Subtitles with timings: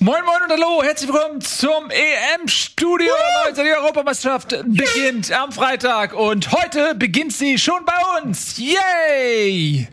[0.00, 3.12] Moin Moin und Hallo, herzlich willkommen zum EM-Studio.
[3.46, 8.58] Leute, die Europameisterschaft beginnt am Freitag und heute beginnt sie schon bei uns.
[8.58, 9.88] Yay!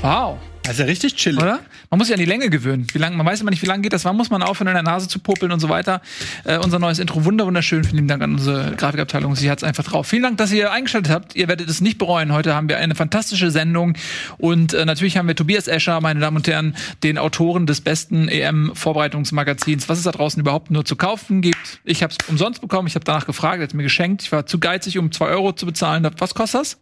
[0.00, 0.38] Wow.
[0.64, 1.42] Ja richtig chillig.
[1.42, 1.60] Oder?
[1.90, 2.86] Man muss sich an die Länge gewöhnen.
[2.92, 4.04] Wie lang, man weiß immer nicht, wie lange geht das.
[4.04, 6.00] Wann muss man aufhören, in der Nase zu popeln und so weiter.
[6.44, 7.84] Äh, unser neues Intro, wunder wunderschön.
[7.84, 9.34] Vielen Dank an unsere Grafikabteilung.
[9.36, 10.06] Sie hat es einfach drauf.
[10.06, 11.36] Vielen Dank, dass ihr eingeschaltet habt.
[11.36, 12.32] Ihr werdet es nicht bereuen.
[12.32, 13.94] Heute haben wir eine fantastische Sendung.
[14.38, 18.28] Und äh, natürlich haben wir Tobias Escher, meine Damen und Herren, den Autoren des besten
[18.28, 21.80] EM-Vorbereitungsmagazins, was es da draußen überhaupt nur zu kaufen gibt.
[21.84, 22.88] Ich habe es umsonst bekommen.
[22.88, 23.58] Ich habe danach gefragt.
[23.58, 24.22] Er hat mir geschenkt.
[24.22, 26.08] Ich war zu geizig, um zwei Euro zu bezahlen.
[26.18, 26.78] Was kostet das?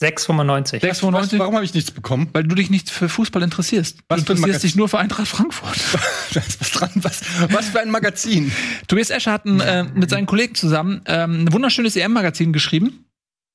[0.00, 0.80] 6,95.
[0.82, 1.38] 6,95?
[1.38, 2.28] Warum habe ich nichts bekommen?
[2.32, 3.98] Weil du dich nicht für Fußball interessierst.
[4.08, 5.78] Was du interessierst dich nur für Eintracht Frankfurt.
[6.34, 6.90] Da ist was dran.
[6.96, 8.50] Was, was für ein Magazin.
[8.88, 13.04] Tobias Escher hat ein, äh, mit seinen Kollegen zusammen ähm, ein wunderschönes EM-Magazin geschrieben,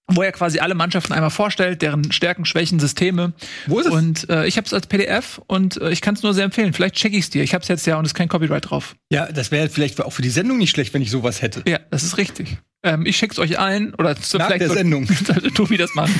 [0.07, 3.33] wo er quasi alle Mannschaften einmal vorstellt, deren Stärken, Schwächen, Systeme.
[3.67, 3.91] Wo ist es?
[3.91, 6.71] Und äh, ich habe es als PDF und äh, ich kann es nur sehr empfehlen.
[6.71, 7.43] Vielleicht check ich es dir.
[7.43, 8.95] Ich habe es jetzt ja und es ist kein Copyright drauf.
[9.11, 11.63] Ja, das wäre vielleicht auch für die Sendung nicht schlecht, wenn ich sowas hätte.
[11.67, 12.59] Ja, das ist richtig.
[12.81, 15.05] Ähm, ich schick's euch allen oder so Nach vielleicht der Sendung.
[15.05, 16.13] sollte Tobi das machen.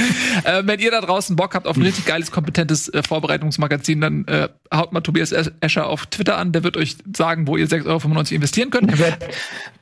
[0.43, 4.25] äh, wenn ihr da draußen Bock habt auf ein richtig geiles, kompetentes äh, Vorbereitungsmagazin, dann
[4.27, 6.51] äh, haut mal Tobias Escher auf Twitter an.
[6.51, 8.91] Der wird euch sagen, wo ihr 6,95 Euro investieren könnt.
[8.91, 9.17] Der wird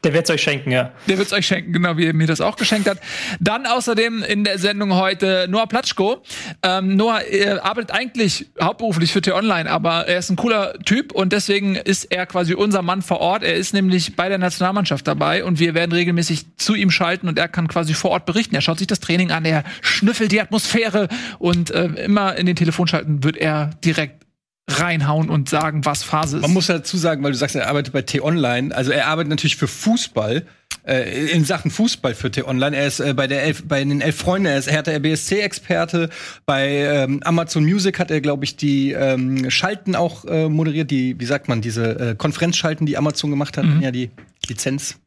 [0.04, 0.92] der wird's euch schenken, ja.
[1.08, 3.00] Der wird's euch schenken, genau wie er mir das auch geschenkt hat.
[3.40, 6.22] Dann außerdem in der Sendung heute Noah Platschko.
[6.62, 7.22] Ähm, Noah
[7.64, 12.28] arbeitet eigentlich hauptberuflich für T-Online, aber er ist ein cooler Typ und deswegen ist er
[12.28, 13.44] quasi unser Mann vor Ort.
[13.44, 17.40] Er ist nämlich bei der Nationalmannschaft dabei und wir werden regelmäßig zu ihm schalten und
[17.40, 18.54] er kann quasi vor Ort berichten.
[18.54, 21.08] Er schaut sich das Training an, er schnüffelt die Atmosphäre
[21.40, 24.26] und äh, immer in den Telefonschalten wird er direkt
[24.70, 26.42] reinhauen und sagen, was Phase ist.
[26.42, 28.76] Man muss dazu sagen, weil du sagst, er arbeitet bei T-Online.
[28.76, 30.46] Also er arbeitet natürlich für Fußball.
[30.86, 32.76] Äh, in Sachen Fußball für T-Online.
[32.76, 36.10] Er ist äh, bei, der Elf, bei den Elf Freunden, er ist Hertha BSC-Experte.
[36.46, 40.92] Bei ähm, Amazon Music hat er, glaube ich, die ähm, Schalten auch äh, moderiert.
[40.92, 43.64] Die, wie sagt man, diese äh, Konferenzschalten, die Amazon gemacht hat.
[43.64, 43.82] Mhm.
[43.82, 44.12] Ja, die
[44.48, 45.00] Lizenz.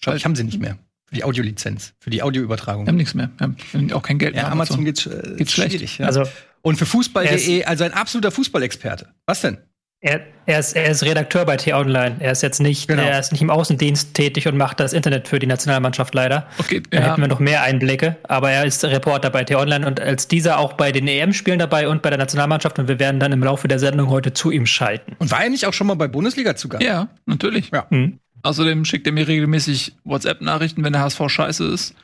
[0.00, 0.78] Glaub ich, haben sie nicht mehr.
[1.12, 1.92] Für die Audiolizenz.
[2.00, 2.86] Für die Audioübertragung.
[2.86, 3.28] wir haben nichts mehr.
[3.36, 4.44] Wir haben auch kein Geld mehr.
[4.44, 5.98] Ja, Amazon geht's, äh, Geht's schlecht.
[5.98, 6.06] ja.
[6.06, 6.22] Also
[6.62, 9.08] Und für Er Fußball.de, also ein absoluter Fußballexperte.
[9.26, 9.58] Was denn?
[10.00, 12.16] er, er, ist, er ist Redakteur bei T-Online.
[12.18, 13.02] Er ist jetzt nicht, Genau.
[13.02, 16.48] er ist nicht im Außendienst tätig und macht das Internet für die Nationalmannschaft leider.
[16.58, 17.10] Okay, Da ja.
[17.10, 20.72] hätten wir noch mehr Einblicke, aber er ist Reporter bei T-Online und als dieser auch
[20.72, 23.78] bei den EM-Spielen dabei und bei der Nationalmannschaft und wir werden dann im Laufe der
[23.78, 25.14] Sendung heute zu ihm schalten.
[25.18, 26.82] Und war er nicht auch schon mal bei Bundesliga zu Gast?
[26.82, 27.70] Ja, natürlich.
[27.72, 27.86] Ja.
[27.90, 28.18] Hm.
[28.42, 31.94] Außerdem schickt er mir regelmäßig WhatsApp-Nachrichten, wenn der HSV scheiße ist.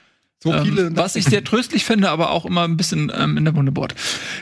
[0.41, 0.87] So viele.
[0.87, 3.73] Ähm, was ich sehr tröstlich finde, aber auch immer ein bisschen ähm, in der Wunde
[3.73, 3.97] bohrt.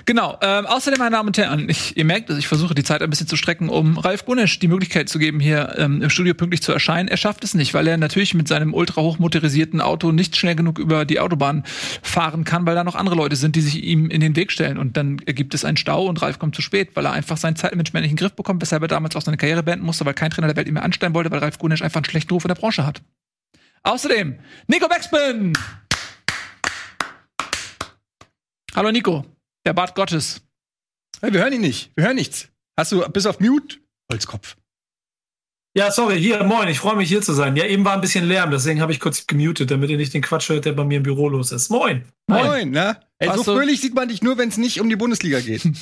[0.05, 0.39] Genau.
[0.43, 3.09] Ähm, außerdem, meine Damen und Herren, ich, ihr merkt es, ich versuche die Zeit ein
[3.09, 6.61] bisschen zu strecken, um Ralf Gunesch die Möglichkeit zu geben, hier ähm, im Studio pünktlich
[6.61, 7.09] zu erscheinen.
[7.09, 10.79] Er schafft es nicht, weil er natürlich mit seinem ultra hochmotorisierten Auto nicht schnell genug
[10.79, 11.65] über die Autobahn
[12.03, 14.77] fahren kann, weil da noch andere Leute sind, die sich ihm in den Weg stellen.
[14.77, 17.57] Und dann gibt es einen Stau und Ralf kommt zu spät, weil er einfach sein
[17.57, 20.13] Zeitmanagement nicht in den Griff bekommt, weshalb er damals auch seine Karriere beenden musste, weil
[20.13, 22.45] kein Trainer der Welt ihn mehr anstellen wollte, weil Ralf Gunesch einfach einen schlechten Ruf
[22.45, 23.01] in der Branche hat.
[23.83, 24.35] Außerdem,
[24.67, 25.55] Nico Beckspin!
[28.77, 29.25] Hallo Nico,
[29.65, 30.43] der Bart Gottes.
[31.23, 31.93] Hey, wir hören ihn nicht.
[31.97, 32.51] Wir hören nichts.
[32.79, 33.79] Hast du bis auf Mute?
[34.13, 34.59] Holzkopf.
[35.75, 37.57] Ja, sorry, hier, moin, ich freue mich hier zu sein.
[37.57, 40.21] Ja, eben war ein bisschen Lärm, deswegen habe ich kurz gemutet, damit ihr nicht den
[40.21, 41.71] Quatsch hört, der bei mir im Büro los ist.
[41.71, 42.05] Moin.
[42.27, 43.01] Moin, ne?
[43.19, 45.63] Ey, so fröhlich sieht man dich nur, wenn es nicht um die Bundesliga geht.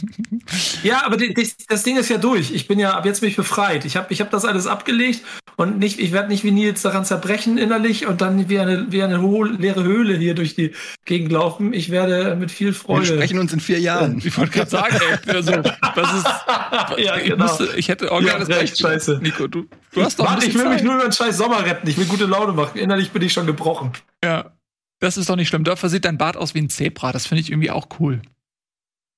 [0.83, 2.51] Ja, aber das, das Ding ist ja durch.
[2.53, 3.87] Ich bin ja, ab jetzt bin ich befreit.
[3.87, 5.23] Ich habe ich hab das alles abgelegt
[5.57, 9.03] und nicht, ich werde nicht wie Nils daran zerbrechen innerlich und dann wie eine, wie
[9.03, 10.73] eine ho leere Höhle hier durch die
[11.07, 11.73] Gegend laufen.
[11.73, 13.07] Ich werde mit viel Wir Freude.
[13.07, 14.19] sprechen uns in vier Jahren.
[14.25, 14.97] Ich wollte gerade sagen,
[15.27, 16.27] ey, also, das ist.
[16.99, 17.45] Ja, ich, genau.
[17.45, 19.21] musste, ich hätte auch Ja, gerne das recht, scheiße.
[19.23, 20.85] Nico, du, du hast doch Warte, ich will mich Zeit.
[20.85, 21.89] nur über den scheiß Sommer retten.
[21.89, 22.79] Ich will gute Laune machen.
[22.79, 23.93] Innerlich bin ich schon gebrochen.
[24.23, 24.53] Ja.
[25.01, 25.65] Das ist doch nicht schlimm.
[25.65, 27.13] Dafür sieht dein Bart aus wie ein Zebra.
[27.13, 28.23] Das finde ich irgendwie auch cool.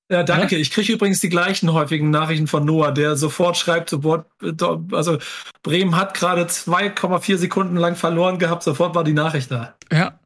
[0.09, 0.55] Ja, danke.
[0.55, 4.25] Ich kriege übrigens die gleichen häufigen Nachrichten von Noah, der sofort schreibt, sofort,
[4.93, 5.17] also
[5.63, 9.75] Bremen hat gerade 2,4 Sekunden lang verloren gehabt, sofort war die Nachricht da.
[9.91, 10.17] Ja.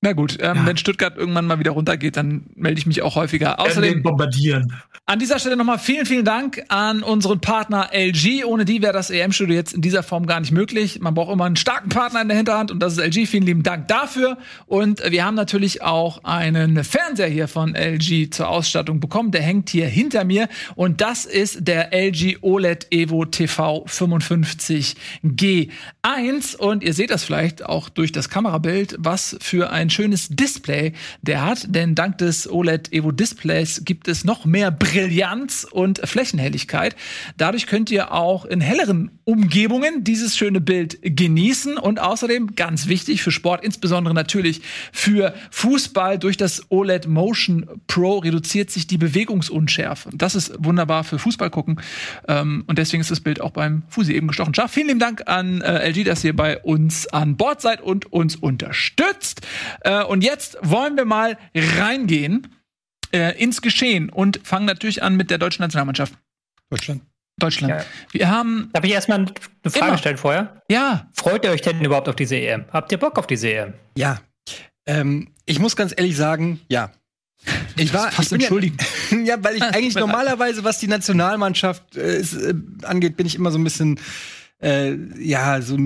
[0.00, 0.66] Na gut, ähm, Ja.
[0.66, 3.58] wenn Stuttgart irgendwann mal wieder runtergeht, dann melde ich mich auch häufiger.
[3.58, 4.72] Außerdem bombardieren.
[5.06, 8.44] an dieser Stelle nochmal vielen, vielen Dank an unseren Partner LG.
[8.44, 11.00] Ohne die wäre das EM-Studio jetzt in dieser Form gar nicht möglich.
[11.00, 13.26] Man braucht immer einen starken Partner in der Hinterhand und das ist LG.
[13.26, 14.38] Vielen lieben Dank dafür.
[14.66, 19.30] Und wir haben natürlich auch einen Fernseher hier von LG zur Ausstattung bekommen.
[19.32, 26.84] Der hängt hier hinter mir und das ist der LG OLED Evo TV 55G1 und
[26.84, 30.92] ihr seht das vielleicht auch durch das Kamerabild, was für ein ein schönes Display
[31.22, 36.94] der hat, denn dank des OLED Evo Displays gibt es noch mehr Brillanz und Flächenhelligkeit.
[37.36, 43.22] Dadurch könnt ihr auch in helleren Umgebungen dieses schöne Bild genießen und außerdem ganz wichtig
[43.22, 44.62] für Sport, insbesondere natürlich
[44.92, 50.10] für Fußball durch das OLED Motion Pro reduziert sich die Bewegungsunschärfe.
[50.14, 51.80] Das ist wunderbar für Fußball gucken
[52.26, 54.72] ähm, und deswegen ist das Bild auch beim Fusi eben gestochen scharf.
[54.72, 58.36] Vielen lieben Dank an äh, LG, dass ihr bei uns an Bord seid und uns
[58.36, 59.46] unterstützt.
[59.80, 62.54] Äh, und jetzt wollen wir mal reingehen
[63.12, 66.14] äh, ins Geschehen und fangen natürlich an mit der deutschen Nationalmannschaft.
[66.70, 67.02] Deutschland.
[67.38, 67.72] Deutschland.
[67.72, 67.84] Ja.
[68.10, 68.70] Wir haben.
[68.72, 69.32] Darf ich erstmal eine
[69.70, 69.98] Frage Immer.
[69.98, 70.62] stellen vorher?
[70.68, 72.64] Ja, Freut ihr euch denn überhaupt auf diese EM?
[72.72, 73.74] Habt ihr Bock auf diese EM?
[73.96, 74.20] Ja.
[74.86, 76.90] Ähm, ich muss ganz ehrlich sagen, ja.
[77.76, 78.76] Ich war fast entschuldigen.
[79.10, 83.36] Ja, ja, weil ich eigentlich normalerweise, was die Nationalmannschaft äh, ist, äh, angeht, bin ich
[83.36, 84.00] immer so ein bisschen
[84.60, 85.76] äh, ja, so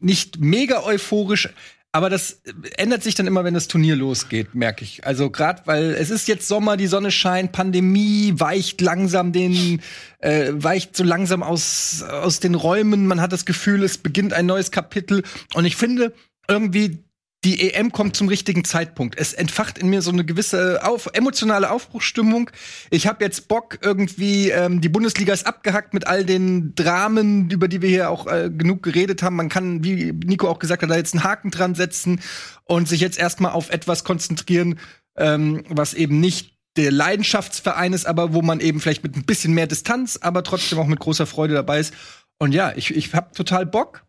[0.00, 1.48] nicht mega euphorisch.
[1.92, 5.06] Aber das äh, ändert sich dann immer, wenn das Turnier losgeht, merke ich.
[5.06, 9.80] Also gerade, weil es ist jetzt Sommer, die Sonne scheint, Pandemie weicht langsam den,
[10.18, 13.06] äh, weicht so langsam aus, aus den Räumen.
[13.06, 15.22] Man hat das Gefühl, es beginnt ein neues Kapitel.
[15.54, 16.12] Und ich finde
[16.46, 17.04] irgendwie,
[17.44, 19.16] die EM kommt zum richtigen Zeitpunkt.
[19.16, 22.50] Es entfacht in mir so eine gewisse auf, emotionale Aufbruchsstimmung.
[22.90, 27.68] Ich habe jetzt Bock irgendwie, ähm, die Bundesliga ist abgehackt mit all den Dramen, über
[27.68, 29.36] die wir hier auch äh, genug geredet haben.
[29.36, 32.20] Man kann, wie Nico auch gesagt hat, da jetzt einen Haken dran setzen
[32.64, 34.80] und sich jetzt erstmal auf etwas konzentrieren,
[35.16, 39.54] ähm, was eben nicht der Leidenschaftsverein ist, aber wo man eben vielleicht mit ein bisschen
[39.54, 41.94] mehr Distanz, aber trotzdem auch mit großer Freude dabei ist.
[42.38, 44.04] Und ja, ich, ich habe total Bock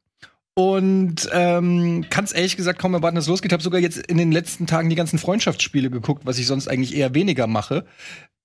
[0.60, 3.54] und ähm, kann es ehrlich gesagt kaum erwarten, dass es losgeht.
[3.54, 6.98] Habe sogar jetzt in den letzten Tagen die ganzen Freundschaftsspiele geguckt, was ich sonst eigentlich
[6.98, 7.86] eher weniger mache.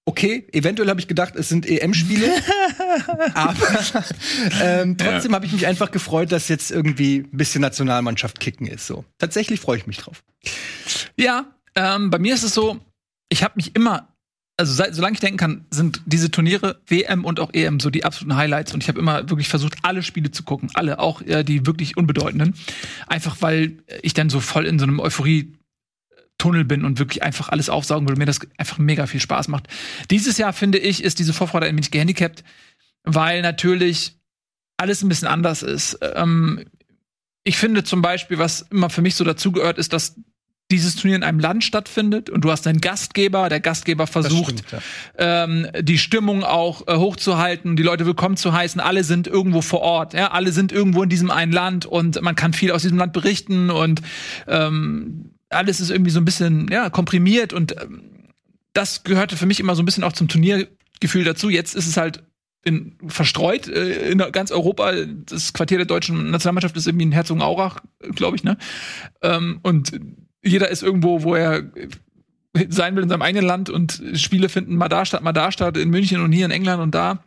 [0.05, 2.31] Okay, eventuell habe ich gedacht, es sind EM-Spiele,
[3.35, 3.57] aber
[4.63, 8.87] ähm, trotzdem habe ich mich einfach gefreut, dass jetzt irgendwie ein bisschen Nationalmannschaft kicken ist.
[8.87, 10.23] So tatsächlich freue ich mich drauf.
[11.17, 12.79] Ja, ähm, bei mir ist es so,
[13.29, 14.14] ich habe mich immer,
[14.57, 18.05] also seit, solange ich denken kann, sind diese Turniere, WM und auch EM, so die
[18.05, 18.73] absoluten Highlights.
[18.73, 21.97] Und ich habe immer wirklich versucht, alle Spiele zu gucken, alle, auch äh, die wirklich
[21.97, 22.55] unbedeutenden.
[23.07, 27.69] Einfach weil ich dann so voll in so einem Euphorie-Tunnel bin und wirklich einfach alles
[27.69, 29.67] aufsaugen will, mir das einfach mega viel Spaß macht.
[30.11, 32.45] Dieses Jahr, finde ich, ist diese Vorfreude ein wenig gehandicapt,
[33.03, 34.17] weil natürlich
[34.77, 35.99] alles ein bisschen anders ist.
[36.01, 36.65] Ähm,
[37.43, 40.17] ich finde zum Beispiel, was immer für mich so dazugehört, ist, dass
[40.71, 44.83] dieses Turnier in einem Land stattfindet und du hast einen Gastgeber, der Gastgeber versucht, stimmt,
[45.19, 45.45] ja.
[45.45, 48.81] ähm, die Stimmung auch äh, hochzuhalten, die Leute willkommen zu heißen.
[48.81, 52.35] Alle sind irgendwo vor Ort, ja, alle sind irgendwo in diesem einen Land und man
[52.35, 54.01] kann viel aus diesem Land berichten und
[54.49, 58.03] ähm, alles ist irgendwie so ein bisschen ja komprimiert und ähm,
[58.73, 61.51] das gehörte für mich immer so ein bisschen auch zum Turniergefühl dazu.
[61.51, 62.25] Jetzt ist es halt
[62.65, 64.93] in, verstreut äh, in ganz Europa.
[65.27, 67.81] Das Quartier der deutschen Nationalmannschaft ist irgendwie in Herzogenaurach,
[68.15, 68.57] glaube ich, ne?
[69.23, 69.93] Ähm, und
[70.45, 71.65] jeder ist irgendwo, wo er
[72.69, 75.77] sein will in seinem eigenen Land und Spiele finden mal da statt, mal da statt,
[75.77, 77.25] in München und hier in England und da.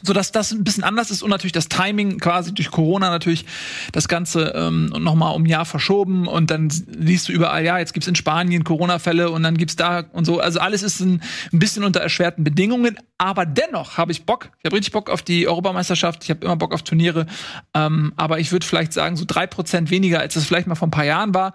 [0.00, 3.46] So dass das ein bisschen anders ist und natürlich das Timing quasi durch Corona natürlich
[3.90, 7.78] das Ganze ähm, noch mal um ein Jahr verschoben und dann liest du überall, ja,
[7.80, 10.38] jetzt gibt's in Spanien Corona-Fälle und dann gibt's da und so.
[10.38, 11.20] Also alles ist ein,
[11.52, 14.50] ein bisschen unter erschwerten Bedingungen, aber dennoch habe ich Bock.
[14.60, 16.22] Ich habe richtig Bock auf die Europameisterschaft.
[16.22, 17.26] Ich habe immer Bock auf Turniere.
[17.74, 20.86] Ähm, aber ich würde vielleicht sagen, so drei Prozent weniger, als es vielleicht mal vor
[20.86, 21.54] ein paar Jahren war.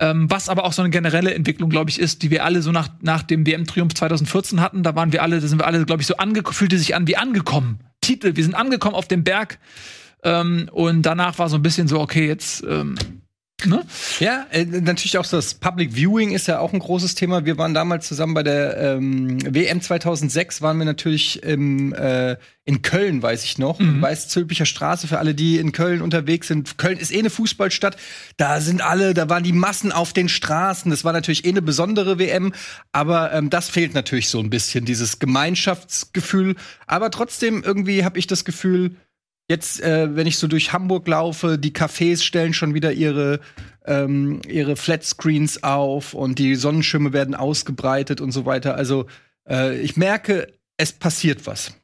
[0.00, 2.72] Ähm, was aber auch so eine generelle Entwicklung, glaube ich, ist, die wir alle so
[2.72, 4.82] nach, nach dem WM-Triumph 2014 hatten.
[4.82, 7.06] Da waren wir alle, da sind wir alle, glaube ich, so ange fühlte sich an
[7.06, 7.80] wie angekommen.
[8.00, 9.58] Titel, wir sind angekommen auf dem Berg.
[10.22, 12.96] Ähm, und danach war so ein bisschen so, okay, jetzt, ähm,
[13.66, 13.84] ne?
[14.18, 17.44] Ja, äh, natürlich auch so das Public Viewing ist ja auch ein großes Thema.
[17.44, 22.82] Wir waren damals zusammen bei der ähm, WM 2006, waren wir natürlich im, äh, in
[22.82, 24.02] Köln, weiß ich noch, Mhm.
[24.02, 26.78] Weißzülpicher Straße, für alle, die in Köln unterwegs sind.
[26.78, 27.96] Köln ist eh eine Fußballstadt.
[28.36, 30.90] Da sind alle, da waren die Massen auf den Straßen.
[30.90, 32.52] Das war natürlich eh eine besondere WM,
[32.92, 36.56] aber ähm, das fehlt natürlich so ein bisschen, dieses Gemeinschaftsgefühl.
[36.86, 38.96] Aber trotzdem, irgendwie habe ich das Gefühl,
[39.50, 43.40] Jetzt, äh, wenn ich so durch Hamburg laufe, die Cafés stellen schon wieder ihre,
[43.84, 48.76] ähm, ihre Flatscreens auf und die Sonnenschirme werden ausgebreitet und so weiter.
[48.76, 49.06] Also
[49.48, 51.74] äh, ich merke, es passiert was.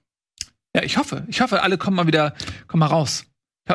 [0.77, 1.25] Ja, ich hoffe.
[1.27, 2.35] Ich hoffe, alle kommen mal wieder,
[2.69, 3.25] kommen mal raus.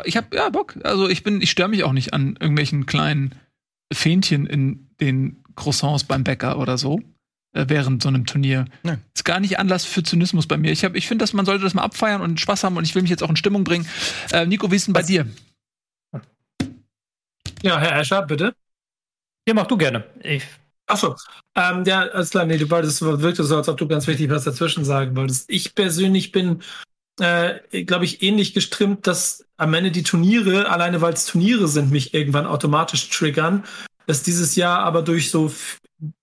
[0.04, 0.78] Ich habe ja Bock.
[0.84, 3.34] Also ich bin, ich störe mich auch nicht an irgendwelchen kleinen
[3.92, 7.02] Fähnchen in den Croissants beim Bäcker oder so
[7.52, 8.64] während so einem Turnier.
[8.82, 9.02] Nein.
[9.14, 10.72] Ist gar nicht Anlass für Zynismus bei mir.
[10.72, 12.94] Ich, hab- ich finde, dass man sollte das mal abfeiern und Spaß haben und ich
[12.94, 13.86] will mich jetzt auch in Stimmung bringen.
[14.32, 15.26] Äh, Nico, wie ist denn bei dir?
[17.62, 18.54] Ja, Herr Escher, bitte.
[19.46, 20.04] Ja, mach du gerne.
[20.22, 20.44] Ich,
[20.86, 21.16] Achso,
[21.54, 24.44] ähm, ja, alles klar, nee, du wolltest, wirkte so, als ob du ganz wichtig was
[24.44, 25.48] dazwischen sagen wolltest.
[25.48, 26.62] Ich persönlich bin,
[27.20, 31.90] äh, glaube ich, ähnlich gestrimmt, dass am Ende die Turniere, alleine weil es Turniere sind,
[31.92, 33.64] mich irgendwann automatisch triggern.
[34.06, 35.52] es dieses Jahr aber durch so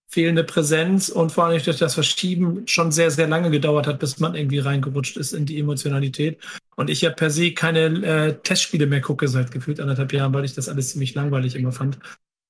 [0.10, 4.20] fehlende Präsenz und vor allem durch das Verschieben schon sehr, sehr lange gedauert hat, bis
[4.20, 6.40] man irgendwie reingerutscht ist in die Emotionalität.
[6.76, 10.46] Und ich ja per se keine äh, Testspiele mehr gucke seit gefühlt anderthalb Jahren, weil
[10.46, 12.00] ich das alles ziemlich langweilig immer fand.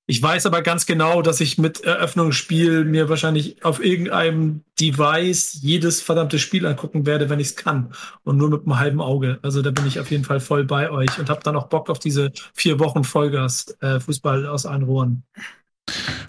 [0.09, 6.01] Ich weiß aber ganz genau, dass ich mit Eröffnungsspiel mir wahrscheinlich auf irgendeinem Device jedes
[6.01, 7.93] verdammte Spiel angucken werde, wenn ich es kann.
[8.23, 9.37] Und nur mit einem halben Auge.
[9.43, 11.91] Also da bin ich auf jeden Fall voll bei euch und habe dann auch Bock
[11.91, 15.25] auf diese vier Wochen Vollgas äh, Fußball aus allen Rohren.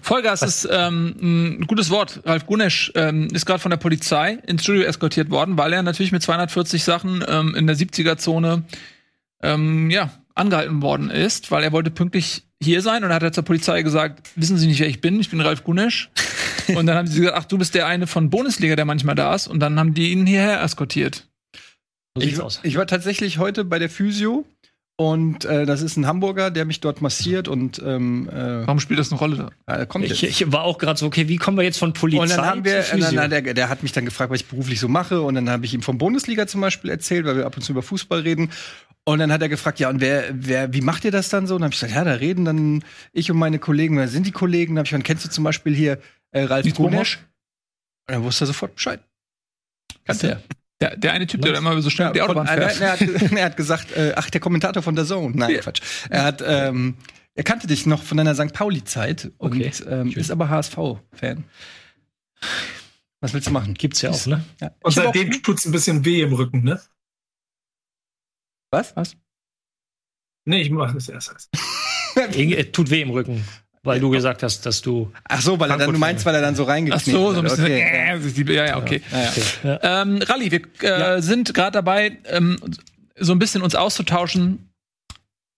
[0.01, 0.63] Vollgas Was?
[0.63, 2.21] ist ähm, ein gutes Wort.
[2.25, 6.11] Ralf Gunesch ähm, ist gerade von der Polizei ins Studio eskortiert worden, weil er natürlich
[6.11, 8.63] mit 240 Sachen ähm, in der 70er-Zone
[9.43, 13.33] ähm, ja, angehalten worden ist, weil er wollte pünktlich hier sein und dann hat er
[13.33, 15.19] zur Polizei gesagt, wissen Sie nicht, wer ich bin?
[15.19, 16.09] Ich bin Ralf Gunesch.
[16.75, 19.33] und dann haben sie gesagt, ach, du bist der eine von Bundesliga, der manchmal da
[19.33, 19.47] ist.
[19.47, 21.27] Und dann haben die ihn hierher eskortiert.
[22.15, 24.45] So ich, ich war tatsächlich heute bei der Physio
[25.01, 28.99] und äh, das ist ein Hamburger, der mich dort massiert und ähm, äh, Warum spielt
[28.99, 29.81] das eine Rolle da?
[29.81, 32.21] Äh, kommt ich, ich, war auch gerade so, okay, wie kommen wir jetzt von Polizei?
[32.21, 34.45] Und dann haben wir, äh, na, na, der, der hat mich dann gefragt, was ich
[34.45, 35.21] beruflich so mache.
[35.21, 37.71] Und dann habe ich ihm vom Bundesliga zum Beispiel erzählt, weil wir ab und zu
[37.71, 38.51] über Fußball reden.
[39.03, 41.55] Und dann hat er gefragt, ja, und wer, wer, wie macht ihr das dann so?
[41.55, 44.27] Und dann habe ich gesagt, ja, da reden dann ich und meine Kollegen, wer sind
[44.27, 44.75] die Kollegen?
[44.75, 45.97] Dann habe ich gesagt, kennst du zum Beispiel hier
[46.29, 47.17] äh, Ralf Gunesch?
[48.07, 48.99] Und dann wusste er sofort Bescheid.
[50.05, 50.43] Kannte er.
[50.81, 52.81] Der, der eine Typ, der immer so schnell ja, die Autobahn fährt.
[52.81, 55.35] Er, er, hat, er hat gesagt, äh, ach, der Kommentator von der Zone.
[55.35, 55.61] Nein, ja.
[55.61, 55.81] Quatsch.
[56.09, 56.95] Er hat, ähm,
[57.35, 58.51] er kannte dich noch von deiner St.
[58.51, 59.65] Pauli-Zeit okay.
[59.65, 61.45] und ähm, ist aber HSV-Fan.
[63.21, 63.75] Was willst du machen?
[63.75, 64.43] Gibt's ja auch, ne?
[64.59, 64.71] Ja.
[64.81, 66.81] Und seitdem tut's ein bisschen weh im Rücken, ne?
[68.71, 68.95] Was?
[68.95, 69.15] Was?
[70.45, 71.49] Nee, ich mach das erst.
[72.73, 73.45] tut weh im Rücken.
[73.83, 75.11] Weil du gesagt hast, dass du.
[75.23, 77.39] Ach so, weil er dann, du meinst, weil er dann so reingeknickt Ach so, so
[77.39, 77.65] ein bisschen.
[77.65, 78.53] Okay.
[78.53, 79.01] ja, ja, okay.
[79.11, 79.43] Ja, okay.
[79.63, 80.01] Ja.
[80.01, 81.21] Ähm, Rally, wir äh, ja.
[81.21, 82.57] sind gerade dabei, ähm,
[83.17, 84.69] so ein bisschen uns auszutauschen,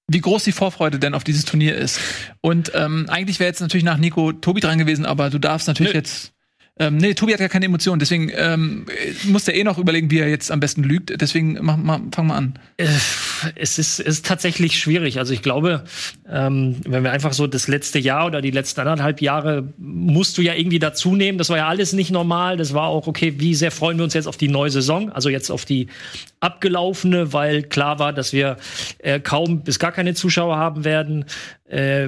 [0.08, 2.00] wie groß die Vorfreude denn auf dieses Turnier ist.
[2.42, 5.94] Und ähm, eigentlich wäre jetzt natürlich nach Nico Tobi dran gewesen, aber du darfst natürlich
[5.94, 6.00] Nö.
[6.00, 6.33] jetzt
[6.80, 8.88] ähm, nee, Tobi hat ja keine Emotionen, deswegen ähm,
[9.26, 11.14] muss er eh noch überlegen, wie er jetzt am besten lügt.
[11.22, 12.60] Deswegen mach, mach, fang mal an.
[12.78, 12.88] Äh,
[13.56, 15.20] es ist, ist tatsächlich schwierig.
[15.20, 15.84] Also ich glaube,
[16.28, 20.42] ähm, wenn wir einfach so das letzte Jahr oder die letzten anderthalb Jahre musst du
[20.42, 21.38] ja irgendwie dazu nehmen.
[21.38, 22.58] Das war ja alles nicht normal.
[22.58, 25.30] Das war auch, okay, wie sehr freuen wir uns jetzt auf die neue Saison, also
[25.30, 25.88] jetzt auf die
[26.44, 28.58] abgelaufene, weil klar war, dass wir
[29.00, 31.26] äh, kaum bis gar keine Zuschauer haben werden
[31.74, 32.08] äh,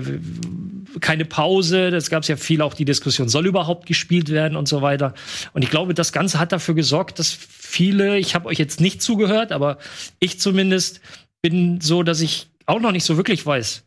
[1.01, 1.91] keine Pause.
[1.91, 5.13] Das gab es ja viel auch die Diskussion, soll überhaupt gespielt werden und so weiter.
[5.53, 9.01] Und ich glaube, das Ganze hat dafür gesorgt, dass viele, ich habe euch jetzt nicht
[9.01, 9.77] zugehört, aber
[10.19, 11.01] ich zumindest
[11.41, 13.83] bin so, dass ich auch noch nicht so wirklich weiß,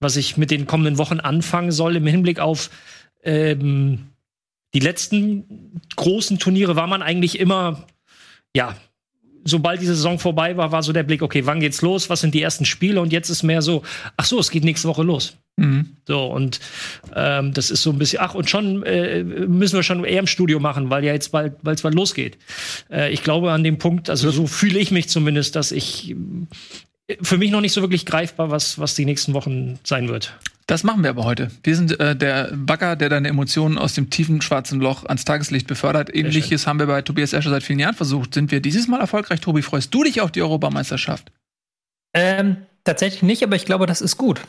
[0.00, 2.70] was ich mit den kommenden Wochen anfangen soll im Hinblick auf
[3.22, 4.08] ähm,
[4.74, 7.86] die letzten großen Turniere war man eigentlich immer,
[8.54, 8.76] ja,
[9.46, 12.10] sobald die Saison vorbei war, war so der Blick, okay, wann geht's los?
[12.10, 13.00] Was sind die ersten Spiele?
[13.00, 13.82] Und jetzt ist mehr so,
[14.16, 15.36] ach so, es geht nächste Woche los.
[15.56, 15.96] Mhm.
[16.06, 16.60] So, und
[17.14, 20.26] ähm, das ist so ein bisschen, ach, und schon äh, müssen wir schon eher im
[20.26, 22.36] Studio machen, weil ja jetzt bald, weil es bald losgeht.
[22.90, 26.14] Äh, ich glaube an dem Punkt, also so fühle ich mich zumindest, dass ich
[27.22, 30.34] für mich noch nicht so wirklich greifbar, was, was die nächsten Wochen sein wird.
[30.66, 31.52] Das machen wir aber heute.
[31.62, 35.68] Wir sind äh, der Bagger, der deine Emotionen aus dem tiefen schwarzen Loch ans Tageslicht
[35.68, 36.12] befördert.
[36.12, 38.34] Ähnliches haben wir bei Tobias Escher seit vielen Jahren versucht.
[38.34, 39.40] Sind wir dieses Mal erfolgreich?
[39.40, 41.30] Tobi, freust du dich auf die Europameisterschaft?
[42.14, 44.40] Ähm, tatsächlich nicht, aber ich glaube, das ist gut.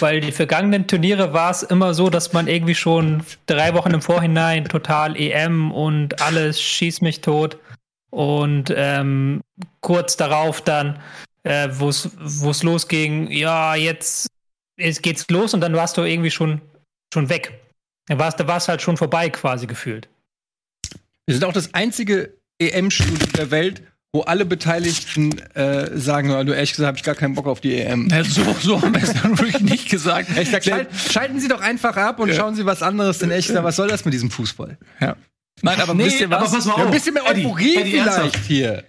[0.00, 4.02] Weil die vergangenen Turniere war es immer so, dass man irgendwie schon drei Wochen im
[4.02, 7.58] Vorhinein total EM und alles schießt mich tot.
[8.10, 9.40] Und ähm,
[9.80, 10.98] kurz darauf dann,
[11.44, 14.28] äh, wo es losging, ja, jetzt
[14.76, 16.60] es geht's los und dann warst du irgendwie schon,
[17.12, 17.60] schon weg.
[18.08, 20.08] Da warst du warst halt schon vorbei quasi gefühlt.
[21.26, 26.70] Wir sind auch das einzige EM-Studio der Welt, wo alle Beteiligten äh, sagen, du ehrlich
[26.70, 28.08] gesagt, habe ich gar keinen Bock auf die EM.
[28.08, 30.30] Ja, so, so haben wir es dann wirklich nicht gesagt.
[30.38, 32.34] Ich sag, schalt, schalten Sie doch einfach ab und ja.
[32.34, 34.78] schauen Sie was anderes, denn echt, was soll das mit diesem Fußball?
[35.00, 35.16] Ja.
[35.62, 36.38] Nein, aber nee, wisst ihr was?
[36.38, 36.78] Aber pass mal auf.
[36.78, 38.84] Ja, ein bisschen mehr Euphorie Eddie, vielleicht Eddie, hier.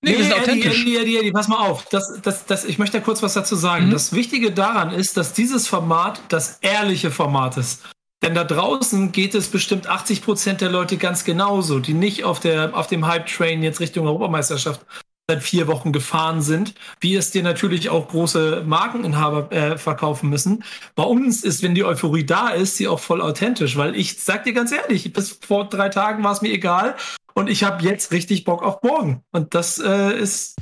[0.00, 0.82] Nee, nee, authentisch.
[0.82, 1.86] Eddie, Eddie, Eddie, pass mal auf.
[1.86, 3.86] Das, das, das, ich möchte da kurz was dazu sagen.
[3.86, 3.90] Mhm.
[3.90, 7.82] Das Wichtige daran ist, dass dieses Format das ehrliche Format ist.
[8.22, 12.40] Denn da draußen geht es bestimmt 80 Prozent der Leute ganz genauso, die nicht auf,
[12.40, 14.84] der, auf dem Hype-Train jetzt Richtung Europameisterschaft
[15.30, 20.64] seit vier Wochen gefahren sind, wie es dir natürlich auch große Markeninhaber äh, verkaufen müssen.
[20.94, 24.44] Bei uns ist, wenn die Euphorie da ist, sie auch voll authentisch, weil ich sag
[24.44, 26.96] dir ganz ehrlich, bis vor drei Tagen war es mir egal,
[27.34, 29.22] und ich habe jetzt richtig Bock auf morgen.
[29.32, 30.56] Und das äh, ist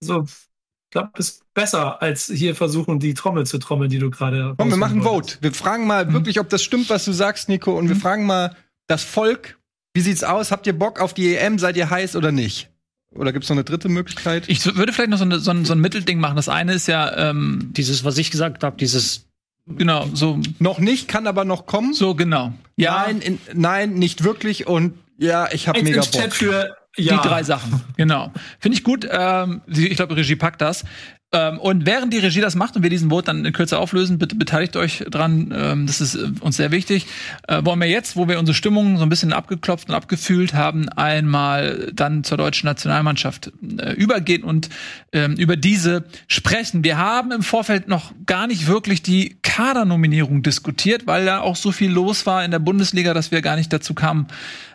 [0.00, 4.54] so, ich glaube, ist besser, als hier versuchen, die Trommel zu trommeln, die du gerade.
[4.56, 5.38] Komm, wir machen Vote.
[5.40, 6.14] Wir fragen mal mhm.
[6.14, 7.76] wirklich, ob das stimmt, was du sagst, Nico.
[7.76, 7.88] Und mhm.
[7.90, 9.58] wir fragen mal das Volk.
[9.94, 10.50] Wie sieht's aus?
[10.50, 11.58] Habt ihr Bock auf die EM?
[11.58, 12.70] Seid ihr heiß oder nicht?
[13.14, 14.48] Oder gibt es noch eine dritte Möglichkeit?
[14.48, 16.36] Ich würde vielleicht noch so, eine, so, ein, so ein Mittelding machen.
[16.36, 19.28] Das eine ist ja ähm dieses, was ich gesagt habe, dieses
[19.76, 20.38] Genau, so.
[20.58, 21.92] Noch nicht, kann aber noch kommen.
[21.92, 22.52] So, genau.
[22.76, 23.04] Ja.
[23.06, 24.66] Nein, in, nein, nicht wirklich.
[24.66, 26.32] Und ja, ich habe mega Bock.
[26.32, 27.16] Für, ja.
[27.16, 28.32] Die drei Sachen, genau.
[28.58, 29.06] Finde ich gut.
[29.10, 30.84] Ähm, ich glaube, Regie packt das.
[31.30, 34.18] Ähm, und während die Regie das macht und wir diesen Vote dann in Kürze auflösen,
[34.18, 35.52] bitte beteiligt euch dran.
[35.54, 37.06] Ähm, das ist äh, uns sehr wichtig.
[37.46, 40.88] Äh, wollen wir jetzt, wo wir unsere Stimmung so ein bisschen abgeklopft und abgefühlt haben,
[40.88, 44.70] einmal dann zur deutschen Nationalmannschaft äh, übergehen und
[45.12, 46.82] ähm, über diese sprechen.
[46.82, 51.72] Wir haben im Vorfeld noch gar nicht wirklich die Kadernominierung diskutiert, weil da auch so
[51.72, 54.28] viel los war in der Bundesliga, dass wir gar nicht dazu kamen,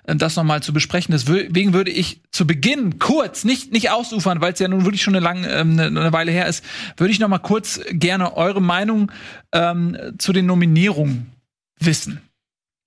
[0.05, 1.11] das nochmal zu besprechen.
[1.11, 5.15] Deswegen würde ich zu Beginn kurz, nicht, nicht ausufern, weil es ja nun wirklich schon
[5.15, 6.63] eine, lange, ähm, eine Weile her ist,
[6.97, 9.11] würde ich nochmal kurz gerne eure Meinung
[9.51, 11.31] ähm, zu den Nominierungen
[11.79, 12.21] wissen.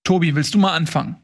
[0.05, 1.17] Tobi, willst du mal anfangen?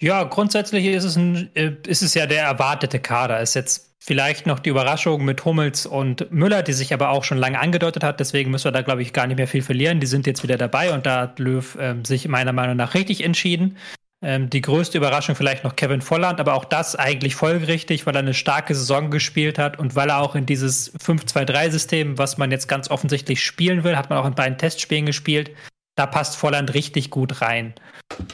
[0.00, 3.40] Ja, grundsätzlich ist es, ein, äh, ist es ja der erwartete Kader.
[3.40, 7.38] Ist jetzt vielleicht noch die Überraschung mit Hummels und Müller, die sich aber auch schon
[7.38, 8.20] lange angedeutet hat.
[8.20, 9.98] Deswegen müssen wir da, glaube ich, gar nicht mehr viel verlieren.
[9.98, 13.24] Die sind jetzt wieder dabei und da hat Löw ähm, sich meiner Meinung nach richtig
[13.24, 13.76] entschieden.
[14.20, 18.20] Ähm, die größte Überraschung vielleicht noch Kevin Volland, aber auch das eigentlich folgerichtig, weil er
[18.20, 22.66] eine starke Saison gespielt hat und weil er auch in dieses 5-2-3-System, was man jetzt
[22.66, 25.52] ganz offensichtlich spielen will, hat man auch in beiden Testspielen gespielt.
[25.94, 27.74] Da passt Volland richtig gut rein.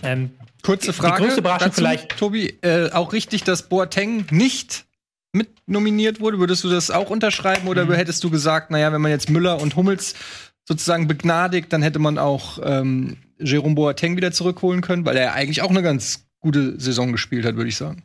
[0.02, 0.30] Ähm,
[0.62, 1.16] Kurze Frage.
[1.16, 2.16] Die größte Überraschung dazu, vielleicht.
[2.16, 4.86] Tobi, äh, auch richtig, dass Boateng nicht
[5.32, 6.38] mit nominiert wurde.
[6.38, 7.92] Würdest du das auch unterschreiben oder mhm.
[7.92, 10.14] hättest du gesagt, naja, wenn man jetzt Müller und Hummels
[10.66, 15.62] sozusagen begnadigt, dann hätte man auch ähm, Jerome Boateng wieder zurückholen können, weil er eigentlich
[15.62, 18.04] auch eine ganz gute Saison gespielt hat, würde ich sagen.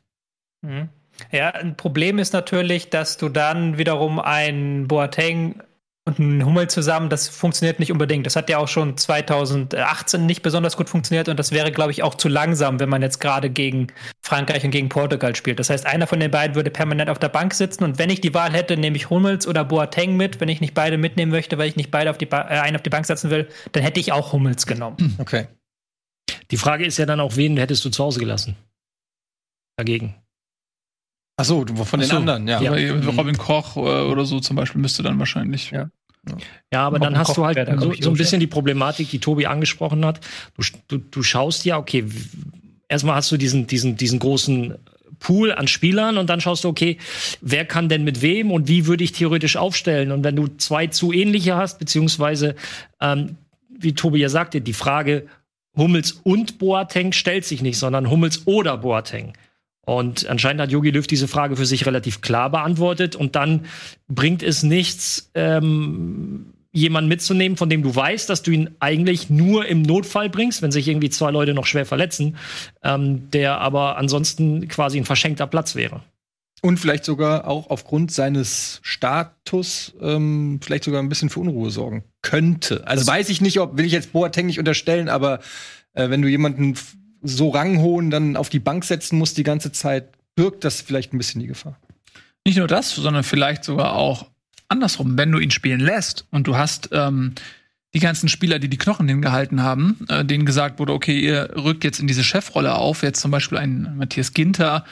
[0.62, 0.90] Mhm.
[1.32, 5.62] Ja, ein Problem ist natürlich, dass du dann wiederum ein Boateng
[6.10, 8.26] und ein Hummel zusammen, das funktioniert nicht unbedingt.
[8.26, 12.04] Das hat ja auch schon 2018 nicht besonders gut funktioniert und das wäre, glaube ich,
[12.04, 13.88] auch zu langsam, wenn man jetzt gerade gegen
[14.22, 15.60] Frankreich und gegen Portugal spielt.
[15.60, 18.22] Das heißt, einer von den beiden würde permanent auf der Bank sitzen und wenn ich
[18.22, 20.40] die Wahl hätte, nehme ich Hummels oder Boateng mit.
[20.40, 22.76] Wenn ich nicht beide mitnehmen möchte, weil ich nicht beide auf die ba äh, einen
[22.76, 24.98] auf die Bank setzen will, dann hätte ich auch Hummels genommen.
[25.20, 25.48] Okay.
[26.52, 28.56] Die Frage ist ja dann auch, wen hättest du zu Hause gelassen?
[29.78, 30.16] Dagegen.
[31.40, 32.62] Ach so, von den so, anderen, ja.
[32.62, 32.72] ja.
[33.18, 35.72] Robin Koch äh, oder so zum Beispiel müsste dann wahrscheinlich.
[35.72, 35.90] Ja.
[36.72, 40.06] Ja, aber dann hast du halt so, so, ein bisschen die Problematik, die Tobi angesprochen
[40.06, 40.20] hat.
[40.56, 42.06] Du, du, du schaust ja, okay,
[42.88, 44.76] erstmal hast du diesen, diesen, diesen großen
[45.20, 46.98] Pool an Spielern und dann schaust du, okay,
[47.42, 50.12] wer kann denn mit wem und wie würde ich theoretisch aufstellen?
[50.12, 52.56] Und wenn du zwei zu ähnliche hast, beziehungsweise,
[53.02, 53.38] ähm,
[53.70, 55.28] wie Tobi ja sagte, die Frage
[55.78, 59.34] Hummels und Boateng stellt sich nicht, sondern Hummels oder Boateng.
[59.90, 63.16] Und anscheinend hat Yogi Löw diese Frage für sich relativ klar beantwortet.
[63.16, 63.66] Und dann
[64.08, 69.66] bringt es nichts, ähm, jemanden mitzunehmen, von dem du weißt, dass du ihn eigentlich nur
[69.66, 72.38] im Notfall bringst, wenn sich irgendwie zwei Leute noch schwer verletzen,
[72.84, 76.02] ähm, der aber ansonsten quasi ein verschenkter Platz wäre.
[76.62, 82.04] Und vielleicht sogar auch aufgrund seines Status ähm, vielleicht sogar ein bisschen für Unruhe sorgen
[82.22, 82.86] könnte.
[82.86, 85.40] Also das weiß ich nicht, ob will ich jetzt Boateng nicht unterstellen, aber
[85.94, 86.76] äh, wenn du jemanden
[87.22, 91.18] so ranghohen dann auf die Bank setzen muss die ganze Zeit, birgt das vielleicht ein
[91.18, 91.78] bisschen die Gefahr.
[92.46, 94.28] Nicht nur das, sondern vielleicht sogar auch
[94.68, 97.34] andersrum, wenn du ihn spielen lässt und du hast ähm,
[97.94, 101.84] die ganzen Spieler, die die Knochen hingehalten haben, äh, denen gesagt wurde, okay, ihr rückt
[101.84, 104.86] jetzt in diese Chefrolle auf, jetzt zum Beispiel ein Matthias Ginter,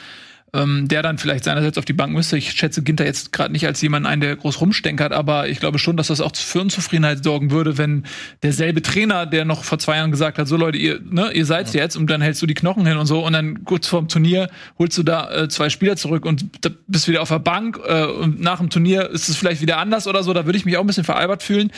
[0.54, 2.38] ähm, der dann vielleicht seinerseits auf die Bank müsste.
[2.38, 5.78] Ich schätze Ginter jetzt gerade nicht als jemand ein, der groß rumstenkert, aber ich glaube
[5.78, 8.06] schon, dass das auch für Unzufriedenheit sorgen würde, wenn
[8.44, 11.74] derselbe Trainer, der noch vor zwei Jahren gesagt hat, so Leute, ihr, ne, ihr seid's
[11.74, 11.82] ja.
[11.82, 14.50] jetzt und dann hältst du die Knochen hin und so und dann kurz vorm Turnier
[14.80, 16.46] holst du da äh, zwei Spieler zurück und
[16.88, 20.08] bist wieder auf der Bank äh, und nach dem Turnier ist es vielleicht wieder anders
[20.08, 20.34] oder so.
[20.34, 21.72] Da würde ich mich auch ein bisschen veralbert fühlen.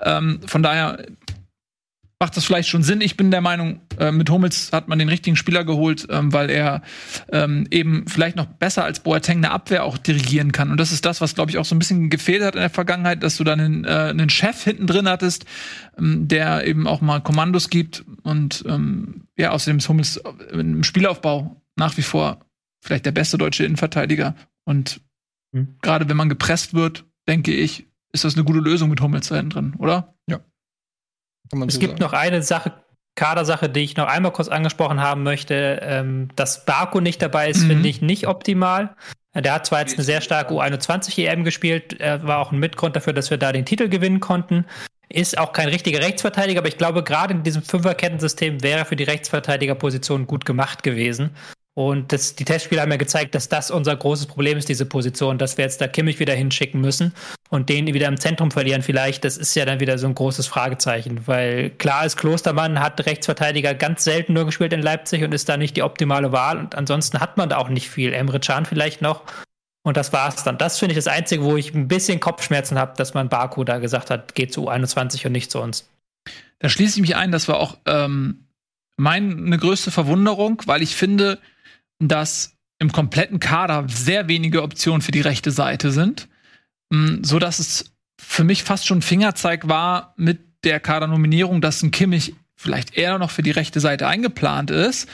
[0.00, 1.04] Ähm, von daher
[2.22, 3.00] macht das vielleicht schon Sinn.
[3.00, 6.50] Ich bin der Meinung, äh, mit Hummels hat man den richtigen Spieler geholt, ähm, weil
[6.50, 6.82] er
[7.32, 10.70] ähm, eben vielleicht noch besser als Boateng eine Abwehr auch dirigieren kann.
[10.70, 12.70] Und das ist das, was, glaube ich, auch so ein bisschen gefehlt hat in der
[12.70, 15.46] Vergangenheit, dass du dann einen, äh, einen Chef hinten drin hattest,
[15.98, 18.04] ähm, der eben auch mal Kommandos gibt.
[18.22, 22.38] Und ähm, ja, außerdem ist Hummels im Spielaufbau nach wie vor
[22.80, 24.36] vielleicht der beste deutsche Innenverteidiger.
[24.62, 25.00] Und
[25.50, 25.74] mhm.
[25.82, 29.34] gerade wenn man gepresst wird, denke ich, ist das eine gute Lösung mit Hummels da
[29.34, 30.11] hinten drin, oder?
[31.66, 32.02] Es so gibt sagen.
[32.02, 32.72] noch eine Sache,
[33.14, 35.80] Kadersache, die ich noch einmal kurz angesprochen haben möchte.
[35.82, 37.68] Ähm, dass Baku nicht dabei ist, mhm.
[37.68, 38.96] finde ich nicht optimal.
[39.34, 42.96] Der hat zwar jetzt eine sehr starke U21 EM gespielt, er war auch ein Mitgrund
[42.96, 44.66] dafür, dass wir da den Titel gewinnen konnten.
[45.08, 48.96] Ist auch kein richtiger Rechtsverteidiger, aber ich glaube, gerade in diesem Fünferkettensystem wäre er für
[48.96, 51.30] die Rechtsverteidigerposition gut gemacht gewesen.
[51.74, 55.38] Und das, die Testspiele haben ja gezeigt, dass das unser großes Problem ist, diese Position,
[55.38, 57.14] dass wir jetzt da Kimmich wieder hinschicken müssen
[57.48, 59.24] und den wieder im Zentrum verlieren vielleicht.
[59.24, 63.74] Das ist ja dann wieder so ein großes Fragezeichen, weil klar ist, Klostermann hat Rechtsverteidiger
[63.74, 67.20] ganz selten nur gespielt in Leipzig und ist da nicht die optimale Wahl und ansonsten
[67.20, 68.12] hat man da auch nicht viel.
[68.12, 69.22] Emre Can vielleicht noch.
[69.82, 70.58] Und das war's dann.
[70.58, 73.78] Das finde ich das Einzige, wo ich ein bisschen Kopfschmerzen habe, dass man Baku da
[73.78, 75.88] gesagt hat, geht zu U21 und nicht zu uns.
[76.60, 78.46] Da schließe ich mich ein, das war auch ähm,
[78.96, 81.40] meine größte Verwunderung, weil ich finde,
[82.08, 86.28] dass im kompletten Kader sehr wenige Optionen für die rechte Seite sind,
[86.90, 91.90] mm, so dass es für mich fast schon Fingerzeig war mit der Kadernominierung, dass ein
[91.90, 95.08] Kimmich vielleicht eher noch für die rechte Seite eingeplant ist.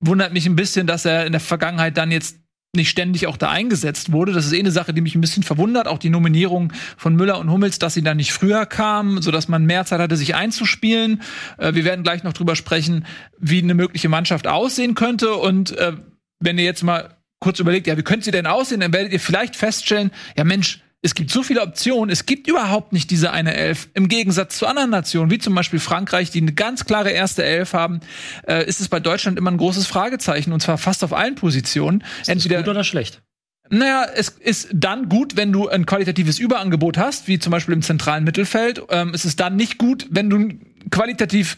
[0.00, 2.38] Wundert mich ein bisschen, dass er in der Vergangenheit dann jetzt
[2.74, 4.32] nicht ständig auch da eingesetzt wurde.
[4.32, 5.88] Das ist eh eine Sache, die mich ein bisschen verwundert.
[5.88, 9.64] Auch die Nominierung von Müller und Hummels, dass sie dann nicht früher kamen, sodass man
[9.64, 11.20] mehr Zeit hatte, sich einzuspielen.
[11.58, 13.06] Äh, wir werden gleich noch drüber sprechen,
[13.38, 15.34] wie eine mögliche Mannschaft aussehen könnte.
[15.34, 15.94] Und äh,
[16.40, 19.20] wenn ihr jetzt mal kurz überlegt, ja, wie könnte sie denn aussehen, dann werdet ihr
[19.20, 23.54] vielleicht feststellen, ja Mensch, es gibt so viele Optionen, es gibt überhaupt nicht diese eine
[23.54, 23.88] Elf.
[23.94, 27.72] Im Gegensatz zu anderen Nationen, wie zum Beispiel Frankreich, die eine ganz klare erste Elf
[27.72, 28.00] haben,
[28.46, 32.04] äh, ist es bei Deutschland immer ein großes Fragezeichen und zwar fast auf allen Positionen.
[32.20, 33.22] Ist Entweder gut oder schlecht?
[33.70, 37.82] Naja, es ist dann gut, wenn du ein qualitatives Überangebot hast, wie zum Beispiel im
[37.82, 38.82] zentralen Mittelfeld.
[38.90, 40.48] Ähm, es ist dann nicht gut, wenn du
[40.90, 41.56] qualitativ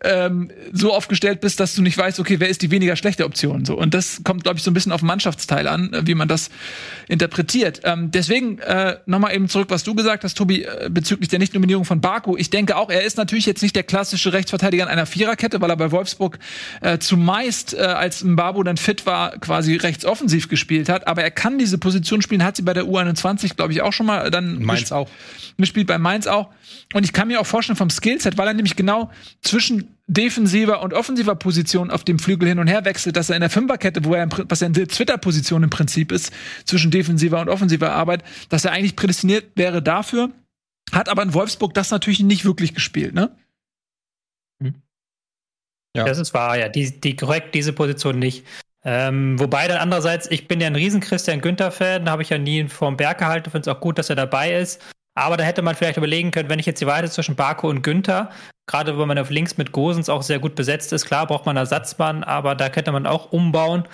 [0.00, 3.64] ähm, so aufgestellt bist, dass du nicht weißt, okay, wer ist die weniger schlechte Option.
[3.64, 3.76] So.
[3.76, 6.28] Und das kommt, glaube ich, so ein bisschen auf den Mannschaftsteil an, äh, wie man
[6.28, 6.50] das
[7.08, 7.82] interpretiert.
[7.84, 11.84] Ähm, deswegen äh, nochmal eben zurück, was du gesagt hast, Tobi, äh, bezüglich der Nichtnominierung
[11.84, 12.36] von Baku.
[12.36, 15.70] Ich denke auch, er ist natürlich jetzt nicht der klassische Rechtsverteidiger in einer Viererkette, weil
[15.70, 16.38] er bei Wolfsburg
[16.80, 21.06] äh, zumeist, äh, als Mbabu dann fit war, quasi rechtsoffensiv gespielt hat.
[21.06, 24.06] Aber er kann diese Position spielen, hat sie bei der U21, glaube ich, auch schon
[24.06, 25.08] mal dann Mainz auch.
[25.58, 26.48] Gespielt bei Mainz auch.
[26.94, 29.10] Und ich kann mir auch vorstellen vom Skillset, weil er nämlich genau
[29.42, 33.40] zwischen defensiver und offensiver Position auf dem Flügel hin und her wechselt, dass er in
[33.40, 36.32] der Fünferkette, wo er, was er in der Twitter-Position im Prinzip ist,
[36.64, 40.30] zwischen defensiver und offensiver Arbeit, dass er eigentlich prädestiniert wäre dafür.
[40.92, 43.34] Hat aber in Wolfsburg das natürlich nicht wirklich gespielt, ne?
[44.62, 44.74] Hm.
[45.96, 46.04] Ja.
[46.04, 46.68] Das ist wahr, ja.
[46.68, 48.44] Die, die korrekt diese Position nicht.
[48.84, 52.38] Ähm, wobei dann andererseits, ich bin ja ein riesen Christian Günther-Fan, da habe ich ja
[52.38, 54.82] nie vorm Berg gehalten, finde es auch gut, dass er dabei ist.
[55.14, 57.82] Aber da hätte man vielleicht überlegen können, wenn ich jetzt die Weite zwischen Barco und
[57.82, 58.30] Günther,
[58.66, 61.56] gerade wenn man auf links mit Gosens auch sehr gut besetzt ist, klar braucht man
[61.56, 63.84] einen Ersatzmann, aber da könnte man auch umbauen.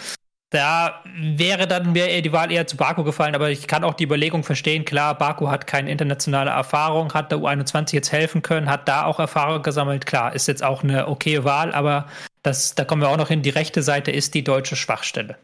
[0.50, 4.04] Da wäre dann mir die Wahl eher zu Baku gefallen, aber ich kann auch die
[4.04, 4.87] Überlegung verstehen.
[4.87, 9.18] Klar, Baku hat keine internationale Erfahrung, hat der U21 jetzt helfen können, hat da auch
[9.18, 10.07] Erfahrung gesammelt.
[10.07, 12.07] Klar, ist jetzt auch eine okay Wahl, aber
[12.42, 13.42] das, da kommen wir auch noch hin.
[13.42, 15.37] Die rechte Seite ist die deutsche Schwachstelle.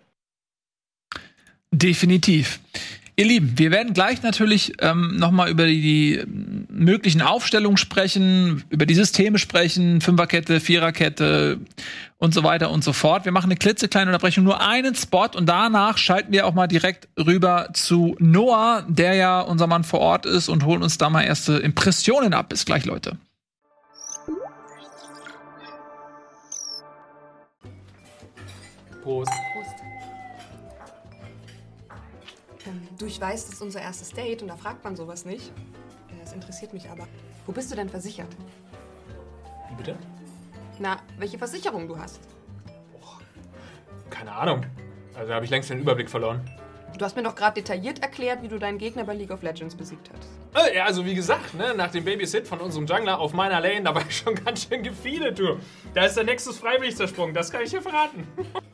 [1.70, 2.60] Definitiv.
[3.16, 6.24] Ihr Lieben, wir werden gleich natürlich ähm, noch mal über die, die,
[6.68, 11.60] möglichen Aufstellungen sprechen, über die Systeme sprechen, Fünferkette, Viererkette
[12.18, 13.24] und so weiter und so fort.
[13.24, 17.06] Wir machen eine klitzekleine Unterbrechung, nur einen Spot und danach schalten wir auch mal direkt
[17.16, 21.22] rüber zu Noah, der ja unser Mann vor Ort ist und holen uns da mal
[21.22, 22.48] erste Impressionen ab.
[22.48, 23.16] Bis gleich, Leute.
[29.04, 29.30] Prost.
[32.98, 35.52] Du, ich weiß, das ist unser erstes Date und da fragt man sowas nicht.
[36.20, 37.08] Das interessiert mich aber.
[37.46, 38.28] Wo bist du denn versichert?
[39.68, 39.96] Wie bitte?
[40.78, 42.20] Na, welche Versicherung du hast.
[43.00, 43.18] Oh,
[44.10, 44.64] keine Ahnung.
[45.14, 46.48] Also da habe ich längst den Überblick verloren.
[46.96, 49.74] Du hast mir doch gerade detailliert erklärt, wie du deinen Gegner bei League of Legends
[49.74, 50.68] besiegt hast.
[50.68, 53.82] Äh, ja, also wie gesagt, ne, nach dem Babysit von unserem Jungler auf meiner Lane,
[53.82, 55.58] da war ich schon ganz schön gefiedert, du.
[55.92, 58.26] Da ist der Nexus freiwillig zersprungen, das kann ich dir verraten.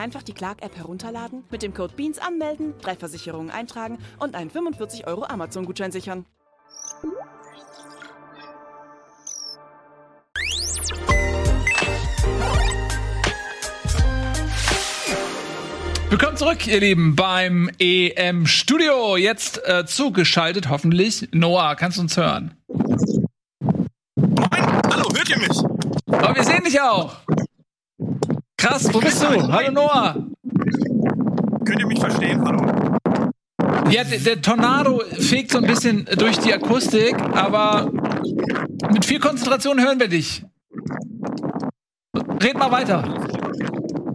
[0.00, 5.06] Einfach die Clark-App herunterladen, mit dem Code BEANS anmelden, drei Versicherungen eintragen und einen 45
[5.06, 6.24] Euro Amazon-Gutschein sichern.
[16.08, 19.18] Willkommen zurück, ihr Lieben, beim EM Studio.
[19.18, 21.28] Jetzt äh, zugeschaltet, hoffentlich.
[21.32, 22.56] Noah, kannst du uns hören?
[24.16, 25.58] Moin, hallo, hört ihr mich?
[26.06, 27.16] Oh, wir sehen dich auch.
[28.60, 29.26] Krass, wo bist du?
[29.26, 30.14] Hallo Noah.
[31.64, 32.44] Könnt ihr mich verstehen?
[32.44, 32.60] Hallo.
[33.90, 37.90] Ja, der, der Tornado fegt so ein bisschen durch die Akustik, aber
[38.92, 40.44] mit viel Konzentration hören wir dich.
[42.42, 43.02] Red mal weiter.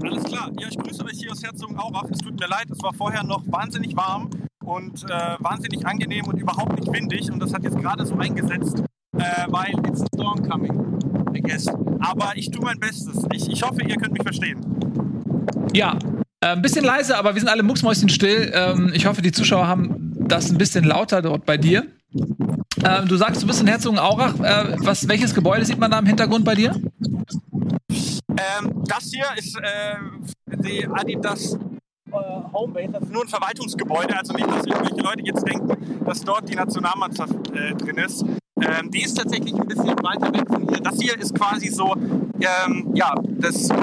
[0.03, 0.51] Alles klar.
[0.60, 2.05] Ja, ich grüße euch hier aus Herzogenaurach.
[2.12, 4.29] Es tut mir leid, es war vorher noch wahnsinnig warm
[4.63, 7.31] und äh, wahnsinnig angenehm und überhaupt nicht windig.
[7.31, 8.84] Und das hat jetzt gerade so eingesetzt,
[9.17, 10.99] äh, weil it's a storm coming,
[11.36, 11.67] I guess.
[11.99, 13.23] Aber ich tue mein Bestes.
[13.34, 14.60] Ich, ich hoffe, ihr könnt mich verstehen.
[15.73, 15.97] Ja,
[16.41, 18.51] äh, ein bisschen leise, aber wir sind alle mucksmäuschen still.
[18.53, 21.88] Ähm, ich hoffe, die Zuschauer haben das ein bisschen lauter dort bei dir.
[22.84, 24.39] Ähm, du sagst, du bist in Herzogenaurach.
[24.39, 26.75] Äh, was, welches Gebäude sieht man da im Hintergrund bei dir?
[27.89, 29.95] Ähm, das hier ist äh,
[30.58, 32.12] die Adidas äh,
[32.53, 32.91] Homebase.
[32.91, 34.17] Das ist nur ein Verwaltungsgebäude.
[34.17, 38.25] Also nicht, dass irgendwelche Leute jetzt denken, dass dort die Nationalmannschaft äh, drin ist.
[38.62, 40.80] Ähm, die ist tatsächlich ein bisschen weiter weg von hier.
[40.80, 43.76] Das hier ist quasi so, ähm, ja, das der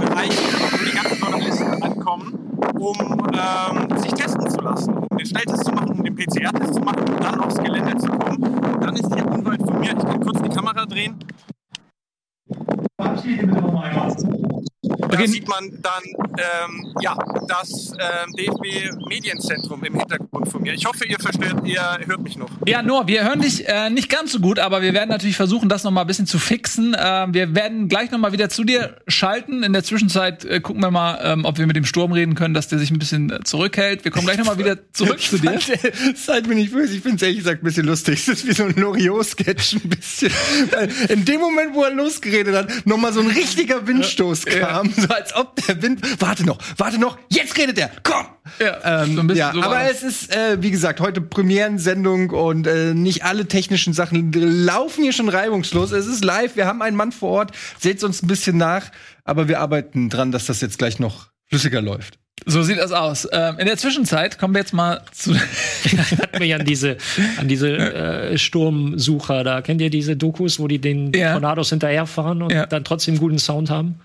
[0.00, 0.30] Bereich,
[0.70, 2.34] wo die ganzen Journalisten ankommen,
[2.78, 2.96] um
[3.34, 7.00] ähm, sich testen zu lassen, um den Schnelltest zu machen, um den PCR-Test zu machen,
[7.00, 8.42] um dann aufs Gelände zu kommen.
[8.44, 11.18] Und dann ist hier unweit von mir, ich kann kurz die Kamera drehen.
[14.84, 15.26] Da Okay.
[15.26, 16.02] sieht man dann
[16.38, 17.16] ähm, ja,
[17.46, 20.72] das ähm, DFB-Medienzentrum im Hintergrund von mir.
[20.72, 22.48] Ich hoffe, ihr versteht, ihr hört mich noch.
[22.66, 25.68] Ja, Noah, wir hören dich äh, nicht ganz so gut, aber wir werden natürlich versuchen,
[25.68, 26.94] das noch mal ein bisschen zu fixen.
[26.94, 29.62] Äh, wir werden gleich noch mal wieder zu dir schalten.
[29.62, 32.54] In der Zwischenzeit äh, gucken wir mal, ähm, ob wir mit dem Sturm reden können,
[32.54, 34.04] dass der sich ein bisschen äh, zurückhält.
[34.04, 35.60] Wir kommen gleich noch mal wieder zurück zu dir.
[36.16, 38.14] Seid mir nicht böse, ich finde es ehrlich gesagt ein bisschen lustig.
[38.20, 40.32] Es ist wie so ein Loriot-Sketch ein bisschen.
[40.70, 44.71] Weil in dem Moment, wo er losgeredet hat, noch mal so ein richtiger Windstoß kam.
[44.96, 46.00] So als ob der Wind.
[46.20, 47.90] Warte noch, warte noch, jetzt redet er!
[48.02, 48.26] Komm!
[48.58, 52.30] Ja, Ähm, so ein bisschen ja, so aber es ist, äh, wie gesagt, heute Premierensendung
[52.30, 55.92] und äh, nicht alle technischen Sachen laufen hier schon reibungslos.
[55.92, 58.90] Es ist live, wir haben einen Mann vor Ort, seht uns ein bisschen nach,
[59.24, 62.18] aber wir arbeiten dran, dass das jetzt gleich noch flüssiger läuft.
[62.44, 63.28] So sieht das aus.
[63.30, 65.32] Ähm, in der Zwischenzeit kommen wir jetzt mal zu.
[66.20, 66.96] Hat mich an diese,
[67.38, 71.32] an diese äh, Sturmsucher, da kennt ihr diese Dokus, wo die den Ja.
[71.34, 72.66] Tornados hinterherfahren und Ja.
[72.66, 74.00] dann trotzdem guten Sound haben?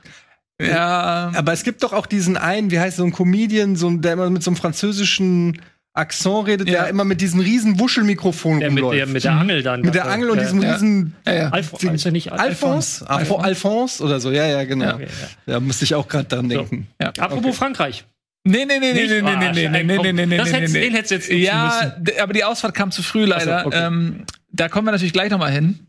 [0.61, 4.01] Ja, Aber es gibt doch auch diesen einen, wie heißt so ein Comedian, so ein,
[4.01, 5.61] der immer mit so einem französischen
[5.93, 6.81] Akzent redet, Ja.
[6.81, 8.99] der immer mit diesem riesen Wuschelmikrofon Der mit rumläuft.
[8.99, 9.81] der, mit der Angel dann.
[9.81, 10.43] mit der Angel und Ja.
[10.43, 10.73] diesem Ja.
[10.73, 11.49] riesen ja, ja.
[11.49, 13.09] Alf Alphonse?
[13.09, 13.43] Alphonse?
[13.43, 14.85] Alphonse oder so, ja, ja, genau.
[14.85, 15.07] Ja, okay,
[15.47, 16.87] Da musste ich auch gerade dran denken.
[17.01, 17.11] ja.
[17.19, 18.05] Apropos Frankreich.
[18.43, 19.09] Nee, nee, nee, nee, Nicht?
[19.09, 20.05] nee, nee, Ah, nee, nee, Scheiße, nee, komm.
[20.05, 20.81] nee, nee, nee, Das nee, hättest- nee.
[20.81, 22.03] den hättest du jetzt nutzen Ja, müssen.
[22.05, 23.57] d- aber die Ausfahrt kam zu früh leider.
[23.57, 23.85] Ach so, okay.
[23.87, 25.86] ähm, da kommen wir natürlich gleich noch mal hin.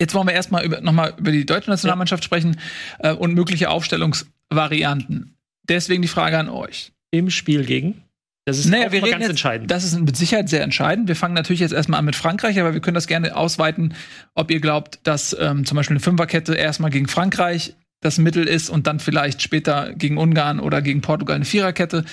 [0.00, 2.58] Jetzt wollen wir erstmal über, noch mal über die deutsche Nationalmannschaft sprechen
[3.00, 5.34] äh, und mögliche Aufstellungsvarianten.
[5.68, 6.92] Deswegen die Frage an euch.
[7.10, 8.02] Im Spiel gegen.
[8.44, 9.70] Das ist Naja, wir ganz jetzt, entscheidend.
[9.70, 11.08] Das ist mit Sicherheit sehr entscheidend.
[11.08, 13.94] Wir fangen natürlich jetzt erstmal an mit Frankreich, aber wir können das gerne ausweiten,
[14.34, 18.70] ob ihr glaubt, dass ähm, zum Beispiel eine Fünferkette erstmal gegen Frankreich das Mittel ist
[18.70, 22.04] und dann vielleicht später gegen Ungarn oder gegen Portugal eine Viererkette,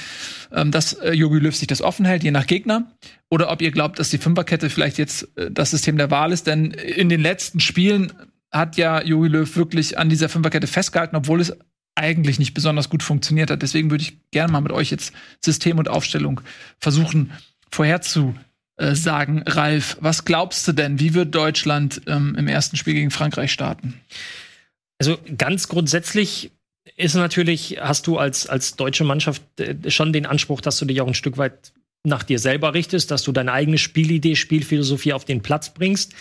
[0.52, 2.92] ähm, dass äh, Jogi Löw sich das offen hält, je nach Gegner.
[3.30, 6.48] Oder ob ihr glaubt, dass die Fünferkette vielleicht jetzt äh, das System der Wahl ist,
[6.48, 8.12] denn in den letzten Spielen
[8.52, 11.56] hat ja Jogi Löw wirklich an dieser Fünferkette festgehalten, obwohl es
[11.96, 13.62] eigentlich nicht besonders gut funktioniert hat.
[13.62, 16.42] Deswegen würde ich gerne mal mit euch jetzt System und Aufstellung
[16.80, 17.32] versuchen
[17.72, 19.44] vorherzusagen.
[19.46, 21.00] Ralf, was glaubst du denn?
[21.00, 23.94] Wie wird Deutschland ähm, im ersten Spiel gegen Frankreich starten?
[25.00, 26.52] Also ganz grundsätzlich
[26.96, 31.02] ist natürlich, hast du als, als deutsche Mannschaft äh, schon den Anspruch, dass du dich
[31.02, 35.26] auch ein Stück weit nach dir selber richtest, dass du deine eigene Spielidee, Spielphilosophie auf
[35.26, 36.14] den Platz bringst.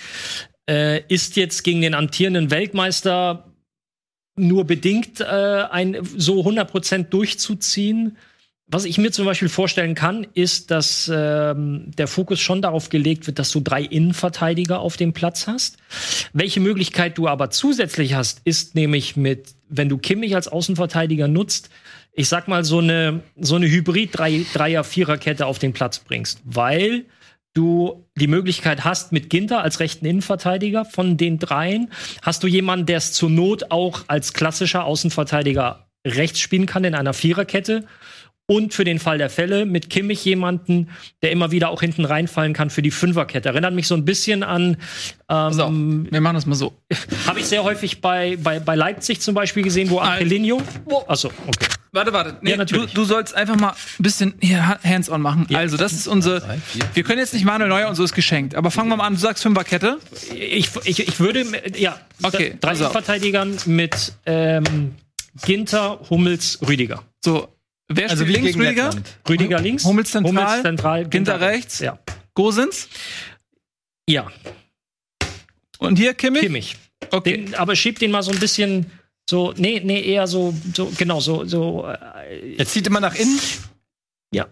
[0.68, 3.50] Äh, ist jetzt gegen den amtierenden Weltmeister
[4.36, 8.16] nur bedingt äh, ein so 100% durchzuziehen?
[8.66, 13.26] Was ich mir zum Beispiel vorstellen kann, ist, dass ähm, der Fokus schon darauf gelegt
[13.26, 15.76] wird, dass du drei Innenverteidiger auf dem Platz hast.
[16.32, 21.68] Welche Möglichkeit du aber zusätzlich hast, ist nämlich mit, wenn du Kimmich als Außenverteidiger nutzt,
[22.14, 27.04] ich sag mal so eine so eine Hybrid Dreier Viererkette auf den Platz bringst, weil
[27.52, 31.90] du die Möglichkeit hast mit Ginter als rechten Innenverteidiger von den dreien,
[32.22, 36.94] hast du jemanden, der es zur Not auch als klassischer Außenverteidiger rechts spielen kann in
[36.94, 37.86] einer Viererkette
[38.46, 40.90] und für den Fall der Fälle mit Kimmich jemanden,
[41.22, 43.48] der immer wieder auch hinten reinfallen kann für die Fünferkette.
[43.48, 44.76] Erinnert mich so ein bisschen an,
[45.28, 46.74] So, ähm, wir machen das mal so.
[47.26, 50.60] habe ich sehr häufig bei, bei, bei Leipzig zum Beispiel gesehen, wo Angelino.
[51.06, 51.66] Achso, okay.
[51.92, 52.36] Warte, warte.
[52.42, 52.90] Nee, Ja, natürlich.
[52.92, 55.46] Du, du sollst einfach mal ein bisschen hier ha- hands-on machen.
[55.54, 56.42] Also, das ist unsere.
[56.92, 58.56] Wir können jetzt nicht Manuel Neuer und so ist geschenkt.
[58.56, 59.14] Aber fangen wir mal an.
[59.14, 59.98] Du sagst Fünferkette.
[60.34, 61.44] Ich, ich, ich würde,
[61.78, 62.74] ja, Okay, drei.
[62.74, 64.96] Verteidigern mit ähm,
[65.46, 67.04] Ginter, Hummels, Rüdiger.
[67.24, 67.48] So,
[67.96, 68.84] wer Also spielt links, Rüdiger?
[68.84, 69.18] Lettland.
[69.28, 71.78] Rüdiger links, Hummels zentral, Hummels zentral Ginter rechts.
[71.80, 71.98] Ja.
[72.34, 72.88] Gosens.
[74.08, 74.30] ja,
[75.78, 76.42] Und hier Kimmich.
[76.42, 76.76] Kimmich.
[77.10, 77.44] Okay.
[77.44, 78.90] Den, aber schieb den mal so ein bisschen
[79.28, 83.40] so, nee, nee, eher so, so genau, so, so, äh, Jetzt zieht immer nach innen.
[84.32, 84.48] ja.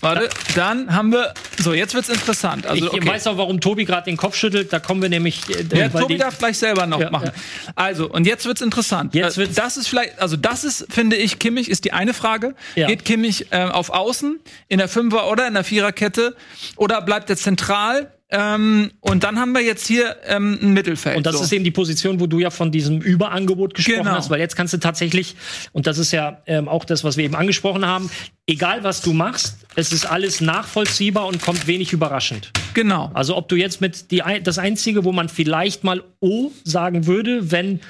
[0.00, 1.34] Warte, dann haben wir.
[1.58, 2.66] So, jetzt wird's interessant.
[2.66, 3.06] Also, ich okay.
[3.08, 4.72] weiß auch, warum Tobi gerade den Kopf schüttelt.
[4.72, 5.40] Da kommen wir nämlich.
[5.50, 7.30] Äh, Ja, Tobi darf gleich selber noch Ja, machen.
[7.74, 9.14] Also, und jetzt wird's interessant.
[9.14, 12.14] Jetzt Äh, wird's- das ist vielleicht, also das ist, finde ich, Kimmich ist die eine
[12.14, 12.54] Frage.
[12.76, 12.86] Ja.
[12.86, 16.36] Geht Kimmich äh, auf Außen, in der Fünfer- oder in der Viererkette
[16.76, 18.12] oder bleibt er zentral?
[18.30, 21.16] Ähm, und dann haben wir jetzt hier ähm, ein Mittelfeld.
[21.16, 21.44] Und das so.
[21.44, 24.10] ist eben die Position, wo du ja von diesem Überangebot gesprochen Genau.
[24.12, 25.34] hast, weil jetzt kannst du tatsächlich,
[25.72, 28.10] und das ist ja ähm, auch das, was wir eben angesprochen haben,
[28.46, 32.50] egal was du machst, es ist alles nachvollziehbar und kommt wenig überraschend.
[32.74, 33.10] genau.
[33.14, 37.50] Also ob du jetzt mit die, das Einzige, wo man vielleicht mal O sagen würde,
[37.50, 37.80] wenn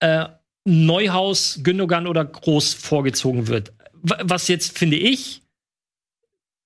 [0.00, 0.24] äh,
[0.64, 3.72] Neuhaus, Gündogan oder Groß vorgezogen wird.
[4.02, 5.42] Was jetzt, finde ich,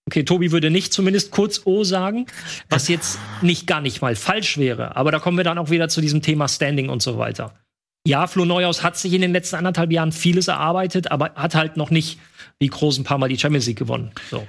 [0.06, 2.26] okay, Tobi würde nicht zumindest kurz O sagen,
[2.68, 4.96] was jetzt nicht gar nicht mal falsch wäre.
[4.96, 7.54] Aber da kommen wir dann auch wieder zu diesem Thema Standing und so weiter.
[8.06, 11.76] Ja, Flo Neuhaus hat sich in den letzten anderthalb Jahren vieles erarbeitet, aber hat halt
[11.76, 12.18] noch nicht
[12.58, 14.10] wie groß ein paar Mal die Champions League gewonnen.
[14.30, 14.46] So.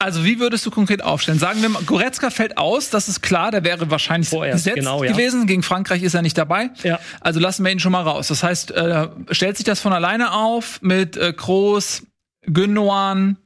[0.00, 1.40] Also, wie würdest du konkret aufstellen?
[1.40, 5.02] Sagen wir mal, Goretzka fällt aus, das ist klar, der wäre wahrscheinlich Vorerst, gesetzt genau,
[5.02, 5.10] ja.
[5.10, 5.48] gewesen.
[5.48, 6.70] Gegen Frankreich ist er nicht dabei.
[6.84, 7.00] Ja.
[7.20, 8.28] Also lassen wir ihn schon mal raus.
[8.28, 12.04] Das heißt, äh, stellt sich das von alleine auf mit äh, Kroos,
[12.46, 13.38] Gündogan,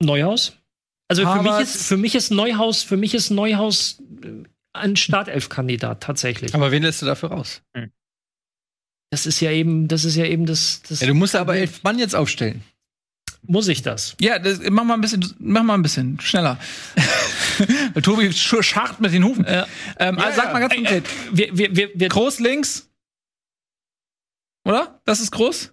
[0.00, 0.56] Neuhaus?
[1.08, 6.02] Also für mich, ist, für mich ist Neuhaus, für mich ist Neuhaus äh, ein Startelf-Kandidat
[6.02, 6.54] tatsächlich.
[6.54, 7.62] Aber wen lässt du dafür raus?
[9.10, 11.82] Das ist ja eben, das ist ja eben das, das Ja, du musst aber elf
[11.82, 12.62] Mann jetzt aufstellen.
[13.42, 14.14] muss ich das.
[14.20, 16.58] Ja, das, mach mal ein bisschen, mach mal ein bisschen schneller.
[18.02, 19.46] Tobi sch- scharrt mit den Hufen.
[19.98, 21.04] Ähm, also sag mal ganz konkret.
[21.32, 22.88] Wir, wir, wir, wir Groß links.
[24.66, 25.00] Oder?
[25.06, 25.72] Das ist groß?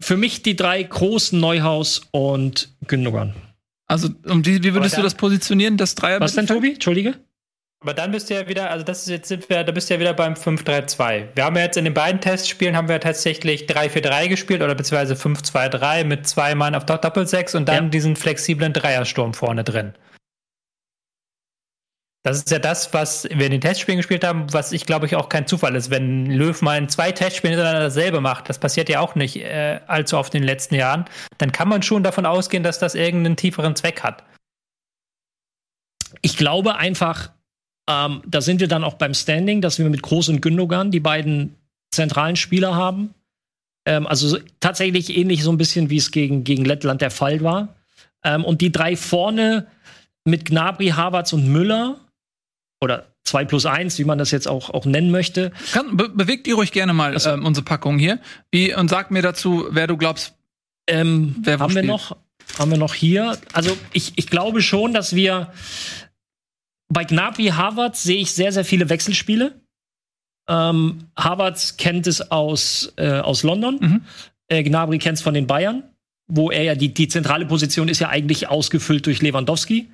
[0.00, 3.34] Für mich die drei großen Neuhaus und Gündogan.
[3.86, 6.20] Also, um die, wie würdest Aber du das positionieren, das Dreier?
[6.20, 6.72] Was denn, Tobi?
[6.74, 7.14] Entschuldige?
[7.80, 9.94] Aber dann bist du ja wieder, also das ist jetzt sind wir, da bist du
[9.94, 11.28] ja wieder beim 5-3-2.
[11.36, 15.14] Wir haben ja jetzt in den beiden Testspielen haben wir tatsächlich 3-4-3 gespielt oder beziehungsweise
[15.14, 17.90] 5-2-3 mit zwei Mann auf der Doppelsechs und dann Ja.
[17.90, 19.94] diesen flexiblen Dreiersturm vorne drin.
[22.24, 25.14] Das ist ja das, was wir in den Testspielen gespielt haben, was ich glaube ich
[25.14, 25.90] auch kein Zufall ist.
[25.90, 29.80] Wenn Löw mal in zwei Testspielen hintereinander dasselbe macht, das passiert ja auch nicht äh,
[29.86, 31.04] allzu oft in den letzten Jahren,
[31.38, 34.24] dann kann man schon davon ausgehen, dass das irgendeinen tieferen Zweck hat.
[36.22, 37.30] Ich glaube einfach,
[37.88, 41.00] ähm, da sind wir dann auch beim Standing, dass wir mit Groß und Gündogan die
[41.00, 41.54] beiden
[41.92, 43.14] zentralen Spieler haben.
[43.86, 47.42] Ähm, also so- tatsächlich ähnlich so ein bisschen, wie es gegen, gegen Lettland der Fall
[47.42, 47.76] war.
[48.24, 49.68] Ähm, und die drei vorne
[50.24, 52.00] mit Gnabry, Havertz und Müller
[52.80, 55.52] oder 2 plus 1, wie man das jetzt auch, auch nennen möchte.
[55.72, 58.18] Kann, be bewegt ihr ruhig gerne mal ähm, unsere Packung hier.
[58.50, 60.34] Wie, und sag mir dazu, wer du glaubst.
[60.88, 62.16] Ähm, Wer wo haben wir noch?
[62.58, 63.36] Haben wir noch hier?
[63.52, 65.52] Also ich, ich glaube schon, dass wir
[66.88, 69.60] bei Gnabry Havertz sehe ich sehr, sehr viele Wechselspiele.
[70.48, 73.78] Ähm, Havertz kennt es aus, äh, aus London.
[73.80, 74.04] Mhm.
[74.48, 75.82] Äh, Gnabry kennt es von den Bayern,
[76.26, 79.88] wo er ja die, die zentrale Position ist ja eigentlich ausgefüllt durch Lewandowski.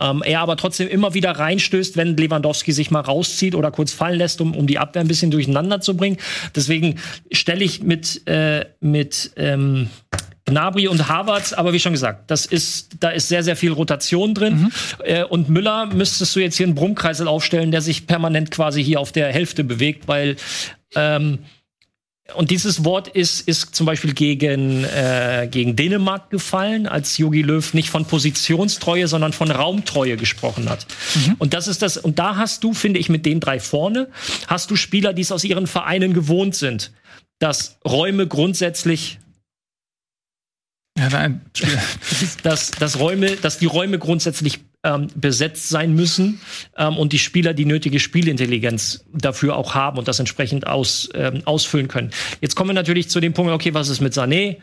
[0.00, 4.18] Ähm, er aber trotzdem immer wieder reinstößt, wenn Lewandowski sich mal rauszieht oder kurz fallen
[4.18, 6.16] lässt, um, um die Abwehr ein bisschen durcheinander zu bringen.
[6.54, 6.96] Deswegen
[7.30, 9.90] stelle ich mit, äh, mit ähm,
[10.46, 14.34] Gnabry und Havertz, aber wie schon gesagt, das ist, da ist sehr, sehr viel Rotation
[14.34, 14.72] drin.
[15.04, 19.00] Äh, und Müller müsstest du jetzt hier einen Brummkreisel aufstellen, der sich permanent quasi hier
[19.00, 20.36] auf der Hälfte bewegt, weil
[20.94, 21.38] ähm,
[22.34, 27.74] und dieses Wort ist, ist zum Beispiel gegen, äh, gegen Dänemark gefallen, als Jogi Löw
[27.74, 30.86] nicht von Positionstreue, sondern von Raumtreue gesprochen hat.
[31.38, 34.08] Und das ist das, und da hast du, finde ich, mit den drei vorne,
[34.46, 36.92] hast du Spieler, die es aus ihren Vereinen gewohnt sind,
[37.38, 39.18] dass Räume grundsätzlich
[40.98, 41.40] Ja, nein.
[42.42, 46.40] dass, dass Räume, dass die Räume grundsätzlich ähm, besetzt sein müssen
[46.76, 51.42] ähm, und die Spieler die nötige Spielintelligenz dafür auch haben und das entsprechend aus, ähm,
[51.44, 52.10] ausfüllen können.
[52.40, 54.56] Jetzt kommen wir natürlich zu dem Punkt, okay, was ist mit Sané,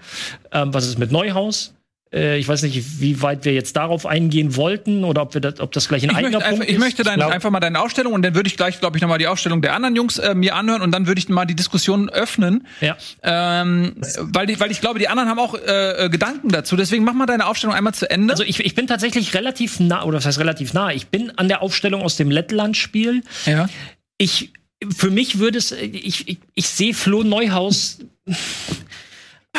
[0.52, 1.77] ähm, was ist mit Neuhaus?
[2.14, 5.60] Äh, ich weiß nicht, wie weit wir jetzt darauf eingehen wollten oder ob wir das,
[5.60, 6.80] ob das gleich ein Ich eigener möchte, einfach, Punkt ich ist.
[6.80, 9.20] möchte dein, glaub- einfach mal deine Aufstellung und dann würde ich gleich, glaube ich, nochmal
[9.20, 12.10] die Aufstellung der anderen Jungs äh, mir anhören und dann würde ich mal die Diskussion
[12.10, 12.66] öffnen.
[12.82, 12.96] Ja.
[13.24, 16.76] Ähm, weil, die, weil ich glaube, die anderen haben auch äh, äh, Gedanken dazu.
[16.76, 18.34] Deswegen mach mal deine Aufstellung einmal zu Ende.
[18.34, 20.92] Also ich, ich bin tatsächlich relativ nah, oder was heißt relativ nah?
[20.92, 23.24] Ich bin an der Aufstellung aus dem Lettland-Spiel.
[23.46, 23.70] ja.
[24.18, 24.54] ich
[24.96, 27.98] für mich würde es ich, ich, ich sehe Flo Neuhaus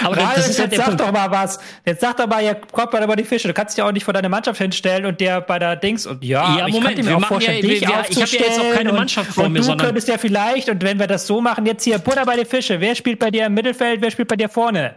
[0.05, 1.01] aber das, das ist halt jetzt der sag Punkt.
[1.01, 1.59] doch mal was.
[1.85, 3.49] Jetzt sag doch mal, ja, kommt mal über die Fische.
[3.49, 6.23] Du kannst dich auch nicht vor deine Mannschaft hinstellen und der bei der Dings und
[6.25, 8.41] ja, Ja, ich Moment, könnte wir mir auch vorstellen, ja- dich wir- ich hab ja
[8.47, 10.99] jetzt auch keine und- Mannschaft vor und mir, du sondern- könntest ja vielleicht und wenn
[10.99, 12.81] wir das so machen, jetzt hier Butter bei die Fische.
[12.81, 14.01] Wer spielt bei dir im Mittelfeld?
[14.01, 14.95] Wer spielt bei dir vorne?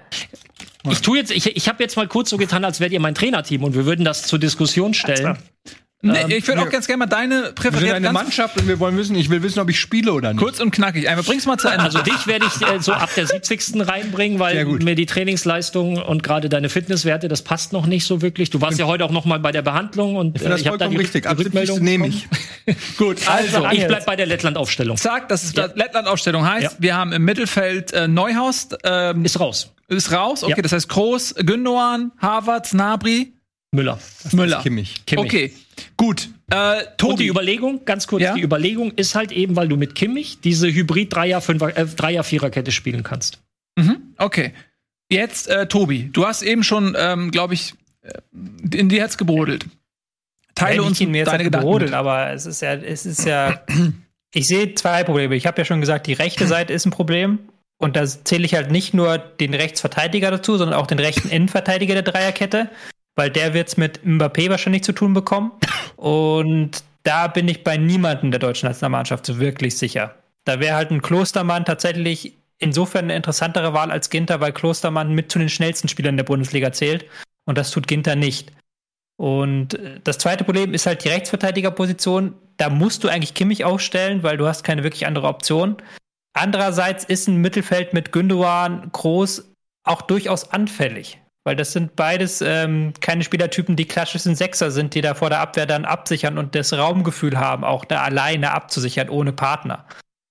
[0.90, 3.14] Ich tue jetzt ich, ich habe jetzt mal kurz so getan, als wärt ihr mein
[3.14, 5.38] Trainerteam und wir würden das zur Diskussion stellen.
[6.04, 7.82] Nee, ähm, ich würde auch ganz gerne mal deine Präferenz.
[7.82, 10.34] Wir sind eine Mannschaft und wir wollen wissen, ich will wissen, ob ich spiele oder
[10.34, 10.42] nicht.
[10.42, 11.08] Kurz und knackig.
[11.08, 11.84] Einmal bring's mal zu Ende.
[11.84, 13.88] Also dich werde ich äh, so ab der 70.
[13.88, 18.50] reinbringen, weil mir die Trainingsleistung und gerade deine Fitnesswerte, das passt noch nicht so wirklich.
[18.50, 20.80] Du warst ja heute auch noch mal bei der Behandlung und ich, äh, ich habe
[20.80, 21.28] da die, richtig.
[21.30, 22.28] die Rückmeldung nehme ich.
[22.98, 24.98] Gut, also, also ich bleib bei der Lettland-Aufstellung.
[24.98, 25.70] Zack, das ist ja.
[25.74, 26.72] Lettland-Aufstellung heißt, ja.
[26.80, 29.72] wir haben im Mittelfeld äh, Neuhaus ähm, ist raus.
[29.88, 30.44] Ist raus.
[30.44, 30.62] Okay, ja.
[30.64, 33.34] das heißt Groß, Gündogan, Harvard, Nabri,
[33.74, 34.00] Müller.
[34.34, 34.62] Müller.
[34.62, 35.06] Kimmich.
[35.06, 35.26] Kimmich.
[35.26, 35.54] Okay,
[35.98, 36.30] gut.
[36.50, 37.12] Äh, Tobi.
[37.12, 38.34] Und die Überlegung, ganz kurz, ja?
[38.34, 43.42] die Überlegung ist halt eben, weil du mit Kimmich diese Hybrid-Dreier-Vierer-Kette äh, spielen kannst.
[43.78, 44.54] Mhm, okay.
[45.10, 48.14] Jetzt, äh, Tobi, du hast eben schon, ähm, glaube ich, äh,
[48.76, 49.66] in dir Herz gebrodelt.
[50.56, 51.66] Teile ja, uns mir deine Gedanken.
[51.66, 53.62] Gebrodelt, aber es ist ja, es ist ja,
[54.34, 55.36] ich sehe zwei Probleme.
[55.36, 57.40] Ich habe ja schon gesagt, die rechte Seite ist ein Problem.
[57.78, 61.96] Und da zähle ich halt nicht nur den Rechtsverteidiger dazu, sondern auch den rechten Innenverteidiger
[61.96, 62.70] der Dreierkette
[63.22, 65.52] weil der wird es mit Mbappé wahrscheinlich zu tun bekommen.
[65.96, 70.16] Und da bin ich bei niemandem der deutschen Nationalmannschaft so wirklich sicher.
[70.44, 75.32] Da wäre halt ein Klostermann tatsächlich insofern eine interessantere Wahl als Ginter, weil Klostermann mit
[75.32, 77.06] zu den schnellsten Spielern der Bundesliga zählt.
[77.46, 78.54] Und das tut Ginter nicht.
[79.18, 82.34] Und äh, das zweite Problem ist halt die Rechtsverteidigerposition.
[82.58, 85.78] Da musst du eigentlich Kimmich aufstellen, weil du hast keine wirklich andere Option.
[86.34, 89.52] Andererseits ist ein Mittelfeld mit Gündogan groß
[89.84, 91.21] auch durchaus anfällig.
[91.44, 95.40] Weil das sind beides ähm, keine Spielertypen, die klassischen Sechser sind, die da vor der
[95.40, 99.86] Abwehr dann absichern und das Raumgefühl haben, auch da alleine abzusichern, ohne Partner.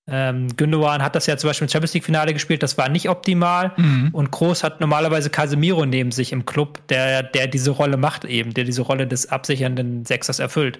[0.08, 3.72] Ähm, Gündogan hat das ja zum Beispiel im Champions League-Finale gespielt, das war nicht optimal.
[3.76, 4.10] Mhm.
[4.12, 8.54] Und Groß hat normalerweise Casemiro neben sich im Club, der, der diese Rolle macht eben,
[8.54, 10.78] der diese Rolle des absichernden Sechsers erfüllt.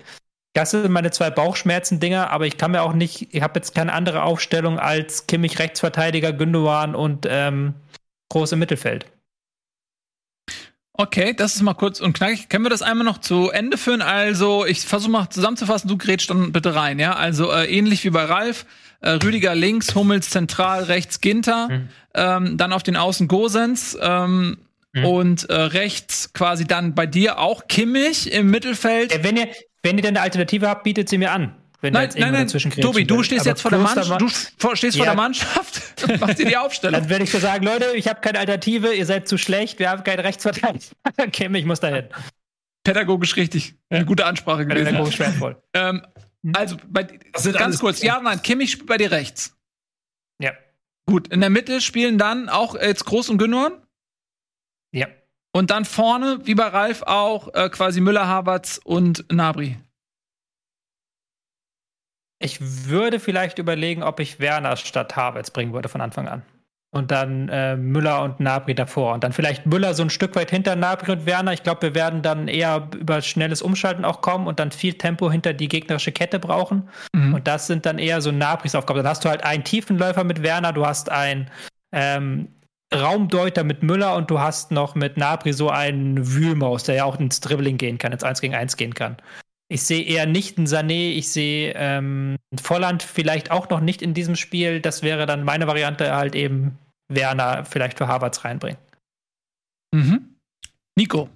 [0.52, 3.92] Das sind meine zwei Bauchschmerzen-Dinger, aber ich kann mir auch nicht, ich habe jetzt keine
[3.92, 7.74] andere Aufstellung als Kimmich Rechtsverteidiger, Gündogan und ähm,
[8.30, 9.06] Groß im Mittelfeld.
[11.00, 12.50] Okay, das ist mal kurz und knackig.
[12.50, 14.02] Können wir das einmal noch zu Ende führen?
[14.02, 17.14] Also, ich versuche mal zusammenzufassen, du grätsch dann bitte rein, ja?
[17.16, 18.66] Also, äh, ähnlich wie bei Ralf,
[19.00, 21.88] äh, Rüdiger links, Hummels zentral, rechts Ginter, mhm.
[22.12, 24.58] ähm, dann auf den Außen Gosens ähm,
[24.92, 25.04] mhm.
[25.06, 29.24] und äh, rechts quasi dann bei dir auch Kimmich im Mittelfeld.
[29.24, 29.48] Wenn ihr,
[29.82, 31.56] wenn ihr denn eine Alternative habt, bietet sie mir an.
[31.82, 34.28] Wenn nein, nein, nein, Tobi, du stehst jetzt vor der, Mannschaft, du
[34.76, 35.04] stehst ja.
[35.04, 37.00] vor der Mannschaft und machst dir die Aufstellung.
[37.00, 39.88] Dann werde ich dir sagen, Leute, ich habe keine Alternative, ihr seid zu schlecht, wir
[39.88, 40.94] haben keinen Rechtsverteidiger.
[41.32, 42.04] Kim, ich muss dahin.
[42.84, 43.74] Pädagogisch richtig.
[43.88, 44.84] Eine gute Ansprache gewesen.
[44.84, 45.56] Pädagogisch wertvoll.
[45.72, 46.06] Ähm,
[46.54, 47.04] also, bei,
[47.52, 49.56] ganz kurz, ja, nein, Kimmich spielt bei dir rechts.
[50.40, 50.52] Ja.
[51.06, 53.72] Gut, in der Mitte spielen dann auch jetzt Groß und Gündogan?
[54.92, 55.08] Ja.
[55.52, 59.78] Und dann vorne, wie bei Ralf, auch äh, quasi Müller, Havertz und Nabri.
[62.42, 66.42] Ich würde vielleicht überlegen, ob ich Werner statt Havertz bringen würde von Anfang an.
[66.92, 69.14] Und dann äh, Müller und Nabri davor.
[69.14, 71.52] Und dann vielleicht Müller so ein Stück weit hinter Nabri und Werner.
[71.52, 75.30] Ich glaube, wir werden dann eher über schnelles Umschalten auch kommen und dann viel Tempo
[75.30, 76.88] hinter die gegnerische Kette brauchen.
[77.12, 77.34] Mhm.
[77.34, 78.98] Und das sind dann eher so Nabris Aufgaben.
[78.98, 81.48] Dann hast du halt einen Tiefenläufer mit Werner, du hast einen
[81.92, 82.48] ähm,
[82.92, 87.20] Raumdeuter mit Müller und du hast noch mit Nabri so einen Wühlmaus, der ja auch
[87.20, 89.16] ins Dribbling gehen kann, ins 1 gegen 1 gehen kann.
[89.72, 94.14] Ich sehe eher nicht einen Sané, ich sehe ähm, Volland vielleicht auch noch nicht in
[94.14, 94.80] diesem Spiel.
[94.80, 98.80] Das wäre dann meine Variante, halt eben Werner vielleicht für Harvards reinbringen.
[99.94, 100.34] Mhm.
[100.98, 101.30] Nico.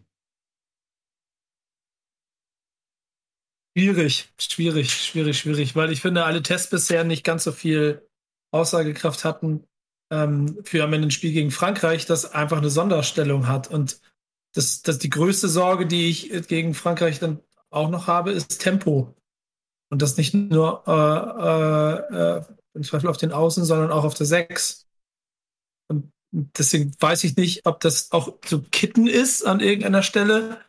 [3.79, 8.05] Schwierig, schwierig, schwierig, schwierig, weil ich finde, alle Tests bisher nicht ganz so viel
[8.53, 9.65] Aussagekraft hatten
[10.11, 13.69] ähm, für am Ende ein Spiel gegen Frankreich, das einfach eine Sonderstellung hat.
[13.69, 14.01] Und
[14.55, 17.41] das, das die größte Sorge, die ich gegen Frankreich dann
[17.75, 19.15] auch noch habe, ist Tempo.
[19.91, 22.43] Und das nicht nur äh, äh, äh
[22.75, 24.87] im Zweifel auf den Außen, sondern auch auf der 6.
[25.89, 30.61] Und deswegen weiß ich nicht, ob das auch zu kitten ist an irgendeiner Stelle.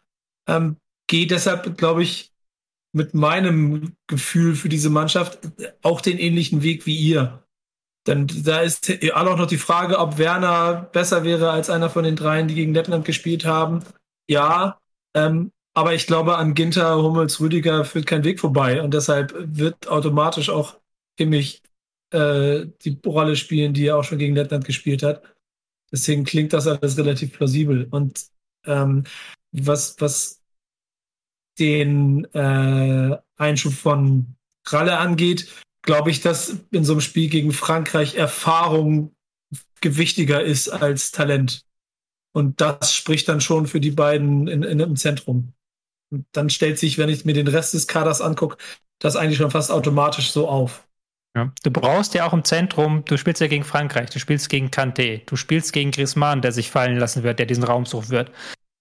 [0.47, 0.77] Ähm,
[1.07, 2.31] Gehe deshalb, glaube ich,
[2.93, 5.39] mit meinem Gefühl für diese Mannschaft
[5.81, 7.43] auch den ähnlichen Weg wie ihr.
[8.07, 12.15] Denn da ist auch noch die Frage, ob Werner besser wäre als einer von den
[12.15, 13.83] dreien, die gegen Lettland gespielt haben.
[14.29, 14.79] Ja,
[15.15, 18.81] ähm, aber ich glaube, an Ginter, Hummels, Rüdiger führt kein Weg vorbei.
[18.81, 20.79] Und deshalb wird automatisch auch
[21.17, 21.61] Kimmich
[22.11, 25.21] äh, die Rolle spielen, die er auch schon gegen Lettland gespielt hat.
[25.91, 27.87] Deswegen klingt das alles relativ plausibel.
[27.91, 28.25] Und
[28.65, 29.03] ähm,
[29.51, 30.41] was, was
[31.59, 35.51] den äh, Einschub von Ralle angeht,
[35.81, 39.13] glaube ich, dass in so einem Spiel gegen Frankreich Erfahrung
[39.81, 41.65] gewichtiger ist als Talent.
[42.31, 45.53] Und das spricht dann schon für die beiden in, in, im Zentrum.
[46.15, 48.55] Und dann stellt sich, wenn ich mir den Rest des Kaders angucke,
[48.99, 50.87] das eigentlich schon fast automatisch so auf.
[51.35, 51.51] Ja.
[51.63, 55.25] Du brauchst ja auch im Zentrum, du spielst ja gegen Frankreich, du spielst gegen Kanté,
[55.25, 58.31] du spielst gegen Griezmann, der sich fallen lassen wird, der diesen Raum suchen wird.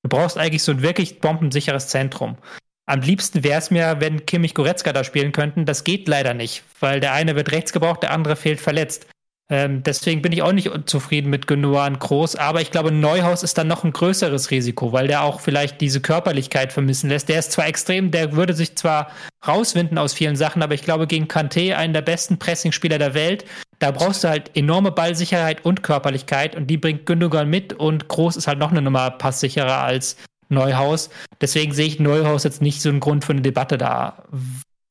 [0.05, 2.39] Du brauchst eigentlich so ein wirklich bombensicheres Zentrum.
[2.87, 5.65] Am liebsten wäre es mir, wenn Kimmich Goretzka da spielen könnten.
[5.65, 9.09] Das geht leider nicht, weil der eine wird rechts gebraucht, der andere fehlt verletzt.
[9.51, 13.59] Ähm, deswegen bin ich auch nicht zufrieden mit Gündogan groß, aber ich glaube, Neuhaus ist
[13.59, 17.29] dann noch ein größeres Risiko, weil der auch vielleicht diese Körperlichkeit vermissen lässt.
[17.29, 19.11] Der ist zwar extrem, der würde sich zwar
[19.47, 23.45] rauswinden aus vielen Sachen, aber ich glaube, gegen Kanté, einen der besten Pressingspieler der Welt,
[23.81, 28.37] da brauchst du halt enorme Ballsicherheit und Körperlichkeit und die bringt Gündogan mit und Groß
[28.37, 30.17] ist halt noch eine Nummer passsicherer als
[30.49, 31.11] Neuhaus.
[31.43, 34.25] Deswegen sehe ich Neuhaus jetzt nicht so einen Grund für eine Debatte da,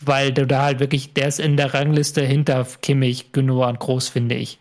[0.07, 4.35] weil du da halt wirklich, der ist in der Rangliste hinter Kimmich, Gündogan groß, finde
[4.35, 4.59] ich.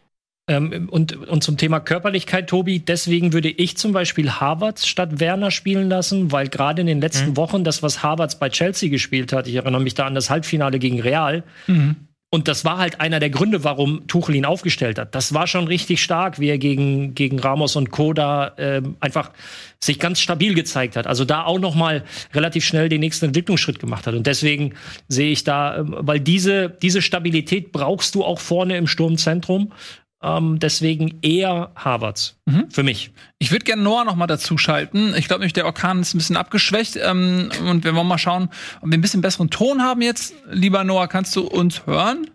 [0.49, 5.53] Ähm, und, und zum Thema Körperlichkeit, Tobi, deswegen würde ich zum Beispiel Harvards statt Werner
[5.53, 7.37] spielen lassen, weil gerade in den letzten mhm.
[7.37, 10.81] Wochen das, was Harvards bei Chelsea gespielt hat, ich erinnere mich da an das Halbfinale
[10.81, 12.09] gegen Real, mhm.
[12.35, 15.15] Und das war halt einer der Gründe, warum Tuchel ihn aufgestellt hat.
[15.15, 19.33] Das war schon richtig stark, wie er gegen, gegen Ramos und Koda äh, einfach
[19.79, 21.07] sich ganz stabil gezeigt hat.
[21.07, 24.15] Also da auch noch mal relativ schnell den nächsten Entwicklungsschritt gemacht hat.
[24.15, 24.73] Und deswegen
[25.09, 29.71] sehe ich da, äh, weil diese, diese Stabilität brauchst du auch vorne im Sturmzentrum.
[30.23, 32.71] Ähm, deswegen eher Harvards mhm.
[32.71, 33.11] für mich.
[33.39, 35.15] Ich würde gerne Noah noch mal dazu schalten.
[35.17, 36.97] Ich glaube nämlich, der Orkan ist ein bisschen abgeschwächt.
[36.97, 38.49] Ähm, und wir wollen mal schauen,
[38.81, 40.35] ob wir ein bisschen besseren Ton haben jetzt.
[40.51, 42.29] Lieber Noah, kannst du uns hören?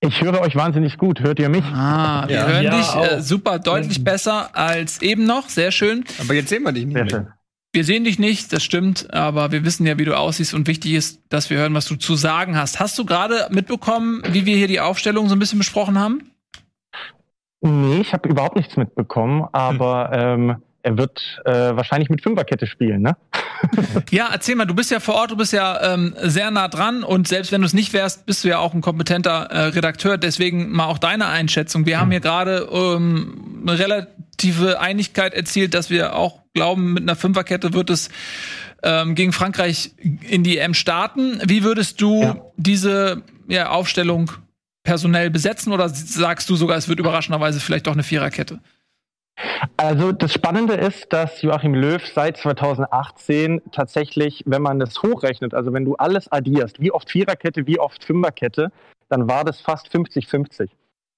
[0.00, 1.20] Ich höre euch wahnsinnig gut.
[1.20, 1.64] Hört ihr mich?
[1.64, 2.46] Ah, wir ja.
[2.46, 5.48] hören ja, dich äh, super deutlich besser als eben noch.
[5.48, 6.04] Sehr schön.
[6.20, 7.10] Aber jetzt sehen wir dich nicht Sehr mehr.
[7.10, 7.37] Schön.
[7.72, 10.94] Wir sehen dich nicht, das stimmt, aber wir wissen ja, wie du aussiehst und wichtig
[10.94, 12.80] ist, dass wir hören, was du zu sagen hast.
[12.80, 16.30] Hast du gerade mitbekommen, wie wir hier die Aufstellung so ein bisschen besprochen haben?
[17.60, 20.50] Nee, ich habe überhaupt nichts mitbekommen, aber hm.
[20.50, 23.16] ähm, er wird äh, wahrscheinlich mit Fünferkette spielen, ne?
[24.10, 27.02] ja, erzähl mal, du bist ja vor Ort, du bist ja ähm, sehr nah dran
[27.02, 30.16] und selbst wenn du es nicht wärst, bist du ja auch ein kompetenter äh, Redakteur.
[30.16, 31.84] Deswegen mal auch deine Einschätzung.
[31.84, 32.00] Wir hm.
[32.00, 33.78] haben hier gerade ähm, eine
[34.38, 38.08] relative Einigkeit erzielt, dass wir auch glauben, mit einer Fünferkette wird es
[38.82, 41.40] ähm, gegen Frankreich in die EM starten.
[41.44, 42.36] Wie würdest du ja.
[42.56, 44.30] diese ja, Aufstellung
[44.84, 48.60] personell besetzen oder sagst du sogar, es wird überraschenderweise vielleicht doch eine Viererkette?
[49.76, 55.72] Also das Spannende ist, dass Joachim Löw seit 2018 tatsächlich, wenn man das hochrechnet, also
[55.72, 58.72] wenn du alles addierst, wie oft Viererkette, wie oft Fünferkette,
[59.08, 60.68] dann war das fast 50-50.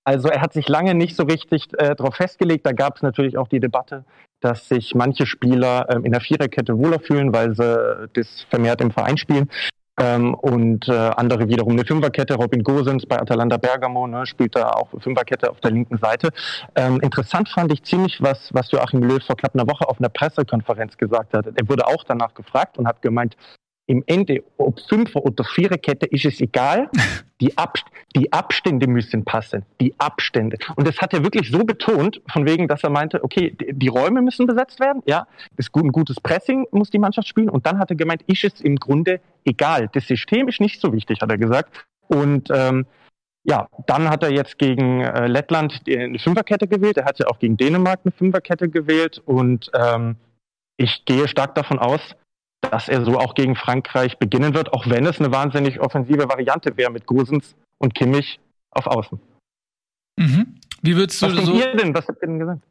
[0.05, 2.67] Also er hat sich lange nicht so richtig äh, darauf festgelegt.
[2.67, 4.05] Da gab es natürlich auch die Debatte,
[4.41, 8.91] dass sich manche Spieler ähm, in der Viererkette wohler fühlen, weil sie das vermehrt im
[8.91, 9.51] Verein spielen.
[10.01, 12.35] Ähm, und äh, andere wiederum eine Fünferkette.
[12.35, 16.31] Robin Gosens bei Atalanta Bergamo ne, spielt da auch Fünferkette auf der linken Seite.
[16.75, 20.09] Ähm, interessant fand ich ziemlich, was, was Joachim Löw vor knapp einer Woche auf einer
[20.09, 21.47] Pressekonferenz gesagt hat.
[21.47, 23.37] Er wurde auch danach gefragt und hat gemeint,
[23.91, 26.89] im Ende, ob Fünfer- oder Viererkette, ist es egal.
[27.41, 27.79] Die, Ab
[28.15, 29.65] die Abstände müssen passen.
[29.81, 30.59] Die Abstände.
[30.77, 34.21] Und das hat er wirklich so betont, von wegen, dass er meinte, okay, die, Räume
[34.21, 35.03] müssen besetzt werden.
[35.07, 35.27] Ja,
[35.57, 37.49] das ein gutes Pressing muss die Mannschaft spielen.
[37.49, 39.89] Und dann hat er gemeint, ist es im Grunde egal.
[39.95, 41.73] Das System ist nicht so wichtig, hat er gesagt.
[42.09, 42.85] Und ähm,
[43.45, 46.99] ja, dann hat er jetzt gegen äh, Lettland eine Fünferkette gewählt.
[46.99, 49.23] Er hat ja auch gegen Dänemark eine Fünferkette gewählt.
[49.25, 50.17] Und ähm,
[50.77, 52.03] ich gehe stark davon aus,
[52.61, 56.77] dass er so auch gegen Frankreich beginnen wird, auch wenn es eine wahnsinnig offensive Variante
[56.77, 58.41] wäre mit Gosens und Kimmich
[58.71, 59.19] auf Außen.
[60.19, 60.57] Mhm.
[60.83, 61.53] Wie würdest du Was so?
[61.53, 61.95] Denn?
[61.95, 62.63] Was habt ihr denn gesagt?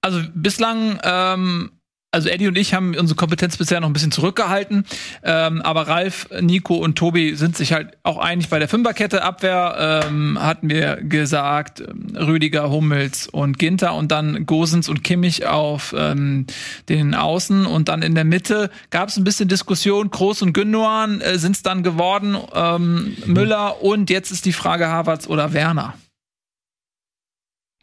[0.00, 1.72] Also bislang ähm,
[2.14, 4.86] also Eddie und ich haben unsere Kompetenz bisher noch ein bisschen zurückgehalten,
[5.24, 9.24] ähm, aber Ralf, Nico und Tobi sind sich halt auch einig bei der Fünferkette.
[9.24, 15.46] Abwehr ähm, hatten wir gesagt, ähm, Rüdiger, Hummels und Ginter und dann Gosens und Kimmich
[15.46, 16.46] auf ähm,
[16.88, 20.10] den Außen und dann in der Mitte gab es ein bisschen Diskussion.
[20.10, 24.86] Groß und Gündogan äh, sind es dann geworden, ähm, Müller und jetzt ist die Frage
[24.86, 25.94] Havertz oder Werner.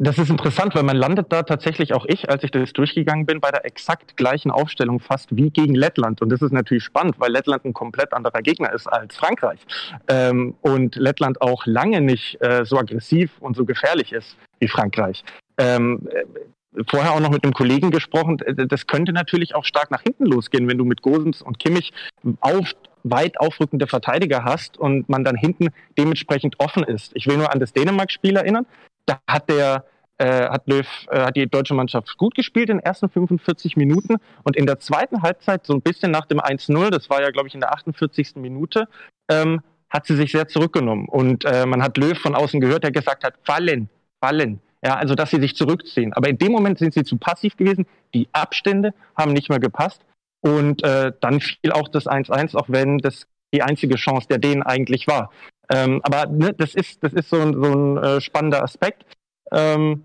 [0.03, 3.39] Das ist interessant, weil man landet da tatsächlich auch ich, als ich das durchgegangen bin,
[3.39, 6.23] bei der exakt gleichen Aufstellung fast wie gegen Lettland.
[6.23, 9.59] Und das ist natürlich spannend, weil Lettland ein komplett anderer Gegner ist als Frankreich.
[10.07, 15.23] Ähm, und Lettland auch lange nicht äh, so aggressiv und so gefährlich ist wie Frankreich.
[15.59, 20.01] Ähm, äh, vorher auch noch mit einem Kollegen gesprochen, das könnte natürlich auch stark nach
[20.01, 21.93] hinten losgehen, wenn du mit Gosens und Kimmich
[22.39, 22.73] auf,
[23.03, 27.11] weit aufrückende Verteidiger hast und man dann hinten dementsprechend offen ist.
[27.15, 28.65] Ich will nur an das Dänemark-Spiel erinnern.
[29.05, 29.85] Da hat der
[30.17, 34.17] äh, hat Löw, äh, hat die deutsche Mannschaft gut gespielt in den ersten 45 Minuten
[34.43, 37.47] und in der zweiten Halbzeit so ein bisschen nach dem 1-0, das war ja glaube
[37.47, 38.35] ich in der 48.
[38.35, 38.87] Minute,
[39.29, 42.91] ähm, hat sie sich sehr zurückgenommen und äh, man hat Löw von außen gehört, der
[42.91, 43.89] gesagt hat, fallen,
[44.23, 44.61] fallen.
[44.83, 46.13] Ja, also dass sie sich zurückziehen.
[46.13, 47.85] Aber in dem Moment sind sie zu passiv gewesen.
[48.15, 50.01] Die Abstände haben nicht mehr gepasst.
[50.41, 54.63] Und äh, dann fiel auch das 1-1, auch wenn das die einzige Chance der Dänen
[54.63, 55.31] eigentlich war.
[55.73, 59.05] Ähm, aber ne, das ist das ist so ein, so ein äh, spannender Aspekt.
[59.51, 60.03] Ähm,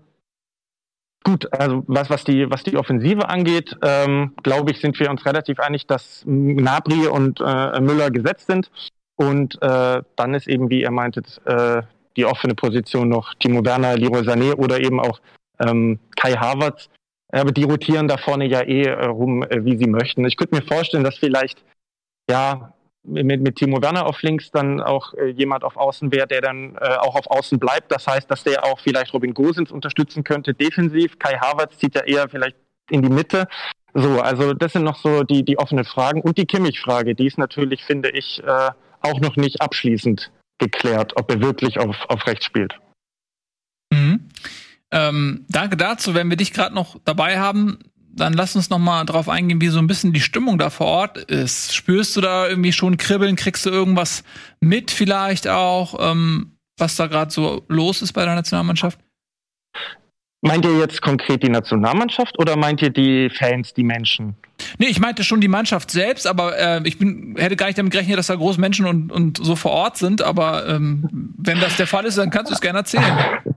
[1.27, 5.25] Gut, also was, was, die, was die Offensive angeht, ähm, glaube ich, sind wir uns
[5.25, 8.71] relativ einig, dass Gnabry und äh, Müller gesetzt sind.
[9.17, 11.81] Und äh, dann ist eben, wie ihr meintet, äh,
[12.15, 15.19] die offene Position noch Timo Werner, Leroy Sané oder eben auch
[15.59, 16.87] ähm, Kai Havertz.
[17.33, 20.23] Aber die rotieren da vorne ja eh äh, rum, äh, wie sie möchten.
[20.25, 21.61] Ich könnte mir vorstellen, dass vielleicht
[22.29, 22.73] ja
[23.07, 26.75] mit, mit Timo Werner auf links dann auch äh, jemand auf Außen wäre, der dann
[26.75, 27.91] äh, auch auf Außen bleibt.
[27.91, 31.17] Das heißt, dass der auch vielleicht Robin Gosens unterstützen könnte defensiv.
[31.17, 32.57] Kai Havertz zieht ja eher vielleicht
[32.89, 33.47] in die Mitte.
[33.93, 36.21] So, also das sind noch so die, die offenen Fragen.
[36.21, 38.69] Und die Kimmich-Frage, die ist natürlich, finde ich, äh,
[39.01, 42.79] auch noch nicht abschließend geklärt, ob er wirklich auf, auf rechts spielt.
[43.91, 44.29] Mhm.
[44.91, 46.13] Ähm, danke dazu.
[46.13, 47.79] Wenn wir dich gerade noch dabei haben,
[48.17, 50.87] dann lass uns noch mal drauf eingehen, wie so ein bisschen die Stimmung da vor
[50.87, 51.75] Ort ist.
[51.75, 53.35] Spürst du da irgendwie schon Kribbeln?
[53.35, 54.23] Kriegst du irgendwas
[54.59, 58.99] mit vielleicht auch, ähm, was da gerade so los ist bei der Nationalmannschaft?
[60.41, 64.35] Meint ihr jetzt konkret die Nationalmannschaft oder meint ihr die Fans, die Menschen?
[64.77, 67.91] Nee, ich meinte schon die Mannschaft selbst, aber äh, ich bin, hätte gar nicht damit
[67.91, 70.21] gerechnet, dass da große Menschen und, und so vor Ort sind.
[70.21, 73.17] Aber ähm, wenn das der Fall ist, dann kannst du es gerne erzählen.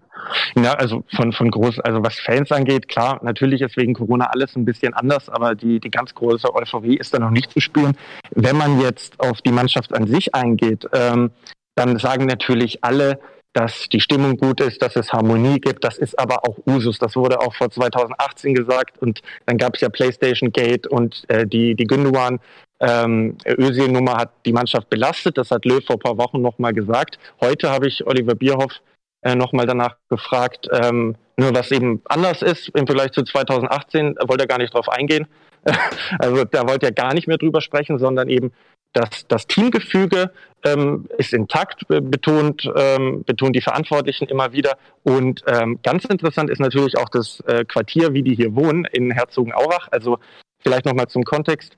[0.57, 4.57] Ja, also von, von groß, also was Fans angeht, klar, natürlich ist wegen Corona alles
[4.57, 7.97] ein bisschen anders, aber die, die ganz große Euphorie ist da noch nicht zu spüren.
[8.31, 11.31] Wenn man jetzt auf die Mannschaft an sich eingeht, ähm,
[11.75, 13.19] dann sagen natürlich alle,
[13.53, 15.83] dass die Stimmung gut ist, dass es Harmonie gibt.
[15.85, 16.99] Das ist aber auch Usus.
[16.99, 21.47] Das wurde auch vor 2018 gesagt und dann gab es ja PlayStation Gate und äh,
[21.47, 22.39] die, die Gündogan
[22.81, 25.37] ähm, Özil-Nummer hat die Mannschaft belastet.
[25.37, 27.19] Das hat Löw vor ein paar Wochen nochmal gesagt.
[27.41, 28.81] Heute habe ich Oliver Bierhoff
[29.23, 34.45] äh, nochmal danach gefragt, ähm, nur was eben anders ist im Vergleich zu 2018, wollte
[34.45, 35.27] er gar nicht drauf eingehen.
[36.19, 38.53] also da wollte er gar nicht mehr drüber sprechen, sondern eben
[38.93, 40.33] das, das Teamgefüge
[40.65, 44.77] ähm, ist intakt, betont, ähm, betont die Verantwortlichen immer wieder.
[45.05, 49.11] Und ähm, ganz interessant ist natürlich auch das äh, Quartier, wie die hier wohnen, in
[49.13, 49.89] Herzogenaurach.
[49.93, 50.19] Also
[50.59, 51.77] vielleicht nochmal zum Kontext.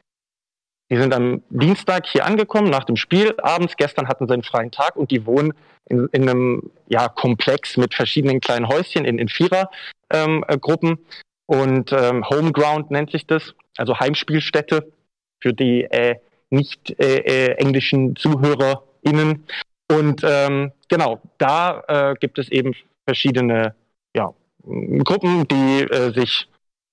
[0.92, 3.34] Die sind am Dienstag hier angekommen nach dem Spiel.
[3.40, 5.54] Abends, gestern hatten sie einen freien Tag und die wohnen
[5.86, 10.90] in, in einem ja, Komplex mit verschiedenen kleinen Häuschen in, in Vierergruppen.
[10.90, 10.98] Ähm,
[11.46, 14.92] und ähm, Homeground nennt sich das, also Heimspielstätte
[15.40, 16.16] für die äh,
[16.50, 19.46] nicht äh, äh, englischen ZuhörerInnen.
[19.90, 22.74] Und ähm, genau, da äh, gibt es eben
[23.06, 23.74] verschiedene
[24.14, 26.48] ja, Gruppen, die äh, sich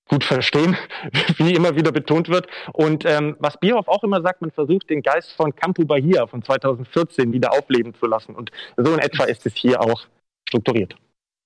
[0.09, 0.75] gut verstehen,
[1.37, 2.47] wie immer wieder betont wird.
[2.73, 6.43] Und ähm, was Bierhoff auch immer sagt, man versucht den Geist von Campo Bahia von
[6.43, 8.35] 2014 wieder aufleben zu lassen.
[8.35, 10.07] Und so in etwa ist es hier auch
[10.47, 10.95] strukturiert.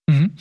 [0.07, 0.35] Mhm.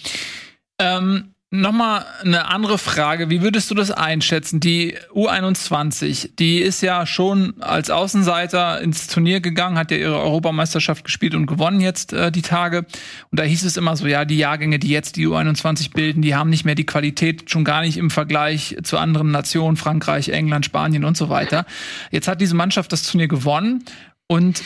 [0.79, 3.29] Ähm, Nochmal eine andere Frage.
[3.29, 4.59] Wie würdest du das einschätzen?
[4.59, 11.05] Die U21, die ist ja schon als Außenseiter ins Turnier gegangen, hat ja ihre Europameisterschaft
[11.05, 12.87] gespielt und gewonnen jetzt äh, die Tage.
[13.31, 16.35] Und da hieß es immer so, ja, die Jahrgänge, die jetzt die U21 bilden, die
[16.35, 20.65] haben nicht mehr die Qualität, schon gar nicht im Vergleich zu anderen Nationen, Frankreich, England,
[20.65, 21.67] Spanien und so weiter.
[22.11, 23.85] Jetzt hat diese Mannschaft das Turnier gewonnen
[24.27, 24.63] und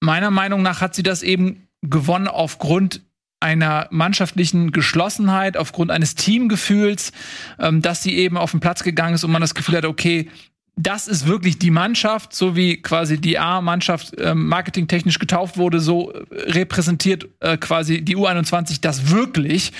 [0.00, 3.00] meiner Meinung nach hat sie das eben gewonnen aufgrund
[3.44, 7.12] einer mannschaftlichen Geschlossenheit, aufgrund eines Teamgefühls,
[7.60, 10.30] ähm, dass sie eben auf den Platz gegangen ist und man das Gefühl hat, okay,
[10.76, 16.10] das ist wirklich die Mannschaft, so wie quasi die A-Mannschaft äh, marketingtechnisch getauft wurde, so
[16.10, 19.72] äh, repräsentiert äh, quasi die U21 das wirklich.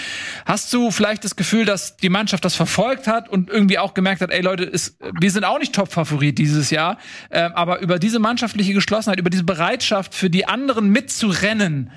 [0.45, 4.21] Hast du vielleicht das Gefühl, dass die Mannschaft das verfolgt hat und irgendwie auch gemerkt
[4.21, 6.99] hat, ey Leute, ist, wir sind auch nicht Top-Favorit dieses Jahr,
[7.31, 11.91] äh, aber über diese mannschaftliche Geschlossenheit, über diese Bereitschaft für die anderen mitzurennen,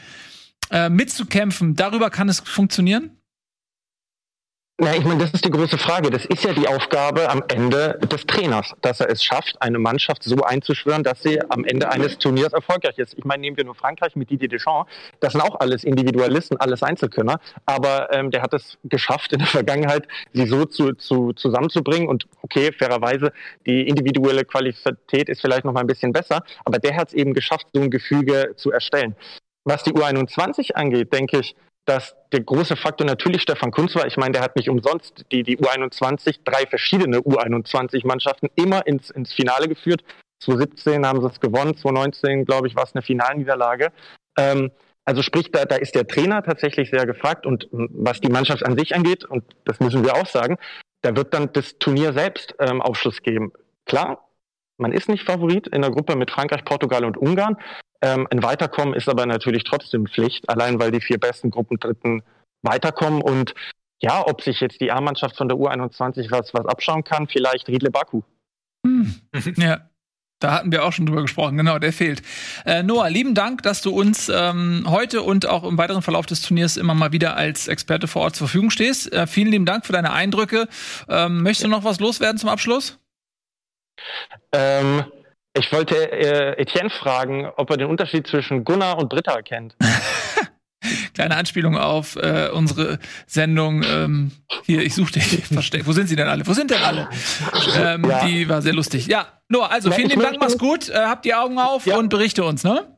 [0.72, 3.18] äh, mitzukämpfen, darüber kann es funktionieren?
[4.80, 6.12] Na, ich meine, das ist die große Frage.
[6.12, 10.22] Das ist ja die Aufgabe am Ende des Trainers, dass er es schafft, eine Mannschaft
[10.22, 13.16] so einzuschwören, dass sie am Ende eines Turniers erfolgreich ist.
[13.18, 14.92] Ich meine, nehmen wir nur Frankreich mit Didier Deschamps.
[15.20, 17.40] Das sind auch alles Individualisten, alles Einzelkönner.
[17.66, 22.08] Aber ähm, der hat es geschafft, in der Vergangenheit sie so zu, zu, zusammenzubringen.
[22.08, 23.34] Und okay, fairerweise,
[23.66, 26.44] die individuelle Qualität ist vielleicht noch mal ein bisschen besser.
[26.66, 29.16] Aber der hat es eben geschafft, so ein Gefüge zu erstellen.
[29.68, 31.54] Was die U21 angeht, denke ich,
[31.84, 34.08] dass der große Faktor natürlich Stefan Kunz war.
[34.08, 39.34] Ich meine, der hat nicht umsonst die, die U21, drei verschiedene U21-Mannschaften immer ins, ins
[39.34, 40.06] Finale geführt.
[40.40, 43.92] 2017 haben sie es gewonnen, 2019, glaube ich, war es eine Finalniederlage.
[44.38, 44.72] Ähm,
[45.04, 47.46] also sprich, da, da ist der Trainer tatsächlich sehr gefragt.
[47.46, 50.58] Und was die Mannschaft an sich angeht, und das müssen wir auch sagen,
[51.02, 53.52] da wird dann das Turnier selbst ähm, Aufschluss geben.
[53.86, 54.30] Klar,
[54.78, 57.58] man ist nicht Favorit in der Gruppe mit Frankreich, Portugal und Ungarn.
[58.02, 62.24] Ähm, ein Weiterkommen ist aber natürlich trotzdem Pflicht, allein weil die vier besten Gruppendritten
[62.62, 63.22] weiterkommen.
[63.22, 63.54] Und
[64.02, 67.92] ja, ob sich jetzt die A-Mannschaft von der U21 was, was abschauen kann, vielleicht Riedle
[67.92, 68.22] Baku.
[68.86, 69.16] Hm.
[69.58, 69.90] Ja.
[70.40, 72.22] Da hatten wir auch schon drüber gesprochen, genau, der fehlt.
[72.64, 76.44] Äh, Noah, lieben Dank, dass du uns ähm, heute und auch im weiteren Verlauf des
[76.44, 79.12] Turniers immer mal wieder als Experte vor Ort zur Verfügung stehst.
[79.12, 80.68] Äh, vielen lieben Dank für deine Eindrücke.
[81.10, 83.00] Ähm, möchtest du noch was loswerden zum Abschluss?
[84.52, 85.06] Ähm,
[85.58, 89.76] ich wollte äh, Etienne fragen, ob er den Unterschied zwischen Gunnar und Britta kennt.
[91.14, 93.84] Kleine Anspielung auf äh, unsere Sendung.
[93.84, 94.32] Ähm,
[94.64, 95.88] hier, ich suche dich versteckt.
[95.88, 96.46] Wo sind sie denn alle?
[96.46, 97.10] Wo sind denn alle?
[97.78, 98.26] Ähm, Ja.
[98.26, 99.08] Die war sehr lustig.
[99.08, 100.90] Ja, Noah, also Ja, vielen lieben Dank, mach's gut.
[100.90, 101.98] Äh, habt die Augen auf Ja.
[101.98, 102.98] und berichte uns, ne?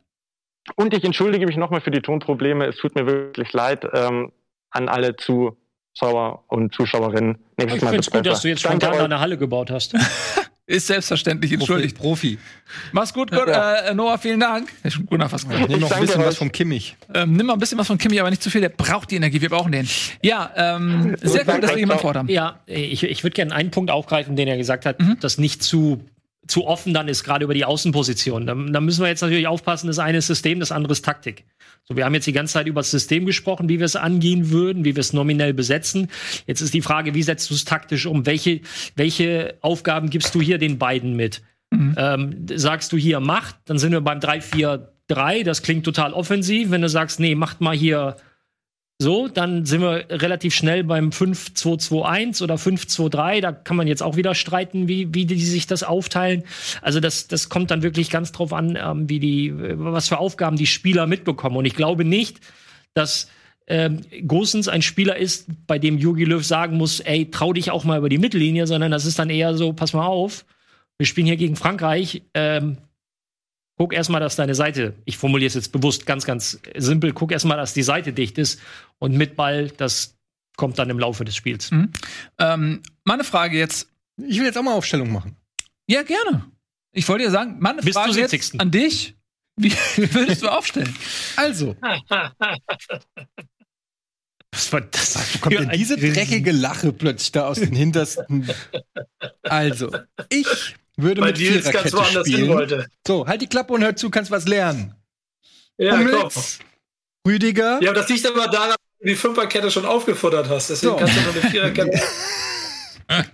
[0.75, 2.65] Und ich entschuldige mich nochmal für die Tonprobleme.
[2.67, 4.31] Es tut mir wirklich leid ähm,
[4.71, 7.37] an alle Zuschauer und Zuschauerinnen.
[7.57, 9.95] Nächstes Ich Mal finde es gut, dass du jetzt spontan eine Halle gebaut hast.
[10.69, 11.97] Ist selbstverständlich, entschuldigt.
[11.97, 12.37] Profi.
[12.91, 14.69] Mach's gut, Gott, äh, Noah, vielen Dank.
[14.83, 15.67] Ja, schon Gunnar fast gesagt.
[15.67, 16.27] Nimm noch ein bisschen euch.
[16.27, 16.95] was vom Kimmich.
[17.11, 18.61] Ähm, nimm mal ein bisschen was von Kimi, aber nicht zu viel.
[18.61, 19.41] Der braucht die Energie.
[19.41, 19.87] Wir brauchen den.
[20.21, 22.27] Ja, ähm, sehr cool, dass wir jemanden fordern.
[22.27, 25.17] Ja, ich, ich würde gerne einen Punkt aufgreifen, den er gesagt hat, Mhm.
[25.19, 26.03] dass nicht zu,
[26.49, 28.45] zu offen dann ist, gerade über die Außenposition.
[28.45, 31.45] Da, da müssen wir jetzt natürlich aufpassen, das eine ist System, das andere ist Taktik.
[31.83, 34.49] So, wir haben jetzt die ganze Zeit über das System gesprochen, wie wir es angehen
[34.49, 36.09] würden, wie wir es nominell besetzen.
[36.47, 38.25] Jetzt ist die Frage, wie setzt du es taktisch um?
[38.25, 38.61] Welche,
[38.95, 41.41] welche Aufgaben gibst du hier den beiden mit?
[41.71, 46.71] Ähm, sagst du hier Macht, dann sind wir beim 3-4-3, das klingt total offensiv.
[46.71, 48.15] Wenn du sagst, nee, macht mal hier
[49.01, 53.39] so, dann sind wir relativ schnell beim 5-2-2-1 oder 5-2-3.
[53.39, 56.43] Da kann man jetzt auch wieder streiten, wie, wie die sich das aufteilen.
[56.81, 60.57] Also das, das kommt dann wirklich ganz drauf an, ähm, wie die, was für Aufgaben
[60.57, 61.55] die Spieler mitbekommen.
[61.55, 62.41] Und ich glaube nicht,
[62.93, 63.29] dass
[63.67, 67.85] ähm, Gosens ein Spieler ist, bei dem Jogi Löw sagen muss, ey, trau dich auch
[67.85, 70.45] mal über die Mittellinie, sondern das ist dann eher so, pass mal auf,
[70.97, 72.77] wir spielen hier gegen Frankreich, ähm,
[73.79, 77.55] guck erstmal, dass deine Seite, ich formuliere es jetzt bewusst ganz, ganz simpel, guck erstmal,
[77.57, 78.59] dass die Seite dicht ist
[78.99, 80.17] und mit Ball, das
[80.57, 81.71] kommt dann im Laufe des Spiels.
[82.37, 83.89] Ähm, meine Frage jetzt.
[84.17, 85.37] Ich will jetzt auch mal Aufstellung machen.
[85.87, 86.45] Ja, gerne.
[86.91, 88.59] Ich wollte dir sagen, meine Bis Frage jetzt 70..
[88.59, 89.15] an dich.
[89.55, 89.73] Wie
[90.13, 90.93] würdest du aufstellen?
[91.37, 91.77] Also,
[94.51, 95.35] Was war das?
[95.35, 98.49] wo kommt für denn diese dreckige Lache plötzlich da aus den hintersten?
[99.43, 99.91] Also,
[100.29, 102.49] ich würde Weil mit die jetzt ganz Viererkette woanders hin spielen.
[102.49, 102.87] wollte.
[103.07, 104.93] So, halt die Klappe und hör zu, kannst was lernen.
[105.77, 106.07] Ja, komm.
[106.11, 106.59] Hummels,
[107.27, 110.69] Rüdiger, Ja, aber das liegt aber daran, dass du die Fünferkette schon aufgefuttert hast.
[110.69, 110.97] Deswegen So.
[110.97, 112.01] kannst du nur eine Viererkette.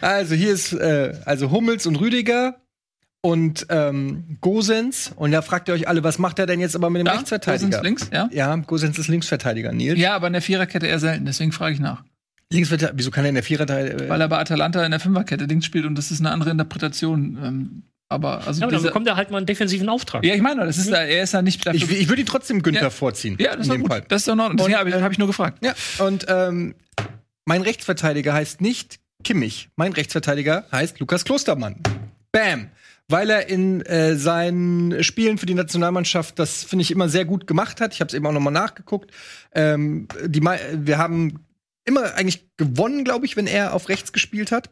[0.00, 2.60] Also hier ist äh, also Hummels und Rüdiger
[3.22, 5.12] und ähm, Gosens.
[5.14, 7.12] Und da fragt ihr euch alle, was macht er denn jetzt aber mit dem Da,
[7.12, 7.66] Rechtsverteidiger?
[7.68, 8.28] Gosens links, ja?
[8.32, 9.98] Ja, Gosens ist Linksverteidiger, Nils.
[9.98, 12.02] Ja, aber in der Viererkette eher selten, deswegen frage ich nach.
[12.54, 15.44] Linksverteidiger, wieso kann er in der Vierer äh, Weil er bei Atalanta in der Fünferkette
[15.44, 17.38] links spielt und das ist eine andere Interpretation.
[17.42, 20.24] Ähm, aber also Ja, aber dann bekommt er halt mal einen defensiven Auftrag.
[20.24, 21.76] ja, ich meine, das ist, er ist ja nicht dafür.
[21.76, 22.90] Ich, ich würde ihn trotzdem Günther Ja.
[22.90, 23.36] vorziehen.
[23.40, 23.90] ja, das ist in doch dem gut.
[23.90, 24.04] Fall.
[24.08, 24.56] Das ist doch in Ordnung.
[24.58, 25.64] Deswegen Und, habe ich, hab ich nur gefragt.
[25.64, 25.74] Ja,
[26.04, 26.74] und ähm,
[27.46, 29.68] mein Rechtsverteidiger heißt nicht Kimmich.
[29.76, 31.76] Mein Rechtsverteidiger heißt Lukas Klostermann.
[32.32, 32.68] Bam.
[33.08, 37.46] Weil er in äh, seinen Spielen für die Nationalmannschaft das, finde ich, immer sehr gut
[37.46, 37.92] gemacht hat.
[37.92, 39.10] Ich habe es eben auch noch mal nachgeguckt.
[39.54, 41.43] Ähm, die, wir haben
[41.84, 44.70] immer eigentlich gewonnen, glaube ich, wenn er auf rechts gespielt hat.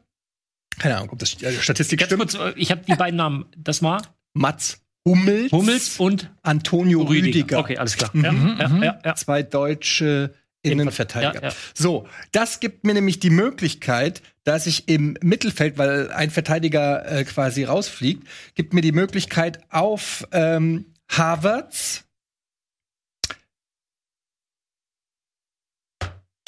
[0.79, 2.37] Keine Ahnung, ob das äh, Statistik Ganz stimmt.
[2.39, 3.47] kurz, ich habe die beiden Namen.
[3.57, 4.03] Das war
[4.35, 7.27] Mats Hummels, Hummels und Antonio Rüdiger.
[7.27, 7.59] Rüdiger.
[7.59, 8.11] Okay, alles klar.
[8.13, 9.15] Mhm, Ja, ja, ja, ja.
[9.17, 10.33] Zwei deutsche
[10.63, 11.43] Innenverteidiger.
[11.43, 11.55] Ja, ja.
[11.75, 17.25] So, das gibt mir nämlich die Möglichkeit, dass ich im Mittelfeld, weil ein Verteidiger äh,
[17.25, 22.05] quasi rausfliegt, gibt mir die Möglichkeit auf ähm, Havertz,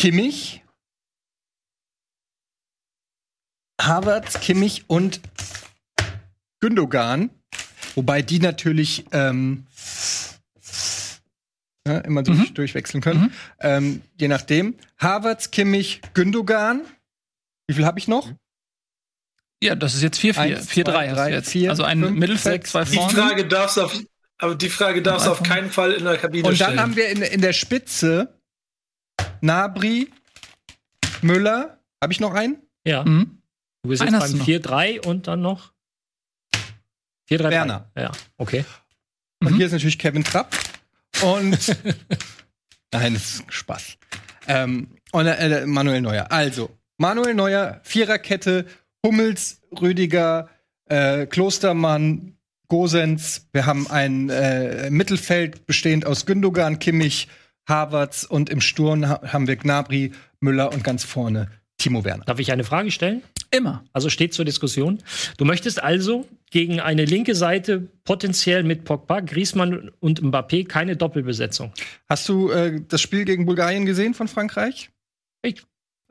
[0.04, 0.62] Kimmich,
[3.80, 5.22] Havertz, Kimmich und
[6.60, 7.30] Gündogan,
[7.94, 9.66] wobei die natürlich ähm,
[11.88, 13.32] ja, immer durch, durchwechseln können.
[13.60, 14.76] Ähm, je nachdem.
[14.98, 16.82] Havertz, Kimmich, Gündogan.
[17.66, 18.30] Wie viel habe ich noch?
[19.62, 20.36] Ja, das ist jetzt 4-4.
[20.38, 21.48] Eins, 4-3 zwei, hast drei, du jetzt.
[21.48, 23.14] vier, also ein fünf, Mittelfeld, zwei Die vorne.
[23.14, 23.98] Frage darfst du auf,
[24.36, 26.80] aber die Frage darfst du auf keinen Fall in der Kabine Und dann stellen.
[26.80, 28.38] haben wir in, in der Spitze
[29.44, 30.10] Nabri,
[31.22, 31.78] Müller.
[32.02, 32.56] Habe ich noch einen?
[32.84, 33.04] ja.
[33.04, 33.38] Mhm.
[33.82, 34.78] Du bist jetzt Einen hast beim du noch.
[34.78, 35.72] 4-3 und dann noch
[37.30, 37.50] 4-3.
[37.50, 37.90] Werner.
[37.94, 38.64] Ja, okay.
[39.42, 39.56] Und Mhm.
[39.56, 40.56] hier ist natürlich Kevin Trapp.
[41.22, 41.76] Und
[42.92, 43.98] nein, das ist Spaß.
[44.48, 46.32] Ähm, und äh, Manuel Neuer.
[46.32, 48.64] Also, Manuel Neuer, Viererkette,
[49.04, 50.48] Hummels, Rüdiger,
[50.86, 52.38] äh, Klostermann,
[52.68, 53.48] Gosens.
[53.52, 57.28] Wir haben ein äh, Mittelfeld bestehend aus Gündogan, Kimmich,
[57.68, 62.24] Havertz und im Sturm ha haben wir Gnabry, Müller und ganz vorne Timo Werner.
[62.24, 63.22] Darf ich eine Frage stellen?
[63.50, 63.84] Immer.
[63.92, 65.02] Also steht zur Diskussion.
[65.36, 71.72] Du möchtest also gegen eine linke Seite potenziell mit Pogba, Griezmann und Mbappé keine Doppelbesetzung.
[72.08, 74.90] Hast du äh, das Spiel gegen Bulgarien gesehen von Frankreich?
[75.42, 75.62] Ich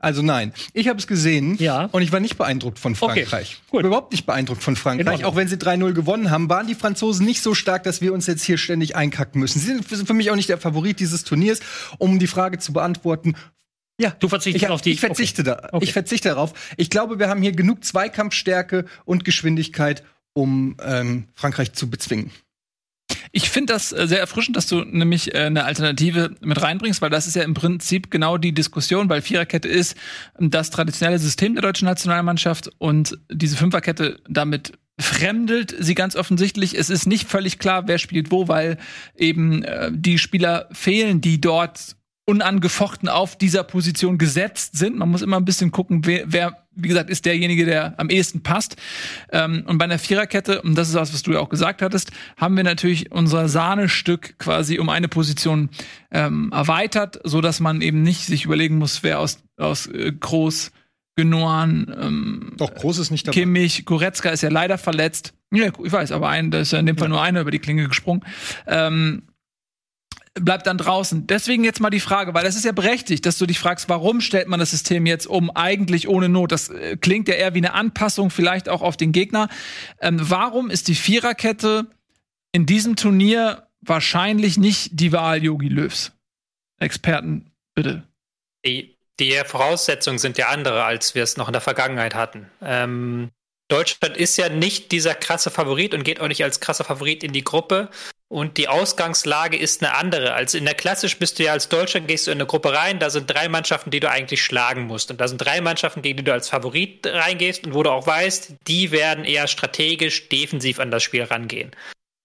[0.04, 1.86] Also nein, ich habe es gesehen Ja.
[1.86, 3.60] und ich war nicht beeindruckt von Okay, Frankreich.
[3.70, 3.84] gut.
[3.84, 5.24] Überhaupt nicht beeindruckt von Frankreich.
[5.24, 8.26] Auch wenn sie 3-0 gewonnen haben, waren die Franzosen nicht so stark, dass wir uns
[8.26, 9.58] jetzt hier ständig einkacken müssen.
[9.58, 11.60] Sie sind für mich auch nicht der Favorit dieses Turniers,
[11.98, 13.34] um die Frage zu beantworten.
[14.00, 14.90] Ja, Du verzichtest ich, auf die.
[14.92, 15.68] ich verzichte da.
[15.72, 15.84] Okay.
[15.84, 16.52] Ich verzichte darauf.
[16.76, 20.02] Ich glaube, wir haben hier genug Zweikampfstärke und Geschwindigkeit,
[20.32, 22.30] um ähm, Frankreich zu bezwingen.
[23.32, 27.10] Ich finde das äh, sehr erfrischend, dass du nämlich äh, eine Alternative mit reinbringst, weil
[27.10, 29.96] das ist ja im Prinzip genau die Diskussion, weil Viererkette ist
[30.38, 36.78] das traditionelle System der deutschen Nationalmannschaft und diese Fünferkette damit fremdelt sie ganz offensichtlich.
[36.78, 38.78] Es ist nicht völlig klar, wer spielt wo, weil
[39.16, 41.96] eben äh, die Spieler fehlen, die dort
[42.26, 44.96] unangefochten auf dieser Position gesetzt sind.
[44.96, 48.42] Man muss immer ein bisschen gucken, wer, wer wie gesagt, ist derjenige, der am ehesten
[48.42, 48.76] passt.
[49.30, 52.10] Ähm, und bei einer Viererkette, und das ist was, was du ja auch gesagt hattest,
[52.36, 55.70] haben wir natürlich unser Sahnestück quasi um eine Position
[56.10, 60.72] ähm, erweitert, so dass man eben nicht sich überlegen muss, wer aus, aus äh, Groß,
[61.16, 63.38] Genoan, ähm, Doch, groß ist nicht dabei.
[63.38, 65.32] Kimmich, Goretzka ist ja leider verletzt.
[65.52, 67.60] Ja, ich weiß, aber ein, da ist ja in dem Fall nur einer über die
[67.60, 68.24] Klinge gesprungen.
[68.66, 69.22] Ähm,
[70.34, 71.26] bleibt dann draußen.
[71.26, 74.20] Deswegen jetzt mal die Frage, weil das ist ja berechtigt, dass du dich fragst, warum
[74.20, 76.52] stellt man das System jetzt um, eigentlich ohne Not?
[76.52, 79.48] Das äh, klingt ja eher wie eine Anpassung, vielleicht auch auf den Gegner.
[80.00, 81.86] Ähm, warum ist die Viererkette
[82.52, 86.12] in diesem Turnier wahrscheinlich nicht die Wahl Yogi Löws?
[86.80, 88.02] Experten, bitte.
[88.66, 92.50] Die, die Voraussetzungen sind ja andere, als wir es noch in der Vergangenheit hatten.
[92.60, 93.30] Ähm,
[93.68, 97.32] Deutschland ist ja nicht dieser krasse Favorit und geht auch nicht als krasser Favorit in
[97.32, 97.88] die Gruppe.
[98.28, 100.34] Und die Ausgangslage ist eine andere.
[100.34, 102.98] Also in der klassisch bist du ja als Deutschland, gehst du in eine Gruppe rein,
[102.98, 105.10] da sind drei Mannschaften, die du eigentlich schlagen musst.
[105.10, 108.06] Und da sind drei Mannschaften, gegen die du als Favorit reingehst und wo du auch
[108.06, 111.70] weißt, die werden eher strategisch defensiv an das Spiel rangehen.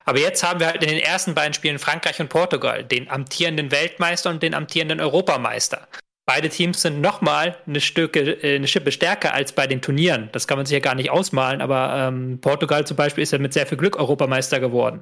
[0.06, 3.70] Aber jetzt haben wir halt in den ersten beiden Spielen Frankreich und Portugal, den amtierenden
[3.70, 5.88] Weltmeister und den amtierenden Europameister.
[6.30, 10.30] Beide Teams sind nochmal eine, äh, eine Schippe stärker als bei den Turnieren.
[10.32, 13.40] Das kann man sich ja gar nicht ausmalen, aber ähm, Portugal zum Beispiel ist ja
[13.40, 15.02] mit sehr viel Glück Europameister geworden.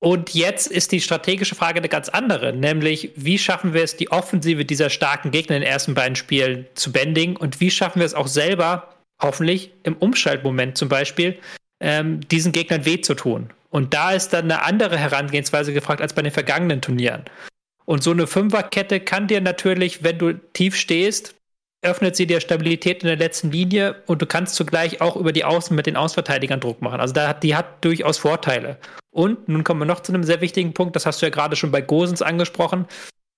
[0.00, 4.12] Und jetzt ist die strategische Frage eine ganz andere, nämlich wie schaffen wir es, die
[4.12, 8.06] Offensive dieser starken Gegner in den ersten beiden Spielen zu bändigen und wie schaffen wir
[8.06, 11.38] es auch selber, hoffentlich im Umschaltmoment zum Beispiel,
[11.80, 13.50] ähm, diesen Gegnern weh zu tun.
[13.68, 17.24] Und da ist dann eine andere Herangehensweise gefragt als bei den vergangenen Turnieren.
[17.86, 21.34] Und so eine Fünferkette kann dir natürlich, wenn du tief stehst,
[21.82, 25.44] öffnet sie dir Stabilität in der letzten Linie und du kannst zugleich auch über die
[25.44, 27.00] Außen mit den Außenverteidigern Druck machen.
[27.00, 28.78] Also da hat, die hat durchaus Vorteile.
[29.10, 31.56] Und nun kommen wir noch zu einem sehr wichtigen Punkt, das hast du ja gerade
[31.56, 32.86] schon bei Gosens angesprochen.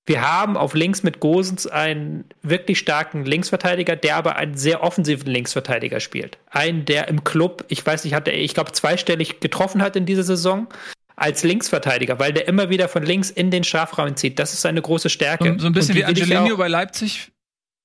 [0.08, 5.26] Wir haben auf links mit Gosens einen wirklich starken Linksverteidiger, der aber einen sehr offensiven
[5.26, 6.38] Linksverteidiger spielt.
[6.48, 10.06] Einen, der im Club, ich weiß nicht, hat er, ich glaube, zweistellig getroffen hat in
[10.06, 10.68] dieser Saison
[11.16, 14.38] als Linksverteidiger, weil der immer wieder von links in den Strafraum zieht.
[14.38, 15.54] Das ist seine große Stärke.
[15.54, 17.32] So, so ein bisschen wie Angelino bei Leipzig,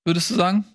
[0.05, 0.65] würdest du sagen?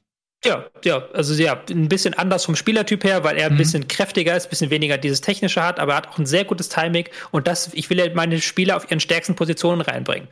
[0.45, 3.59] Ja, ja, also ja, ein bisschen anders vom Spielertyp her, weil er ein Mhm.
[3.59, 6.45] bisschen kräftiger ist, ein bisschen weniger dieses Technische hat, aber er hat auch ein sehr
[6.45, 10.29] gutes Timing und das, ich will ja meine Spieler auf ihren stärksten Positionen reinbringen.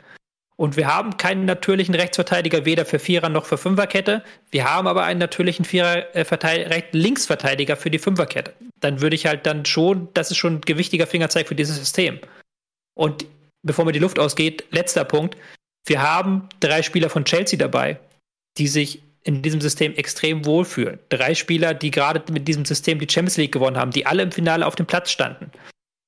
[0.56, 4.22] Und wir haben keinen natürlichen Rechtsverteidiger, weder für Vierer noch für Fünferkette.
[4.52, 8.54] Wir haben aber einen natürlichen Vierer, äh, Linksverteidiger für die Fünferkette.
[8.84, 12.20] Dann würde ich halt dann schon, das ist schon ein gewichtiger Fingerzeig für dieses System.
[12.94, 13.24] Und
[13.62, 15.36] bevor mir die Luft ausgeht, letzter Punkt.
[15.86, 17.98] Wir haben drei Spieler von Chelsea dabei,
[18.58, 20.98] die sich in diesem System extrem wohlfühlen.
[21.08, 24.32] Drei Spieler, die gerade mit diesem System die Champions League gewonnen haben, die alle im
[24.32, 25.50] Finale auf dem Platz standen.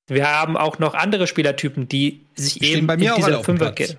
[0.07, 3.47] Wir haben auch noch andere Spielertypen, die sich Die eben bei mir in dieser auf
[3.47, 3.99] dem Fünferkette.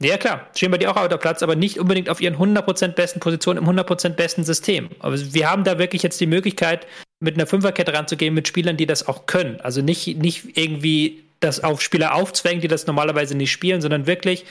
[0.00, 2.88] Ja, klar, stehen bei dir auch auf der Platz, aber nicht unbedingt auf ihren 100%
[2.88, 4.90] besten Positionen im 100% besten System.
[5.00, 6.86] Aber wir haben da wirklich jetzt die Möglichkeit,
[7.20, 9.60] mit einer Fünferkette ranzugehen, mit Spielern, die das auch können.
[9.60, 14.44] Also nicht, nicht irgendwie das auf Spieler aufzwängen, die das normalerweise nicht spielen, sondern wirklich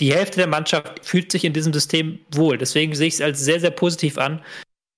[0.00, 2.58] die Hälfte der Mannschaft fühlt sich in diesem System wohl.
[2.58, 4.42] Deswegen sehe ich es als sehr, sehr positiv an,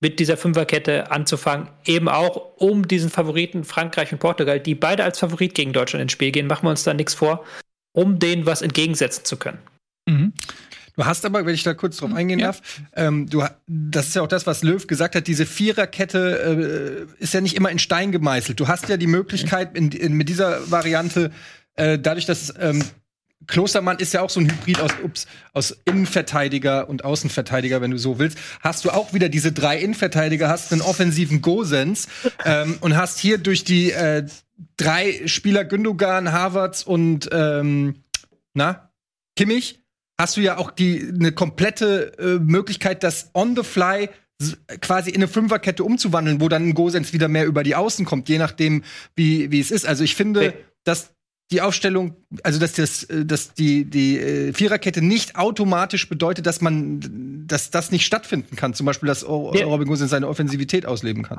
[0.01, 1.69] mit dieser Fünferkette anzufangen.
[1.85, 6.11] Eben auch um diesen Favoriten Frankreich und Portugal, die beide als Favorit gegen Deutschland ins
[6.11, 7.45] Spiel gehen, machen wir uns da nichts vor,
[7.93, 9.59] um denen was entgegensetzen zu können.
[10.07, 10.33] Mhm.
[10.99, 12.47] Du hast aber, wenn ich da kurz drauf eingehen Ja.
[12.47, 12.61] darf,
[12.93, 17.33] ähm, du, das ist ja auch das, was Löw gesagt hat, diese Viererkette äh, ist
[17.33, 18.59] ja nicht immer in Stein gemeißelt.
[18.59, 21.31] Du hast ja die Möglichkeit in, in, mit dieser Variante,
[21.75, 22.83] äh, dadurch, dass ähm,
[23.47, 27.97] Klostermann ist ja auch so ein Hybrid aus, ups, aus Innenverteidiger und Außenverteidiger, wenn du
[27.97, 32.09] so willst, hast du auch wieder diese drei Innenverteidiger, hast einen offensiven Gosens
[32.43, 34.27] ähm, und hast hier durch die äh,
[34.75, 38.03] drei Spieler Gündogan, Havertz und ähm,
[38.53, 38.91] na,
[39.37, 39.79] Kimmich,
[40.19, 44.09] hast du ja auch die eine komplette äh, Möglichkeit, das on the fly
[44.81, 48.29] quasi in eine Fünferkette umzuwandeln, wo dann ein Gosens wieder mehr über die Außen kommt,
[48.29, 48.83] je nachdem,
[49.15, 49.85] wie, wie es ist.
[49.85, 50.53] Also ich finde, Nee.
[50.85, 51.13] dass
[51.51, 56.61] die Aufstellung, also dass das, äh, dass die die äh, Viererkette nicht automatisch bedeutet, dass
[56.61, 58.73] man, dass das nicht stattfinden kann.
[58.73, 59.27] Zum Beispiel, dass.
[59.27, 61.37] Robin Gosens seine Offensivität ausleben kann.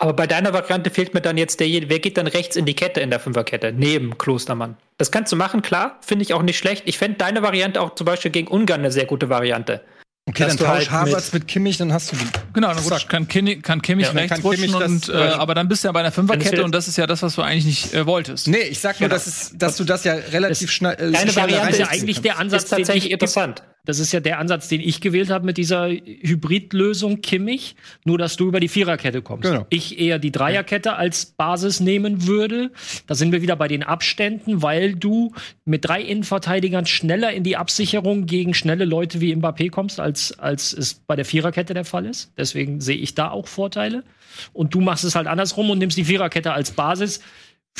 [0.00, 2.72] Aber bei deiner Variante fehlt mir dann jetzt derjenige, wer geht dann rechts in die
[2.74, 4.78] Kette in der Fünferkette, neben Klostermann.
[4.96, 6.84] Das kannst du machen, klar, finde ich auch nicht schlecht.
[6.86, 9.82] Ich fände deine Variante auch zum Beispiel gegen Ungarn eine sehr gute Variante.
[10.26, 12.24] Okay, dann du tausch halt Havertz mit, Kimmich, dann hast du die.
[12.54, 15.28] Genau, dann rutscht, kann, Kimmich, kann Kimmich Ja, rechts kann rutschen, Kimmich das, und, äh,
[15.28, 17.34] äh, aber dann bist du ja bei einer Fünferkette und das ist ja das, was
[17.34, 18.48] du eigentlich nicht äh, wolltest.
[18.48, 19.16] Nee, ich sag nur, Genau.
[19.16, 20.94] dass, es, dass du das ja relativ schnell.
[20.94, 22.38] Äh, Deine Variante Das ist ja eigentlich der.
[22.38, 23.62] Ansatz, ist tatsächlich interessant.
[23.90, 27.74] Das ist ja der Ansatz, den ich gewählt habe mit dieser Hybridlösung Kimmich,
[28.04, 29.50] nur dass du über die Viererkette kommst.
[29.50, 29.66] Genau.
[29.68, 32.70] Ich eher die Dreierkette als Basis nehmen würde.
[33.08, 35.32] Da sind wir wieder bei den Abständen, weil du
[35.64, 40.72] mit drei Innenverteidigern schneller in die Absicherung gegen schnelle Leute wie Mbappé kommst, als, als
[40.72, 42.30] es bei der Viererkette der Fall ist.
[42.38, 44.04] Deswegen sehe ich da auch Vorteile.
[44.52, 47.20] Und du machst es halt andersrum und nimmst die Viererkette als Basis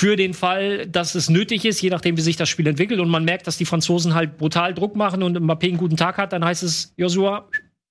[0.00, 3.00] für den Fall, dass es nötig ist, je nachdem, wie sich das Spiel entwickelt.
[3.00, 6.16] Und man merkt, dass die Franzosen halt brutal Druck machen und Mbappé einen guten Tag
[6.16, 7.46] hat, dann heißt es, Joshua,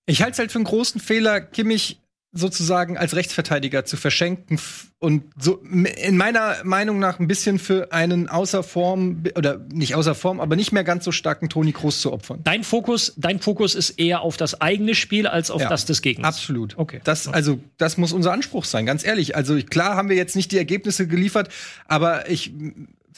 [0.08, 2.00] Ich halte es halt für einen großen Fehler, Kimmich
[2.32, 4.60] sozusagen als Rechtsverteidiger zu verschenken
[5.00, 10.14] und so in meiner Meinung nach ein bisschen für einen außer Form oder nicht außer
[10.14, 12.42] Form, aber nicht mehr ganz so starken Toni Kroos zu opfern.
[12.44, 16.04] dein Fokus, dein Fokus ist eher auf das eigene Spiel als auf Ja, das des
[16.04, 16.36] Gegners.
[16.36, 16.78] Absolut.
[16.78, 17.02] Okay.
[17.04, 19.36] Das, also, das muss unser Anspruch sein, ganz ehrlich.
[19.36, 21.50] Also, klar haben wir jetzt nicht die Ergebnisse geliefert,
[21.88, 22.52] aber ich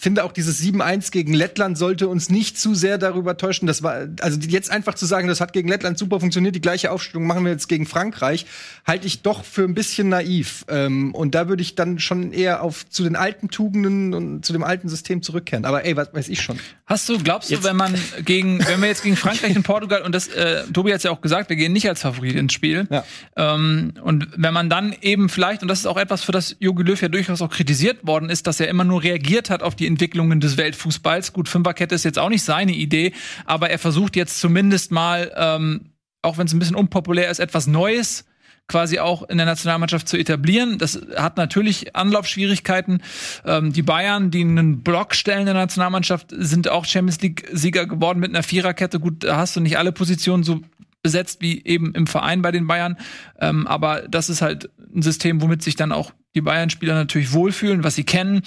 [0.01, 3.67] finde auch dieses 7-1 gegen Lettland sollte uns nicht zu sehr darüber täuschen.
[3.67, 6.89] Das war, also jetzt einfach zu sagen, das hat gegen Lettland super funktioniert, die gleiche
[6.91, 8.47] Aufstellung machen wir jetzt gegen Frankreich,
[8.87, 10.65] halte ich doch für ein bisschen naiv.
[10.69, 14.53] Ähm, und da würde ich dann schon eher auf zu den alten Tugenden und zu
[14.53, 15.65] dem alten System zurückkehren.
[15.65, 16.57] Aber ey, was weiß ich schon.
[16.87, 17.93] Hast du, glaubst du, Jetzt- wenn man
[18.25, 21.21] gegen, wenn wir jetzt gegen Frankreich und Portugal und das, äh, Tobi hat ja auch
[21.21, 22.87] gesagt, wir gehen nicht als Favorit ins Spiel.
[22.89, 23.03] Ja.
[23.35, 26.81] Ähm, und wenn man dann eben vielleicht, und das ist auch etwas, für das Jogi
[26.81, 29.90] Löw ja durchaus auch kritisiert worden ist, dass er immer nur reagiert hat auf die
[29.91, 31.33] Entwicklungen des Weltfußballs.
[31.33, 33.13] Gut, Fünferkette ist jetzt auch nicht seine Idee,
[33.45, 37.67] aber er versucht jetzt zumindest mal, ähm, auch wenn es ein bisschen unpopulär ist, etwas
[37.67, 38.25] Neues
[38.67, 40.77] quasi auch in der Nationalmannschaft zu etablieren.
[40.77, 43.03] Das hat natürlich Anlaufschwierigkeiten.
[43.45, 48.19] Ähm, die Bayern, die einen Block stellen in der Nationalmannschaft, sind auch Champions League-Sieger geworden
[48.19, 48.99] mit einer Viererkette.
[48.99, 50.61] Gut, da hast du nicht alle Positionen so
[51.01, 52.97] besetzt wie eben im Verein bei den Bayern.
[53.39, 57.83] Ähm, aber das ist halt ein System, womit sich dann auch die Bayern-Spieler natürlich wohlfühlen,
[57.83, 58.43] was sie kennen.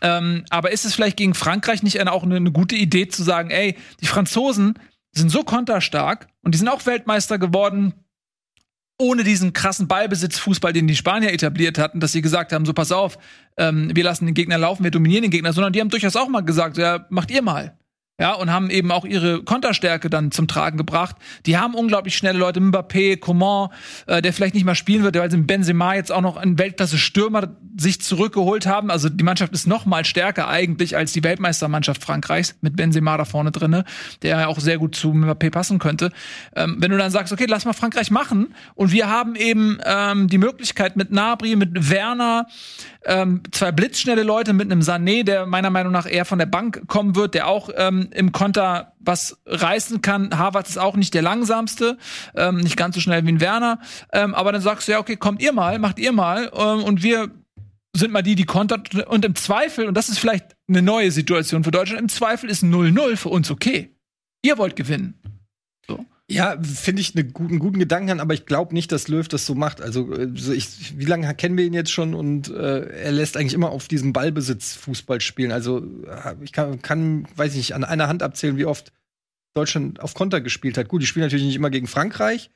[0.00, 3.22] Ähm, aber ist es vielleicht gegen Frankreich nicht eine, auch eine, eine gute Idee zu
[3.22, 4.74] sagen, ey, die Franzosen
[5.12, 7.94] sind so konterstark und die sind auch Weltmeister geworden,
[8.98, 12.92] ohne diesen krassen Ballbesitzfußball, den die Spanier etabliert hatten, dass sie gesagt haben, so pass
[12.92, 13.18] auf,
[13.56, 16.28] ähm, wir lassen den Gegner laufen, wir dominieren den Gegner, sondern die haben durchaus auch
[16.28, 17.78] mal gesagt, ja, macht ihr mal.
[18.20, 21.16] Ja, und haben eben auch ihre Konterstärke dann zum Tragen gebracht.
[21.46, 23.70] Die haben unglaublich schnelle Leute, Mbappé, Coman,
[24.06, 26.58] äh, der vielleicht nicht mal spielen wird, weil sie in Benzema jetzt auch noch einen
[26.58, 28.90] Weltklasse-Stürmer sich zurückgeholt haben.
[28.90, 33.24] Also die Mannschaft ist noch mal stärker eigentlich als die Weltmeistermannschaft Frankreichs mit Benzema da
[33.24, 33.86] vorne drinne,
[34.20, 36.12] der ja auch sehr gut zu Mbappé passen könnte.
[36.54, 40.28] Ähm, wenn du dann sagst, okay, lass mal Frankreich machen und wir haben eben ähm,
[40.28, 42.48] die Möglichkeit mit Nabri, mit Werner,
[43.04, 46.86] ähm, zwei blitzschnelle Leute mit einem Sané, der meiner Meinung nach eher von der Bank
[46.86, 50.36] kommen wird, der auch ähm, im Konter was reißen kann.
[50.36, 51.96] Harvard ist auch nicht der langsamste,
[52.34, 53.80] ähm, nicht ganz so schnell wie ein Werner.
[54.12, 57.02] Ähm, aber dann sagst du ja, okay, kommt ihr mal, macht ihr mal ähm, und
[57.02, 57.30] wir
[57.94, 58.94] sind mal die, die kontert.
[59.06, 62.62] Und im Zweifel, und das ist vielleicht eine neue Situation für Deutschland, im Zweifel ist
[62.62, 63.96] 0-0 für uns okay.
[64.42, 65.19] Ihr wollt gewinnen.
[66.30, 69.46] Ja, finde ich ne, guten, guten Gedanken an, aber ich glaube nicht, dass Löw das
[69.46, 69.80] so macht.
[69.80, 73.54] Also, äh, ich, wie lange kennen wir ihn jetzt schon und äh, er lässt eigentlich
[73.54, 75.50] immer auf diesem Ballbesitz Fußball spielen.
[75.50, 78.92] Also, äh, ich kann, kann, weiß ich nicht, an einer Hand abzählen, wie oft
[79.54, 80.86] Deutschland auf Konter gespielt hat.
[80.86, 82.52] Gut, die spielen natürlich nicht immer gegen Frankreich,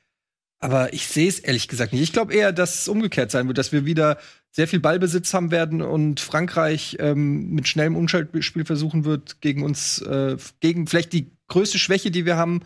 [0.59, 2.01] aber ich sehe es ehrlich gesagt nicht.
[2.01, 4.19] Ich glaube eher, dass es umgekehrt sein wird, dass wir wieder
[4.51, 10.01] sehr viel Ballbesitz haben werden und Frankreich ähm, mit schnellem Umschaltspiel versuchen wird, gegen uns,
[10.01, 12.61] äh, gegen vielleicht die größte Schwäche, die wir haben,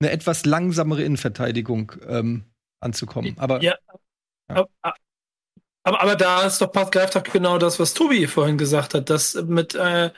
[0.00, 2.44] eine etwas langsamere Innenverteidigung ähm,
[2.80, 3.36] anzukommen.
[3.38, 3.76] Aber Ja.
[4.48, 4.68] Aber,
[5.82, 9.34] aber, aber da ist doch greift doch genau das, was Tobi vorhin gesagt hat, dass
[9.34, 10.10] mit äh,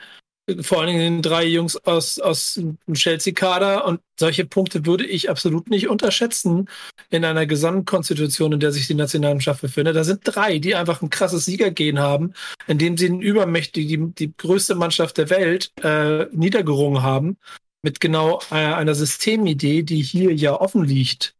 [0.61, 5.29] vor allen Dingen den drei Jungs aus, aus dem Chelsea-Kader und solche Punkte würde ich
[5.29, 6.67] absolut nicht unterschätzen
[7.09, 9.95] in einer Gesamtkonstitution, in der sich die Nationalmannschaft befindet.
[9.95, 12.33] Da sind drei, die einfach ein krasses Siegergehen haben,
[12.67, 17.37] indem sie einen übermächtig, die, die größte Mannschaft der Welt äh, niedergerungen haben,
[17.83, 21.35] mit genau äh, einer Systemidee, die hier ja offen liegt.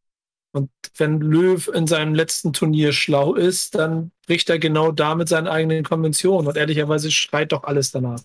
[0.54, 5.50] Und wenn Löw in seinem letzten Turnier schlau ist, dann bricht er genau damit seine
[5.50, 6.48] eigenen Konventionen.
[6.48, 8.22] Und ehrlicherweise schreit doch alles danach.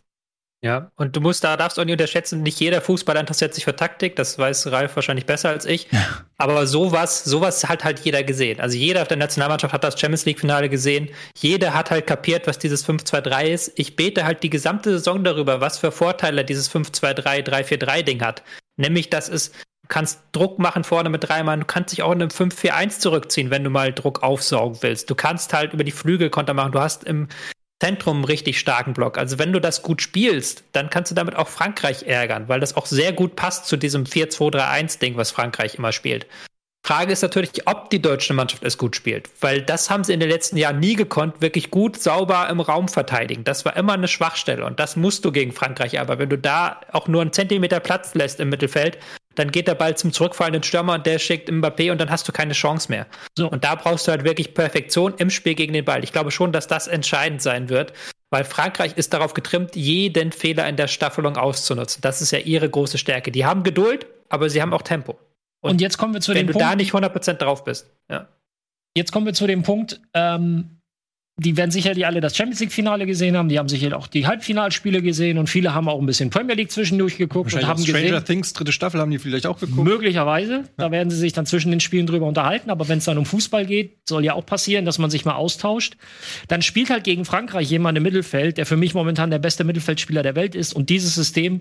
[0.66, 3.76] Ja, und du musst da darfst auch nicht unterschätzen, nicht jeder Fußballer interessiert sich für
[3.76, 5.86] Taktik, das weiß Ralf wahrscheinlich besser als ich.
[5.92, 6.00] Ja.
[6.38, 8.58] Aber sowas, sowas hat halt jeder gesehen.
[8.60, 11.08] Also jeder auf der Nationalmannschaft hat das Champions League Finale gesehen.
[11.36, 13.72] Jeder hat halt kapiert, was dieses 5-2-3 ist.
[13.76, 18.42] Ich bete halt die gesamte Saison darüber, was für Vorteile dieses 5-2-3, 3-4-3 Ding hat.
[18.76, 19.52] Nämlich, dass es
[19.82, 21.60] Du kannst Druck machen vorne mit drei Mann.
[21.60, 25.08] Du kannst dich auch in einem 5-4-1 zurückziehen, wenn du mal Druck aufsaugen willst.
[25.08, 26.72] Du kannst halt über die Flügel Konter machen.
[26.72, 27.28] Du hast im
[27.78, 29.18] Zentrum richtig starken Block.
[29.18, 32.76] Also wenn du das gut spielst, dann kannst du damit auch Frankreich ärgern, weil das
[32.76, 36.26] auch sehr gut passt zu diesem 4-2-3-1-Ding, was Frankreich immer spielt.
[36.86, 40.20] Frage ist natürlich, ob die deutsche Mannschaft es gut spielt, weil das haben sie in
[40.20, 43.42] den letzten Jahren nie gekonnt, wirklich gut, sauber im Raum verteidigen.
[43.42, 45.98] Das war immer eine Schwachstelle und das musst du gegen Frankreich.
[45.98, 48.98] Aber wenn du da auch nur einen Zentimeter Platz lässt im Mittelfeld,
[49.36, 52.32] dann geht der Ball zum zurückfallenden Stürmer und der schickt Mbappé und dann hast du
[52.32, 53.06] keine Chance mehr.
[53.38, 53.48] So.
[53.48, 56.02] Und da brauchst du halt wirklich Perfektion im Spiel gegen den Ball.
[56.02, 57.92] Ich glaube schon, dass das entscheidend sein wird,
[58.30, 62.00] weil Frankreich ist darauf getrimmt, jeden Fehler in der Staffelung auszunutzen.
[62.02, 63.30] Das ist ja ihre große Stärke.
[63.30, 65.18] Die haben Geduld, aber sie haben auch Tempo.
[65.60, 66.60] Und, und jetzt kommen wir zu dem Punkt.
[66.60, 67.90] Wenn du da nicht 100% drauf bist.
[68.10, 68.28] Ja.
[68.96, 70.75] Jetzt kommen wir zu dem Punkt, ähm,
[71.38, 75.02] die werden sicherlich alle das Champions League-Finale gesehen haben, die haben sicher auch die Halbfinalspiele
[75.02, 78.24] gesehen und viele haben auch ein bisschen Premier League zwischendurch geguckt und haben Stranger gesehen.
[78.24, 79.84] Things, dritte Staffel haben die vielleicht auch geguckt.
[79.86, 80.64] Möglicherweise, ja.
[80.78, 83.26] da werden sie sich dann zwischen den Spielen drüber unterhalten, aber wenn es dann um
[83.26, 85.98] Fußball geht, soll ja auch passieren, dass man sich mal austauscht.
[86.48, 90.22] Dann spielt halt gegen Frankreich jemand im Mittelfeld, der für mich momentan der beste Mittelfeldspieler
[90.22, 91.60] der Welt ist und dieses System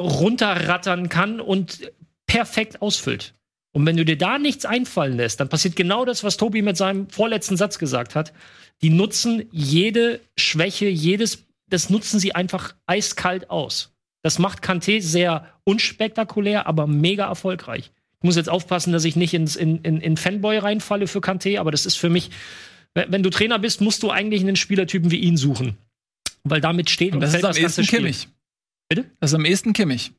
[0.00, 1.92] runterrattern kann und
[2.26, 3.34] perfekt ausfüllt.
[3.76, 6.78] Und wenn du dir da nichts einfallen lässt, dann passiert genau das, was Tobi mit
[6.78, 8.32] seinem vorletzten Satz gesagt hat.
[8.80, 13.94] Die nutzen jede Schwäche, jedes, das nutzen sie einfach eiskalt aus.
[14.22, 17.90] Das macht Kanté sehr unspektakulär, aber mega erfolgreich.
[18.18, 21.60] Ich muss jetzt aufpassen, dass ich nicht ins, in, in, in Fanboy reinfalle für Kanté,
[21.60, 22.30] aber das ist für mich,
[22.94, 25.76] wenn du Trainer bist, musst du eigentlich einen Spielertypen wie ihn suchen.
[26.44, 28.26] Weil damit steht und, und das ist am ehesten Kimmich.
[28.88, 29.04] Bitte?
[29.20, 30.12] Das ist am ehesten Kimmich.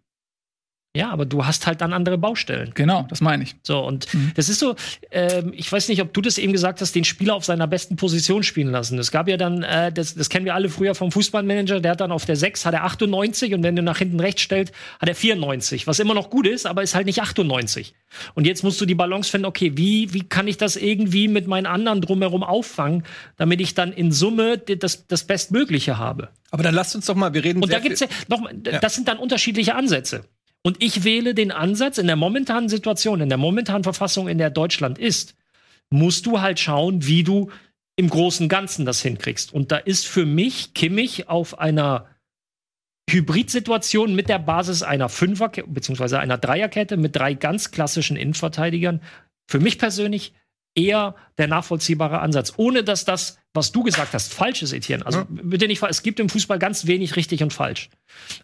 [0.98, 2.72] Ja, aber du hast halt dann andere Baustellen.
[2.74, 3.56] Genau, das meine ich.
[3.62, 4.32] So, und mhm.
[4.34, 4.76] das ist so,
[5.12, 7.98] ähm, ich weiß nicht, ob du das eben gesagt hast, den Spieler auf seiner besten
[7.98, 8.98] Position spielen lassen.
[8.98, 12.02] Es gab ja dann, äh, das, das kennen wir alle früher vom Fußballmanager, der hat
[12.02, 15.08] dann auf der 6 hat er 98 und wenn du nach hinten rechts stellst, hat
[15.08, 17.94] er 94, was immer noch gut ist, aber ist halt nicht 98.
[18.34, 21.46] Und jetzt musst du die Balance finden, okay, wie, wie kann ich das irgendwie mit
[21.46, 23.04] meinen anderen drumherum auffangen,
[23.36, 26.30] damit ich dann in Summe das, das Bestmögliche habe.
[26.50, 28.08] Aber dann lasst uns doch mal, wir reden Und da gibt's ja
[28.66, 28.80] ja.
[28.80, 30.24] das sind dann unterschiedliche Ansätze.
[30.64, 34.50] Und ich wähle den Ansatz in der momentanen Situation, in der momentanen Verfassung, in der
[34.50, 35.36] Deutschland ist,
[35.90, 37.50] musst du halt schauen, wie du
[37.96, 39.54] im großen Ganzen das hinkriegst.
[39.54, 42.08] Und da ist für mich Kimmich auf einer
[43.10, 46.18] Hybridsituation mit der Basis einer Fünfer- bzw.
[46.18, 49.02] einer Dreierkette mit drei ganz klassischen Innenverteidigern
[49.48, 50.34] für mich persönlich
[50.76, 55.06] eher der nachvollziehbare Ansatz, ohne dass das, was du gesagt hast, falsch ist, Etienne.
[55.06, 55.28] Also ja.
[55.30, 57.90] bitte nicht, es gibt im Fußball ganz wenig richtig und falsch.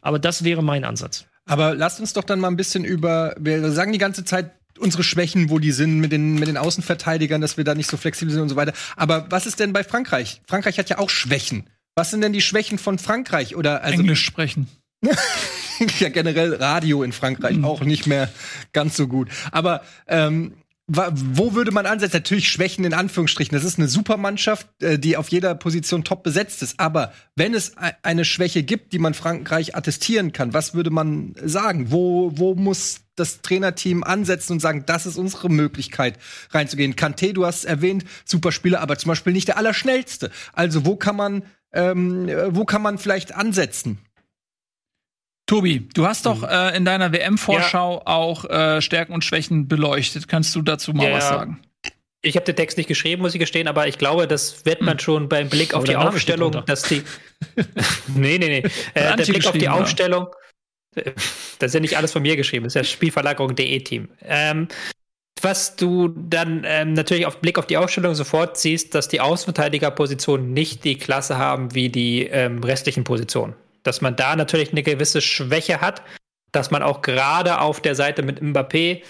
[0.02, 1.28] Aber das wäre mein Ansatz.
[1.46, 5.04] Aber lasst uns doch dann mal ein bisschen über, wir sagen die ganze Zeit, unsere
[5.04, 8.34] Schwächen, wo die sind mit den, mit den Außenverteidigern, dass wir da nicht so flexibel
[8.34, 8.74] sind und so weiter.
[8.96, 10.42] Aber was ist denn bei Frankreich?
[10.48, 11.70] Frankreich hat ja auch Schwächen.
[11.96, 13.56] Was sind denn die Schwächen von Frankreich?
[13.56, 14.68] Oder also Englisch sprechen.
[16.00, 17.66] ja, generell Radio in Frankreich mhm.
[17.66, 18.30] auch nicht mehr
[18.72, 19.30] ganz so gut.
[19.52, 20.54] Aber ähm,
[20.96, 22.18] wo würde man ansetzen?
[22.18, 23.56] Natürlich Schwächen in Anführungsstrichen.
[23.56, 26.80] Das ist eine Supermannschaft, äh, die auf jeder Position top besetzt ist.
[26.80, 31.92] Aber wenn es eine Schwäche gibt, die man Frankreich attestieren kann, was würde man sagen?
[31.92, 36.18] Wo, wo muss das Trainerteam ansetzen und sagen, das ist unsere Möglichkeit
[36.52, 36.96] reinzugehen?
[36.96, 40.32] Kanté, du hast erwähnt, Superspieler, aber zum Beispiel nicht der Allerschnellste.
[40.54, 44.00] Also wo kann man, ähm, wo kann man vielleicht ansetzen?
[45.46, 46.48] Tobi, du hast doch mhm.
[46.50, 48.02] äh, in deiner WM-Vorschau ja.
[48.08, 50.28] auch äh, Stärken und Schwächen beleuchtet.
[50.28, 51.62] Kannst du dazu mal ja, was sagen?
[52.22, 54.94] Ich habe den Text nicht geschrieben, muss ich gestehen, aber ich glaube, das wird man
[54.94, 55.00] hm.
[55.00, 57.04] schon beim Blick auf die Aufstellung, dass die.
[58.16, 58.64] nee, nee, nee.
[58.94, 60.28] Äh, der Blick auf die Aufstellung.
[61.60, 64.10] Das ist ja nicht alles von mir geschrieben, das ist ja Spielverlagerung.de Team.
[64.22, 64.68] Ähm,
[65.42, 70.54] was du dann ähm, natürlich auf Blick auf die Aufstellung sofort siehst, dass die Außenverteidigerpositionen
[70.54, 75.22] nicht die Klasse haben wie die ähm, restlichen Positionen dass man da natürlich eine gewisse
[75.22, 76.02] Schwäche hat,
[76.52, 79.04] dass man auch gerade auf der Seite mit Mbappé,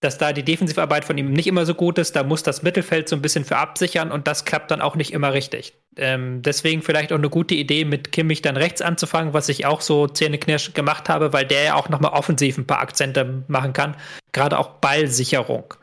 [0.00, 3.08] dass da die Defensivarbeit von ihm nicht immer so gut ist, da muss das Mittelfeld
[3.08, 5.74] so ein bisschen für absichern und das klappt dann auch nicht immer richtig.
[5.96, 9.82] Ähm, deswegen vielleicht auch eine gute Idee, mit Kimmich dann rechts anzufangen, was ich auch
[9.82, 13.94] so zähneknirsch gemacht habe, weil der ja auch nochmal offensiv ein paar Akzente machen kann,
[14.32, 15.74] gerade auch Ballsicherung.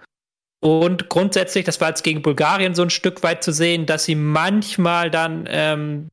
[0.60, 4.16] Und grundsätzlich, das war jetzt gegen Bulgarien so ein Stück weit zu sehen, dass sie
[4.16, 6.10] manchmal dann ähm,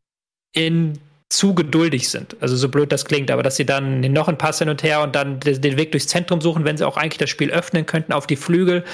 [0.55, 0.99] in
[1.31, 2.37] zu geduldig sind.
[2.41, 5.03] Also so blöd das klingt, aber dass sie dann noch einen Pass hin und her
[5.03, 8.13] und dann den Weg durchs Zentrum suchen, wenn sie auch eigentlich das Spiel öffnen könnten
[8.13, 8.84] auf die Flügel,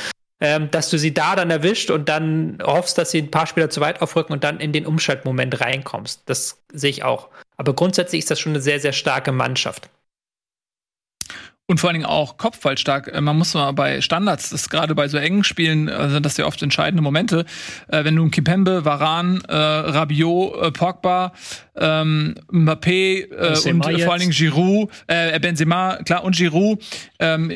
[0.41, 3.69] ähm, dass du sie da dann erwischt und dann hoffst, dass sie ein paar Spieler
[3.69, 6.23] zu weit aufrücken und dann in den Umschaltmoment reinkommst.
[6.27, 7.29] Das sehe ich auch.
[7.57, 9.91] Aber grundsätzlich ist das schon eine sehr, sehr starke Mannschaft
[11.71, 13.07] und vor allen Dingen auch kopfballstark.
[13.15, 16.37] Äh, man muss mal bei Standards, das gerade bei so engen Spielen äh, sind das
[16.37, 17.45] ja oft entscheidende Momente.
[17.87, 21.33] Äh, wenn du ein Kimpembe, Varan, äh, Rabiot, äh, Pogba,
[21.77, 24.03] ähm, Mbappé äh, und jetzt.
[24.03, 26.83] vor allen Dingen Giroud, äh, Benzema, klar und Giroud.
[27.21, 27.53] Ähm,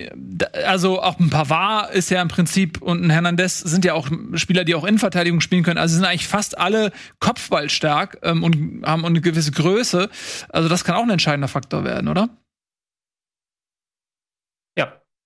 [0.65, 4.62] also auch ein Pavard ist ja im Prinzip und ein Hernandez sind ja auch Spieler,
[4.62, 5.78] die auch Innenverteidigung spielen können.
[5.78, 10.09] Also sind eigentlich fast alle kopfballstark ähm, und haben eine gewisse Größe.
[10.51, 12.28] Also das kann auch ein entscheidender Faktor werden, oder?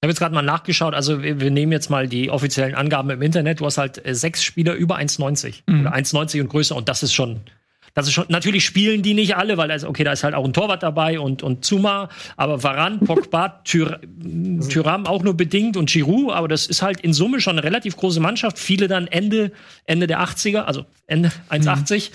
[0.01, 3.11] Ich habe jetzt gerade mal nachgeschaut, also wir, wir, nehmen jetzt mal die offiziellen Angaben
[3.11, 3.59] im Internet.
[3.59, 5.81] Du hast halt äh, sechs Spieler über 1,90 mhm.
[5.81, 7.41] oder 1,90 und größer und das ist schon
[7.94, 10.35] das ist schon, natürlich spielen die nicht alle, weil da ist, okay, da ist halt
[10.35, 14.01] auch ein Torwart dabei und, und Zuma, aber Varan, Pogba, Tyr,
[14.69, 17.97] Tyram auch nur bedingt und Giroud, aber das ist halt in Summe schon eine relativ
[17.97, 18.59] große Mannschaft.
[18.59, 19.52] Viele dann Ende,
[19.85, 22.10] Ende der 80er, also Ende 1,80.
[22.10, 22.15] Mhm.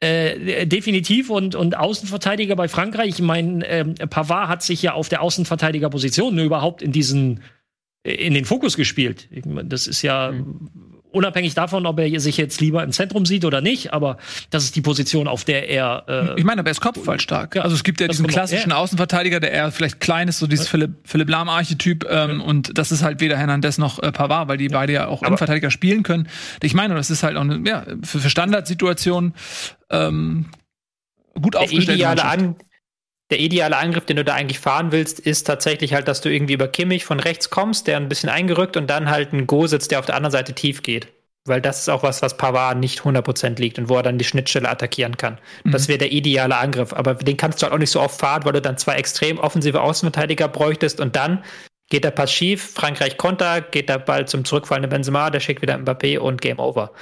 [0.00, 3.08] Äh, definitiv und, und Außenverteidiger bei Frankreich.
[3.08, 7.40] Ich meine, äh, Pavard hat sich ja auf der Außenverteidigerposition überhaupt in diesen
[8.04, 9.28] in den Fokus gespielt.
[9.64, 13.60] Das ist ja mhm unabhängig davon, ob er sich jetzt lieber im Zentrum sieht oder
[13.60, 14.16] nicht, aber
[14.50, 16.04] das ist die Position, auf der er.
[16.08, 17.56] Äh, ich meine, aber er ist kopfballstark.
[17.56, 18.76] Also es gibt ja diesen klassischen ja.
[18.76, 20.70] Außenverteidiger, der eher vielleicht klein ist, so dieses ja.
[20.70, 22.06] Philipp, Philipp Lahm-Archetyp.
[22.10, 22.44] Ähm, ja.
[22.44, 25.70] Und das ist halt weder Hernandez noch äh, Pavard, weil die beide ja auch Innenverteidiger
[25.70, 26.28] spielen können.
[26.62, 29.34] Ich meine, das ist halt auch eine, ja, für, für Standardsituationen
[29.90, 30.46] ähm,
[31.40, 31.98] gut aufgestellt.
[31.98, 32.56] Ideale, An
[33.32, 36.52] der ideale Angriff, den du da eigentlich fahren willst, ist tatsächlich halt, dass du irgendwie
[36.52, 39.90] über Kimmich von rechts kommst, der ein bisschen eingerückt und dann halt ein Go sitzt,
[39.90, 41.08] der auf der anderen Seite tief geht.
[41.46, 44.24] Weil das ist auch was, was Pavard nicht 100% liegt und wo er dann die
[44.24, 45.38] Schnittstelle attackieren kann.
[45.64, 45.72] Mhm.
[45.72, 46.92] Das wäre der ideale Angriff.
[46.92, 49.38] Aber den kannst du halt auch nicht so oft fahren, weil du dann zwei extrem
[49.38, 51.42] offensive Außenverteidiger bräuchtest und dann
[51.90, 55.76] geht der Pass schief, Frankreich Konter, geht der Ball zum zurückfallenden Benzema, der schickt wieder
[55.76, 56.92] Mbappé und Game Over.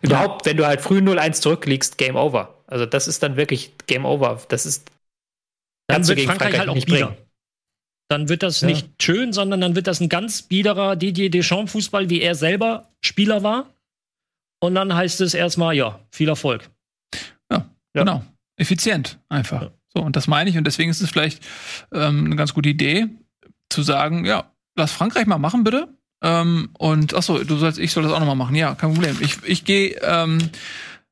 [0.00, 2.62] Überhaupt, wenn du halt früh 0-1 zurückliegst, Game Over.
[2.66, 4.40] Also das ist dann wirklich Game Over.
[4.48, 4.90] Das ist
[5.88, 7.16] dann wird Frankreich, Frankreich, halt auch bieder.
[8.08, 8.68] Dann wird das ja.
[8.68, 13.42] nicht schön, sondern dann wird das ein ganz biederer Didier Deschamps-Fußball, wie er selber Spieler
[13.42, 13.74] war.
[14.60, 16.70] Und dann heißt es erstmal, ja, viel Erfolg.
[17.50, 18.02] Ja, ja.
[18.02, 18.24] genau.
[18.56, 19.62] Effizient einfach.
[19.62, 19.70] Ja.
[19.94, 20.56] So, und das meine ich.
[20.56, 21.44] Und deswegen ist es vielleicht
[21.92, 23.08] ähm, eine ganz gute Idee,
[23.70, 25.88] zu sagen, ja, lass Frankreich mal machen, bitte.
[26.22, 28.56] Ähm, und achso, du sollst, ich soll das auch noch mal machen.
[28.56, 29.16] Ja, kein Problem.
[29.20, 30.50] Ich, ich gehe ähm,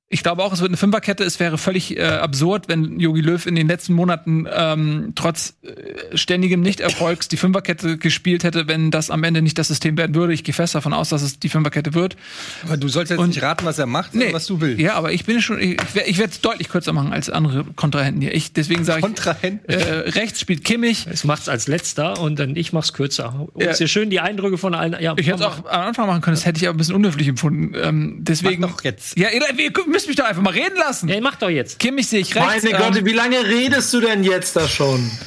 [0.08, 1.24] ich glaube auch, es wird eine Fünferkette.
[1.24, 6.16] Es wäre völlig äh, absurd, wenn Jogi Löw in den letzten Monaten ähm, trotz äh,
[6.16, 10.32] ständigem Nichterfolgs die Fünferkette gespielt hätte, wenn das am Ende nicht das System werden würde.
[10.32, 12.16] Ich gehe fest davon aus, dass es die Fünferkette wird.
[12.64, 14.80] Aber du sollst jetzt Und, nicht raten, was er macht, nee, was du willst.
[14.80, 15.76] Ja, aber ich bin schon, ich,
[16.06, 18.32] ich werde es deutlich kürzer machen als andere Kontrahenten hier.
[18.32, 19.68] Ich, deswegen sage ich, Kontrahenten?
[19.68, 21.08] Äh, rechts spielt Kimmich.
[21.10, 23.48] Es macht's als letzter und dann ich mach's kürzer.
[23.52, 23.72] Und ja.
[23.72, 24.96] ist ja schön die Eindrücke von allen.
[25.00, 26.36] Ja, ich hätte es auch am Anfang machen können.
[26.36, 27.74] Das hätte ich aber ein bisschen unhöflich empfunden.
[27.74, 28.60] Ähm, deswegen.
[28.60, 29.18] Mach doch jetzt.
[29.18, 31.09] Ja, ihr müsst mich doch einfach mal reden lassen.
[31.09, 31.78] Ja, mach doch jetzt.
[31.78, 32.62] Kimmich sehe ich rechts.
[32.64, 35.10] Meine Gott, ähm, wie lange redest du denn jetzt da schon?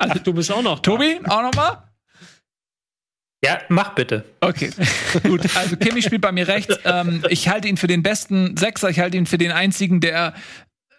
[0.00, 0.78] Also, du bist auch noch.
[0.78, 1.90] Tobi, auch noch mal?
[3.44, 4.24] Ja, mach bitte.
[4.40, 4.70] Okay,
[5.24, 5.40] gut.
[5.56, 6.78] Also Kimmich spielt bei mir rechts.
[6.84, 8.90] Ähm, ich halte ihn für den besten Sechser.
[8.90, 10.34] Ich halte ihn für den einzigen, der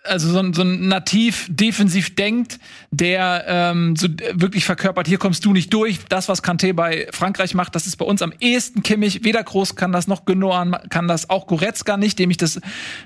[0.10, 2.60] also so, so ein nativ defensiv denkt,
[2.92, 6.00] der ähm, so wirklich verkörpert, hier kommst du nicht durch.
[6.10, 9.24] Das, was Kanté bei Frankreich macht, das ist bei uns am ehesten Kimmich.
[9.24, 12.60] Weder Groß kann das, noch Genoan kann das, auch Goretzka nicht, dem ich das,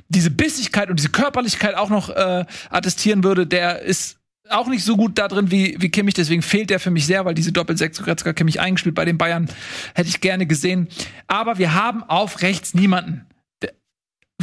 [0.09, 3.45] diese Bissigkeit und diese Körperlichkeit auch noch äh, attestieren würde.
[3.45, 4.17] Der ist
[4.49, 7.25] auch nicht so gut da drin wie, wie Kimmich, deswegen fehlt der für mich sehr,
[7.25, 9.49] weil diese Doppelsechs Goretzka Kimmich eingespielt bei den Bayern
[9.95, 10.87] hätte ich gerne gesehen.
[11.27, 13.25] Aber wir haben auf rechts niemanden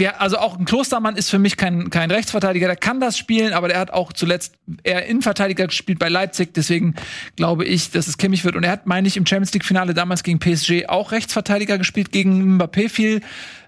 [0.01, 3.53] wir, also auch ein Klostermann ist für mich kein, kein Rechtsverteidiger, der kann das spielen,
[3.53, 6.97] aber der hat auch zuletzt eher Innenverteidiger gespielt bei Leipzig, deswegen
[7.37, 8.57] glaube ich, dass es Kimmich wird.
[8.57, 12.59] Und er hat, meine ich, im Champions League-Finale damals gegen PSG auch Rechtsverteidiger gespielt, gegen
[12.59, 13.21] Mbappé viel,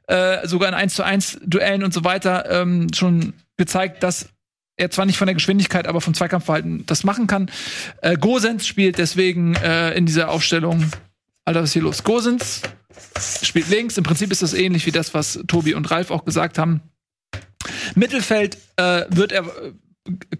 [0.08, 4.30] äh, sogar in 1 zu 1 Duellen und so weiter, ähm, schon gezeigt, dass
[4.76, 7.50] er zwar nicht von der Geschwindigkeit, aber vom Zweikampfverhalten das machen kann.
[8.00, 10.90] Äh, Gosens spielt deswegen äh, in dieser Aufstellung.
[11.44, 12.02] Alter, was ist hier los?
[12.04, 12.62] Gosens
[13.42, 13.96] spielt links.
[13.96, 16.80] Im Prinzip ist das ähnlich wie das, was Tobi und Ralf auch gesagt haben.
[17.94, 19.72] Mittelfeld äh, wird er äh,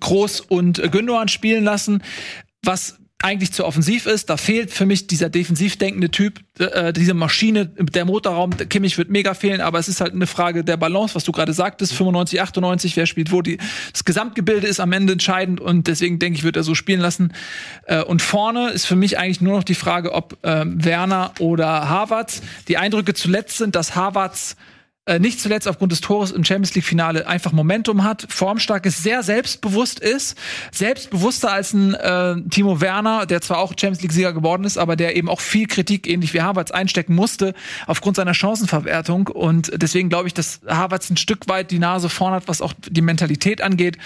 [0.01, 2.03] Groß und Gündogan spielen lassen,
[2.65, 4.31] was eigentlich zu offensiv ist.
[4.31, 8.57] Da fehlt für mich dieser defensiv denkende Typ, äh, diese Maschine, der Motorraum.
[8.69, 11.53] Kimmich wird mega fehlen, aber es ist halt eine Frage der Balance, was du gerade
[11.53, 11.93] sagtest.
[11.93, 13.43] 95, 98, wer spielt wo.
[13.43, 13.59] Die,
[13.93, 17.33] das Gesamtgebilde ist am Ende entscheidend und deswegen denke ich, wird er so spielen lassen.
[17.87, 21.89] Äh, und vorne ist für mich eigentlich nur noch die Frage, ob äh, Werner oder
[21.89, 22.43] Havertz.
[22.69, 24.57] Die Eindrücke zuletzt sind, dass Havertz
[25.05, 29.03] äh, nicht zuletzt aufgrund des Tores im Champions League Finale einfach Momentum hat, formstark ist,
[29.03, 30.39] sehr selbstbewusst ist,
[30.71, 34.95] selbstbewusster als ein äh, Timo Werner, der zwar auch Champions League Sieger geworden ist, aber
[34.95, 37.55] der eben auch viel Kritik ähnlich wie Havertz einstecken musste
[37.89, 42.35] aufgrund seiner Chancenverwertung und deswegen glaube ich, dass Havertz ein Stück weit die Nase vorn
[42.35, 43.99] hat, was auch die Mentalität angeht.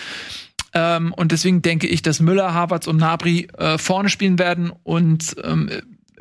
[0.73, 5.37] Ähm, und deswegen denke ich, dass Müller, Havertz und Nabri äh, vorne spielen werden und
[5.45, 5.71] ähm,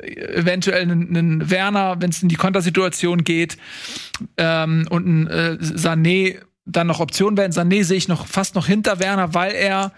[0.02, 3.56] eventuell einen, einen Werner, wenn es in die Kontersituation geht,
[4.36, 7.52] ähm, und ein äh, Sané dann noch Optionen werden.
[7.52, 9.92] Sané sehe ich noch fast noch hinter Werner, weil er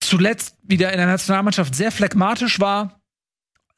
[0.00, 3.01] zuletzt wieder in der Nationalmannschaft sehr phlegmatisch war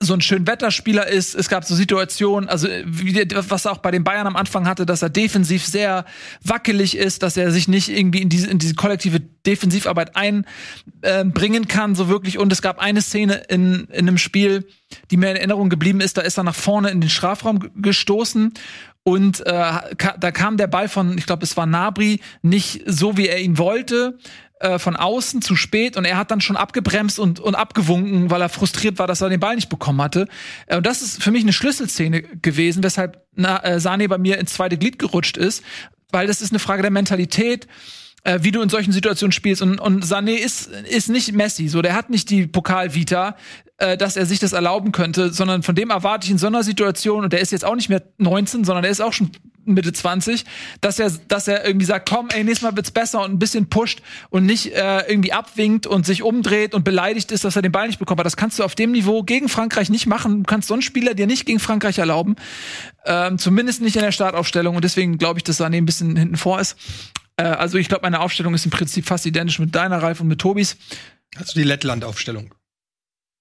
[0.03, 1.35] so ein schön Wetterspieler ist.
[1.35, 4.87] Es gab so Situationen, also wie, was er auch bei den Bayern am Anfang hatte,
[4.87, 6.05] dass er defensiv sehr
[6.43, 11.66] wackelig ist, dass er sich nicht irgendwie in diese, in diese kollektive Defensivarbeit einbringen äh,
[11.66, 12.39] kann, so wirklich.
[12.39, 14.66] Und es gab eine Szene in, in einem Spiel,
[15.11, 18.53] die mir in Erinnerung geblieben ist, da ist er nach vorne in den Strafraum gestoßen
[19.07, 19.53] und äh,
[20.19, 23.59] da kam der Ball von, ich glaube, es war Nabri, nicht so, wie er ihn
[23.59, 24.19] wollte
[24.60, 28.40] äh, von außen zu spät und er hat dann schon abgebremst und, und abgewunken, weil
[28.40, 30.28] er frustriert war, dass er den Ball nicht bekommen hatte.
[30.66, 34.39] Äh, und das ist für mich eine Schlüsselszene gewesen, weshalb na, äh, Sane bei mir
[34.39, 35.64] ins zweite Glied gerutscht ist,
[36.10, 37.66] weil das ist eine Frage der Mentalität
[38.24, 39.62] äh, wie du in solchen Situationen spielst.
[39.62, 43.36] Und, und Sané ist, ist nicht Messi, so der hat nicht die Pokalvita,
[43.78, 46.62] äh, dass er sich das erlauben könnte, sondern von dem erwarte ich in so einer
[46.62, 49.31] Situation, und der ist jetzt auch nicht mehr 19, sondern der ist auch schon
[49.65, 50.45] Mitte 20,
[50.81, 53.69] dass er, dass er irgendwie sagt, komm, ey, nächstes Mal wird's besser und ein bisschen
[53.69, 57.73] pusht und nicht äh, irgendwie abwinkt und sich umdreht und beleidigt ist, dass er den
[57.73, 58.20] Ball nicht bekommt.
[58.20, 60.43] Aber das kannst du auf dem Niveau gegen Frankreich nicht machen.
[60.43, 62.36] Du kannst so einen Spieler dir nicht gegen Frankreich erlauben.
[63.05, 64.77] Ähm, zumindest nicht in der Startaufstellung.
[64.77, 66.77] Und deswegen glaube ich, dass Sané ein bisschen hinten vor ist.
[67.36, 70.28] Äh, also ich glaube, meine Aufstellung ist im Prinzip fast identisch mit deiner, Ralf, und
[70.28, 70.77] mit Tobis.
[71.36, 72.55] Hast du die Lettland-Aufstellung?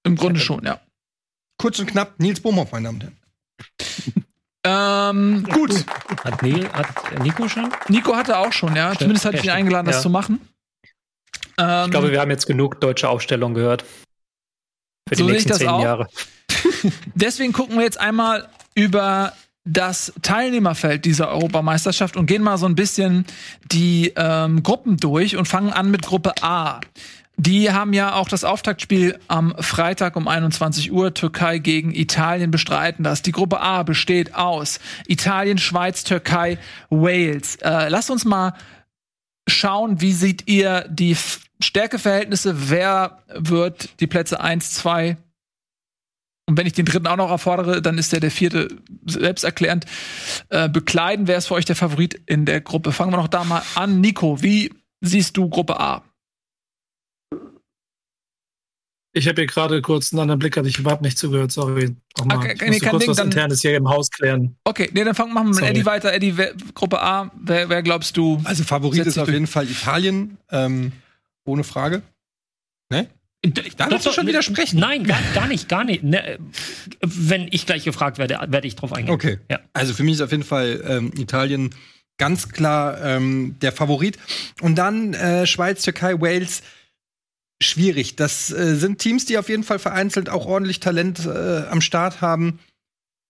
[0.05, 0.81] Im Grunde schon, ja.
[1.57, 3.03] Kurz und knapp, Nils Bohmhoff, meine Damen und
[4.15, 4.22] Herren.
[4.65, 5.85] Ähm, gut.
[6.23, 7.69] Hat, Neil, hat Nico schon?
[7.89, 8.87] Nico hatte auch schon, ja.
[8.87, 8.99] Stimmt.
[8.99, 10.01] Zumindest hatte ich ihn eingeladen, das ja.
[10.01, 10.39] zu machen.
[11.57, 13.83] Ähm, ich glaube, wir haben jetzt genug deutsche Aufstellungen gehört.
[15.09, 15.83] Für die so nächsten zehn auch.
[15.83, 16.07] Jahre.
[17.15, 19.33] Deswegen gucken wir jetzt einmal über
[19.65, 23.25] das Teilnehmerfeld dieser Europameisterschaft und gehen mal so ein bisschen
[23.71, 26.81] die ähm, Gruppen durch und fangen an mit Gruppe A.
[27.35, 33.03] Die haben ja auch das Auftaktspiel am Freitag um 21 Uhr Türkei gegen Italien bestreiten
[33.03, 33.23] das.
[33.23, 37.55] Die Gruppe A besteht aus Italien, Schweiz, Türkei, Wales.
[37.57, 38.53] Äh, lasst uns mal
[39.47, 41.17] schauen, wie seht ihr die
[41.59, 42.69] Stärkeverhältnisse?
[42.69, 45.17] Wer wird die Plätze 1, 2
[46.45, 48.67] und wenn ich den dritten auch noch erfordere, dann ist der der vierte
[49.05, 49.85] selbsterklärend
[50.49, 51.27] äh, bekleiden.
[51.27, 52.91] Wer ist für euch der Favorit in der Gruppe?
[52.91, 54.01] Fangen wir noch da mal an.
[54.01, 56.03] Nico, wie siehst du Gruppe A?
[59.15, 61.95] Ich habe hier gerade kurz einen anderen Blick, hatte ich überhaupt nicht zugehört, sorry.
[62.17, 62.37] Nochmal.
[62.37, 64.55] Okay, ich nee, kurz Ding, was dann, Internes hier im Haus klären.
[64.63, 66.11] Okay, nee, dann fangen wir mit Eddie weiter.
[66.11, 68.41] Eddie, wer, Gruppe A, wer, wer, glaubst du?
[68.43, 70.93] Also Favorit ist auf jeden Fall Italien, ähm,
[71.45, 72.01] ohne Frage.
[72.89, 73.07] Ne?
[73.77, 74.79] Da musst du schon widersprechen.
[74.79, 76.01] Nein, gar, gar nicht, gar nicht.
[76.01, 76.39] Ne,
[77.01, 79.13] wenn ich gleich gefragt werde, werde ich drauf eingehen.
[79.13, 79.37] Okay.
[79.49, 79.59] Ja.
[79.73, 81.75] Also für mich ist auf jeden Fall ähm, Italien
[82.17, 84.17] ganz klar ähm, der Favorit.
[84.61, 86.63] Und dann äh, Schweiz, Türkei, Wales
[87.63, 88.15] schwierig.
[88.15, 92.21] Das äh, sind Teams, die auf jeden Fall vereinzelt auch ordentlich Talent äh, am Start
[92.21, 92.59] haben.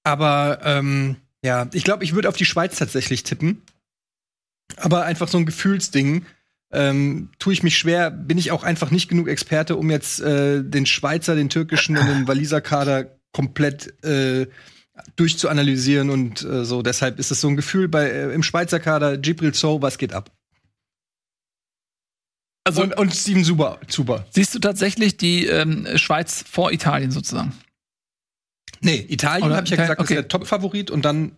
[0.04, 3.62] Aber ähm, ja, ich glaube, ich würde auf die Schweiz tatsächlich tippen.
[4.78, 6.26] Aber einfach so ein Gefühlsding.
[6.72, 10.64] Ähm, tue ich mich schwer, bin ich auch einfach nicht genug Experte, um jetzt äh,
[10.64, 14.48] den Schweizer, den türkischen und den Waliser Kader komplett äh,
[15.16, 16.82] durchzuanalysieren und äh, so.
[16.82, 20.14] Deshalb ist es so ein Gefühl bei äh, im Schweizer Kader Gibril So, was geht
[20.14, 20.32] ab?
[22.66, 24.26] Also, und, und Steven Zuber, Zuber.
[24.30, 27.54] Siehst du tatsächlich die ähm, Schweiz vor Italien sozusagen?
[28.80, 30.14] Nee, Italien habe ich ja gesagt, okay.
[30.14, 31.38] ist der Top-Favorit und dann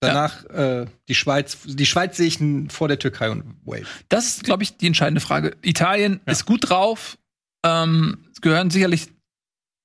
[0.00, 0.82] danach ja.
[0.82, 1.58] äh, die Schweiz.
[1.64, 2.38] Die Schweiz sehe ich
[2.72, 3.86] vor der Türkei und Wales.
[4.08, 5.56] Das ist, glaube ich, die entscheidende Frage.
[5.62, 6.32] Italien ja.
[6.32, 7.18] ist gut drauf,
[7.64, 9.08] ähm, gehören sicherlich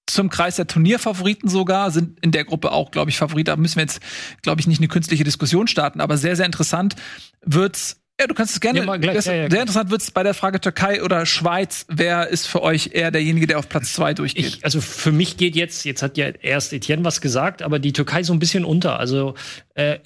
[0.09, 3.47] zum Kreis der Turnierfavoriten sogar, sind in der Gruppe auch, glaube ich, Favorit.
[3.47, 3.99] Da müssen wir jetzt,
[4.41, 6.95] glaube ich, nicht eine künstliche Diskussion starten, aber sehr, sehr interessant
[7.41, 8.83] wird's ja, du kannst es gerne.
[8.83, 11.85] Ja, gleich, ja, ja, sehr interessant wird es bei der Frage Türkei oder Schweiz.
[11.87, 14.45] Wer ist für euch eher derjenige, der auf Platz zwei durchgeht?
[14.45, 17.93] Ich, also für mich geht jetzt, jetzt hat ja erst Etienne was gesagt, aber die
[17.93, 18.99] Türkei so ein bisschen unter.
[18.99, 19.35] Also
[19.75, 19.99] äh,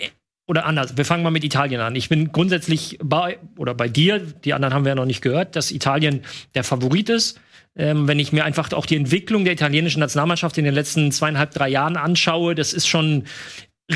[0.47, 0.97] oder anders.
[0.97, 1.95] Wir fangen mal mit Italien an.
[1.95, 4.19] Ich bin grundsätzlich bei oder bei dir.
[4.19, 6.23] Die anderen haben wir ja noch nicht gehört, dass Italien
[6.55, 7.39] der Favorit ist.
[7.77, 11.51] Ähm, wenn ich mir einfach auch die Entwicklung der italienischen Nationalmannschaft in den letzten zweieinhalb,
[11.53, 13.23] drei Jahren anschaue, das ist schon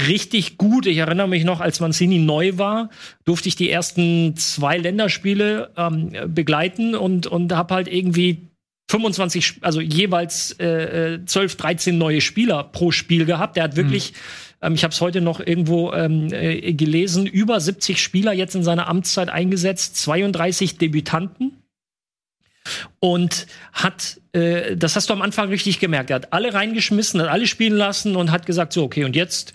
[0.07, 0.85] richtig gut.
[0.85, 2.89] Ich erinnere mich noch, als Mancini neu war,
[3.23, 8.47] durfte ich die ersten zwei Länderspiele ähm, begleiten und, und habe halt irgendwie
[8.89, 13.57] 25, also jeweils äh, 12, 13 neue Spieler pro Spiel gehabt.
[13.57, 14.67] Der hat wirklich, mhm.
[14.67, 18.63] ähm, ich habe es heute noch irgendwo ähm, äh, gelesen, über 70 Spieler jetzt in
[18.63, 21.63] seiner Amtszeit eingesetzt, 32 Debütanten
[22.99, 27.29] und hat, äh, das hast du am Anfang richtig gemerkt, er hat alle reingeschmissen, hat
[27.29, 29.53] alle spielen lassen und hat gesagt, so, okay, und jetzt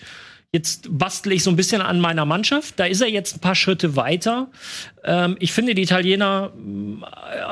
[0.52, 2.80] Jetzt bastle ich so ein bisschen an meiner Mannschaft.
[2.80, 4.50] Da ist er jetzt ein paar Schritte weiter.
[5.04, 6.52] Ähm, ich finde die Italiener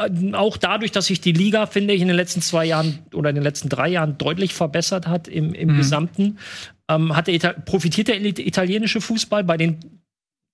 [0.08, 3.30] äh, auch dadurch, dass sich die Liga, finde ich, in den letzten zwei Jahren oder
[3.30, 5.76] in den letzten drei Jahren deutlich verbessert hat im, im mhm.
[5.76, 6.38] Gesamten,
[6.88, 9.78] ähm, hat der profitiert der italienische Fußball bei den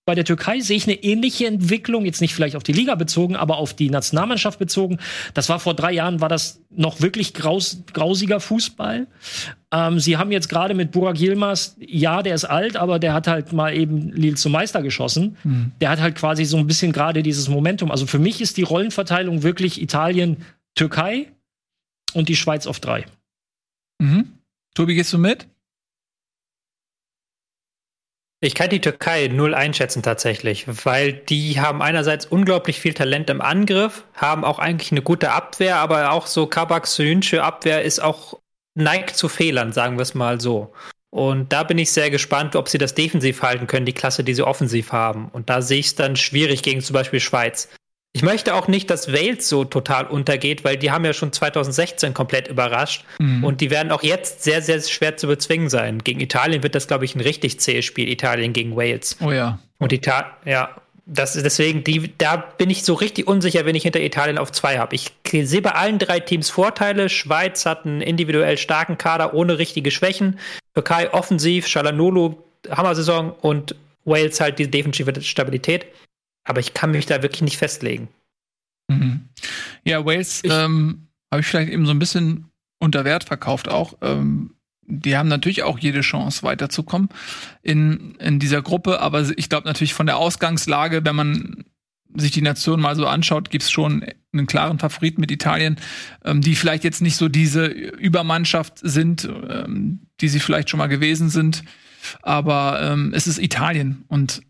[0.07, 3.37] bei der Türkei sehe ich eine ähnliche Entwicklung, jetzt nicht vielleicht auf die Liga bezogen,
[3.37, 4.99] aber auf die Nationalmannschaft bezogen.
[5.33, 9.07] Das war vor drei Jahren, war das noch wirklich graus, grausiger Fußball.
[9.73, 13.27] Ähm, sie haben jetzt gerade mit Burak Yilmaz, ja, der ist alt, aber der hat
[13.27, 15.39] halt mal eben Lille zum Meister geschossen.
[15.43, 15.73] Mhm.
[15.81, 17.91] Der hat halt quasi so ein bisschen gerade dieses Momentum.
[17.91, 20.39] Also für mich ist die Rollenverteilung wirklich Italien,
[20.75, 21.29] Türkei
[22.13, 23.07] und die Schweiz auf drei.
[23.99, 24.33] Mhm.
[24.75, 25.47] Tobi, gehst du mit?
[28.45, 33.41] Ich kann die Türkei null einschätzen tatsächlich, weil die haben einerseits unglaublich viel Talent im
[33.41, 38.39] Angriff, haben auch eigentlich eine gute Abwehr, aber auch so Kabak Sönsche Abwehr ist auch
[38.75, 40.75] neigt zu Fehlern, sagen wir es mal so.
[41.09, 44.35] Und da bin ich sehr gespannt, ob sie das defensiv halten können, die Klasse, die
[44.35, 45.31] sie offensiv haben.
[45.33, 47.71] Und da sehe ich es dann schwierig gegen zum Beispiel Schweiz.
[48.17, 52.15] Ich möchte auch nicht, dass Wales so total untergeht, weil die haben ja schon 2016
[52.15, 53.05] komplett überrascht.
[53.19, 53.43] Mhm.
[53.43, 55.99] Und die werden auch jetzt sehr, sehr schwer zu bezwingen sein.
[55.99, 59.17] Gegen Italien wird das, glaube ich, ein richtig zähes Spiel, Italien gegen Wales.
[59.21, 59.59] Oh ja.
[59.79, 60.71] Und Italien, ja,
[61.07, 64.79] das deswegen, die, da bin ich so richtig unsicher, wenn ich hinter Italien auf zwei
[64.79, 64.95] habe.
[64.95, 67.09] Ich sehe bei allen drei Teams Vorteile.
[67.09, 70.39] Schweiz hat einen individuell starken Kader ohne richtige Schwächen.
[70.75, 73.75] Türkei offensiv, Shalanolo, Hammer-Saison und
[74.05, 75.87] Wales halt die defensive Stabilität.
[76.45, 78.09] Aber ich kann mich da wirklich nicht festlegen.
[78.89, 79.29] Mhm.
[79.85, 83.95] Ja, Wales ähm, habe ich vielleicht eben so ein bisschen unter Wert verkauft auch.
[84.03, 84.55] Ähm,
[84.87, 87.09] die haben natürlich auch jede Chance weiterzukommen
[87.63, 91.65] in, in dieser Gruppe, aber ich glaube natürlich von der Ausgangslage, wenn man
[92.17, 95.77] sich die Nation mal so anschaut, gibt es schon einen klaren Favoriten mit Italien,
[96.25, 100.87] ähm, die vielleicht jetzt nicht so diese Übermannschaft sind, ähm, die sie vielleicht schon mal
[100.87, 101.65] gewesen sind.
[102.23, 104.43] Aber ähm, es ist Italien und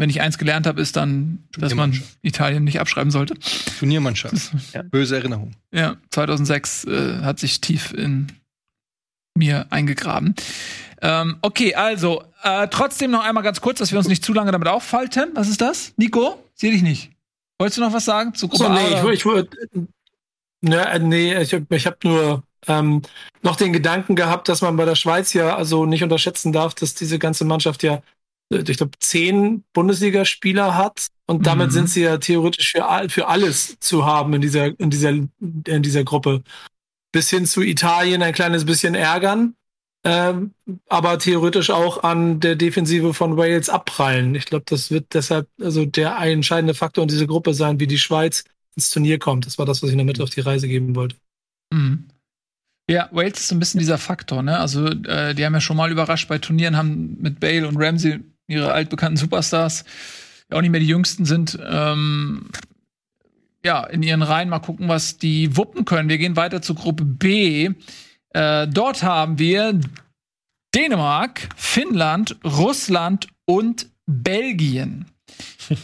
[0.00, 3.34] wenn ich eins gelernt habe, ist dann, dass man Italien nicht abschreiben sollte.
[3.78, 4.52] Turniermannschaft.
[4.72, 4.82] Ja.
[4.82, 5.52] Böse Erinnerung.
[5.72, 8.32] Ja, 2006 äh, hat sich tief in
[9.36, 10.34] mir eingegraben.
[11.02, 14.52] Ähm, okay, also äh, trotzdem noch einmal ganz kurz, dass wir uns nicht zu lange
[14.52, 15.30] damit aufhalten.
[15.34, 15.92] Was ist das?
[15.96, 16.42] Nico?
[16.54, 17.10] Sehe dich nicht.
[17.58, 19.86] Wolltest du noch was sagen zu Gruppe so, nee, A, ich, ich,
[20.62, 23.02] ne, nee, ich, ich habe nur ähm,
[23.42, 26.94] noch den Gedanken gehabt, dass man bei der Schweiz ja also nicht unterschätzen darf, dass
[26.94, 28.00] diese ganze Mannschaft ja äh,
[28.50, 31.08] ich glaube, zehn Bundesligaspieler hat.
[31.26, 31.72] Und damit mhm.
[31.72, 36.04] sind sie ja theoretisch für, für alles zu haben in dieser, in dieser, in dieser
[36.04, 36.42] Gruppe.
[37.12, 39.54] Bis hin zu Italien ein kleines bisschen ärgern,
[40.04, 40.54] ähm,
[40.88, 44.34] aber theoretisch auch an der Defensive von Wales abprallen.
[44.34, 47.98] Ich glaube, das wird deshalb also der entscheidende Faktor in dieser Gruppe sein, wie die
[47.98, 48.44] Schweiz
[48.76, 49.46] ins Turnier kommt.
[49.46, 51.16] Das war das, was ich damit auf die Reise geben wollte.
[51.72, 52.08] Mhm.
[52.88, 54.58] Ja, Wales ist so ein bisschen dieser Faktor, ne?
[54.58, 58.20] Also, äh, die haben ja schon mal überrascht bei Turnieren, haben mit Bale und Ramsey
[58.50, 59.84] ihre altbekannten Superstars,
[60.50, 62.50] ja auch nicht mehr die jüngsten sind, ähm,
[63.64, 66.08] ja, in ihren Reihen mal gucken, was die wuppen können.
[66.08, 67.70] Wir gehen weiter zur Gruppe B.
[68.30, 69.78] Äh, dort haben wir
[70.74, 75.06] Dänemark, Finnland, Russland und Belgien.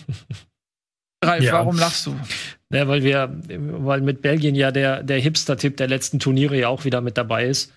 [1.25, 1.53] Ralf, ja.
[1.55, 2.17] warum lachst du?
[2.71, 6.85] Ja, weil wir, weil mit Belgien ja der, der Hipster-Tipp der letzten Turniere ja auch
[6.85, 7.73] wieder mit dabei ist.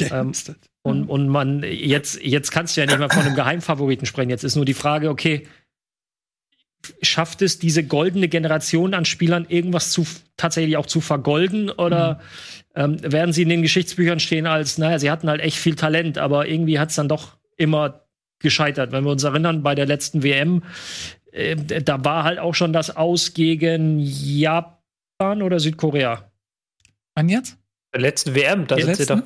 [0.00, 0.54] Der ähm, Hipster.
[0.86, 4.28] Und, und man, jetzt, jetzt kannst du ja nicht mehr von einem Geheimfavoriten sprechen.
[4.28, 5.48] Jetzt ist nur die Frage, okay,
[7.00, 10.06] schafft es diese goldene Generation an Spielern irgendwas zu
[10.36, 12.20] tatsächlich auch zu vergolden oder
[12.74, 13.00] mhm.
[13.02, 16.18] ähm, werden sie in den Geschichtsbüchern stehen als, naja, sie hatten halt echt viel Talent,
[16.18, 18.04] aber irgendwie hat es dann doch immer
[18.38, 18.92] gescheitert.
[18.92, 20.64] Wenn wir uns erinnern, bei der letzten WM,
[21.32, 26.30] äh, da war halt auch schon das Aus gegen Japan oder Südkorea.
[27.14, 27.56] Wann jetzt?
[27.94, 29.22] Der letzten WM, da sind sie doch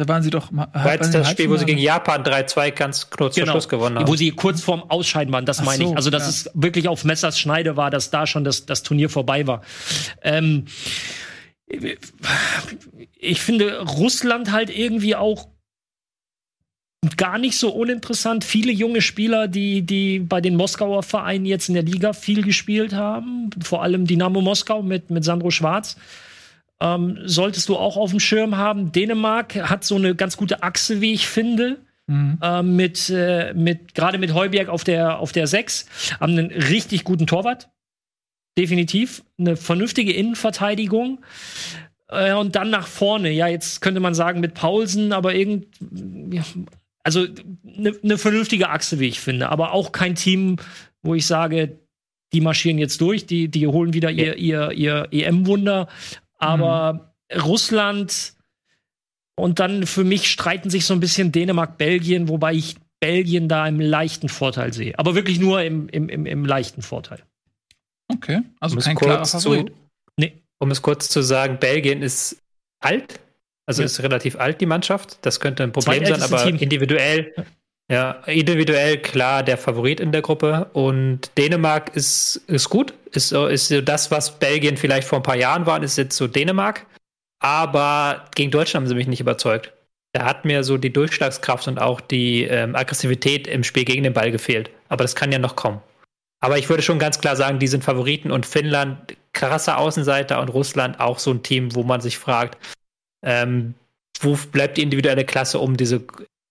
[0.00, 0.50] da waren sie doch.
[0.50, 3.48] War jetzt das Spiel, wo sie gegen Japan 3-2 ganz kurz genau.
[3.48, 4.08] zum Schluss gewonnen haben.
[4.08, 5.96] Wo sie kurz vorm Ausscheiden waren, das Ach meine so, ich.
[5.96, 6.28] Also, dass ja.
[6.30, 9.60] es wirklich auf Messers Schneide war, dass da schon das, das Turnier vorbei war.
[10.22, 10.64] Ähm,
[13.18, 15.48] ich finde Russland halt irgendwie auch
[17.18, 18.42] gar nicht so uninteressant.
[18.42, 22.94] Viele junge Spieler, die, die bei den Moskauer Vereinen jetzt in der Liga viel gespielt
[22.94, 23.50] haben.
[23.62, 25.98] Vor allem Dynamo Moskau mit, mit Sandro Schwarz
[26.80, 28.92] ähm, solltest du auch auf dem Schirm haben.
[28.92, 31.78] Dänemark hat so eine ganz gute Achse, wie ich finde.
[32.06, 32.38] Mhm.
[32.42, 35.86] Äh, mit, äh, mit gerade mit Heuberg auf der, auf der 6,
[36.18, 37.68] haben einen richtig guten Torwart.
[38.58, 39.22] Definitiv.
[39.38, 41.20] Eine vernünftige Innenverteidigung.
[42.08, 43.30] Äh, und dann nach vorne.
[43.30, 45.66] Ja, jetzt könnte man sagen mit Paulsen, aber irgend.
[46.32, 46.42] Ja,
[47.04, 47.26] also
[47.76, 49.48] eine ne vernünftige Achse, wie ich finde.
[49.50, 50.56] Aber auch kein Team,
[51.02, 51.78] wo ich sage,
[52.32, 55.88] die marschieren jetzt durch, die, die holen wieder ihr, ihr, ihr EM-Wunder.
[56.40, 57.40] Aber mhm.
[57.40, 58.34] Russland
[59.36, 63.66] und dann für mich streiten sich so ein bisschen Dänemark, Belgien, wobei ich Belgien da
[63.66, 64.98] im leichten Vorteil sehe.
[64.98, 67.22] Aber wirklich nur im, im, im, im leichten Vorteil.
[68.12, 69.68] Okay, also Um es kein klarer Favorit.
[69.68, 69.74] zu-
[70.16, 70.42] Nee.
[70.58, 72.42] Um es kurz zu sagen, Belgien ist
[72.80, 73.20] alt,
[73.66, 73.86] also Ja.
[73.86, 75.18] ist relativ alt, die Mannschaft.
[75.22, 76.56] Das könnte ein Problem sein, aber Team.
[76.56, 77.32] individuell,
[77.90, 80.70] ja, individuell klar der Favorit in der Gruppe.
[80.72, 85.36] Und Dänemark ist, ist gut, ist ist so das, was Belgien vielleicht vor ein paar
[85.36, 86.86] Jahren war, ist jetzt so Dänemark.
[87.40, 89.72] Aber gegen Deutschland haben sie mich nicht überzeugt.
[90.12, 94.12] Da hat mir so die Durchschlagskraft und auch die ähm, Aggressivität im Spiel gegen den
[94.12, 94.70] Ball gefehlt.
[94.88, 95.80] Aber das kann ja noch kommen.
[96.40, 100.48] Aber ich würde schon ganz klar sagen, die sind Favoriten und Finnland krasser Außenseiter und
[100.48, 102.56] Russland auch so ein Team, wo man sich fragt,
[103.24, 103.74] ähm,
[104.20, 106.02] wo bleibt die individuelle Klasse, um diese,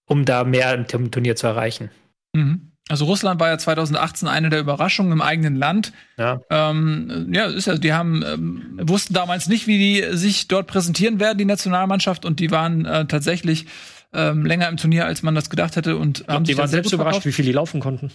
[0.10, 1.90] um da mehr im Turn- Turnier zu erreichen?
[2.34, 2.72] Mhm.
[2.90, 5.94] Also Russland war ja 2018 eine der Überraschungen im eigenen Land.
[6.18, 6.42] Ja.
[6.50, 11.20] Ähm, ja, ist ja, die haben ähm, wussten damals nicht, wie die sich dort präsentieren
[11.20, 13.68] werden, die Nationalmannschaft, und die waren äh, tatsächlich
[14.12, 17.26] ähm, länger im Turnier, als man das gedacht hätte, und glaub, die waren selbst überrascht,
[17.26, 18.10] wie viel die laufen konnten.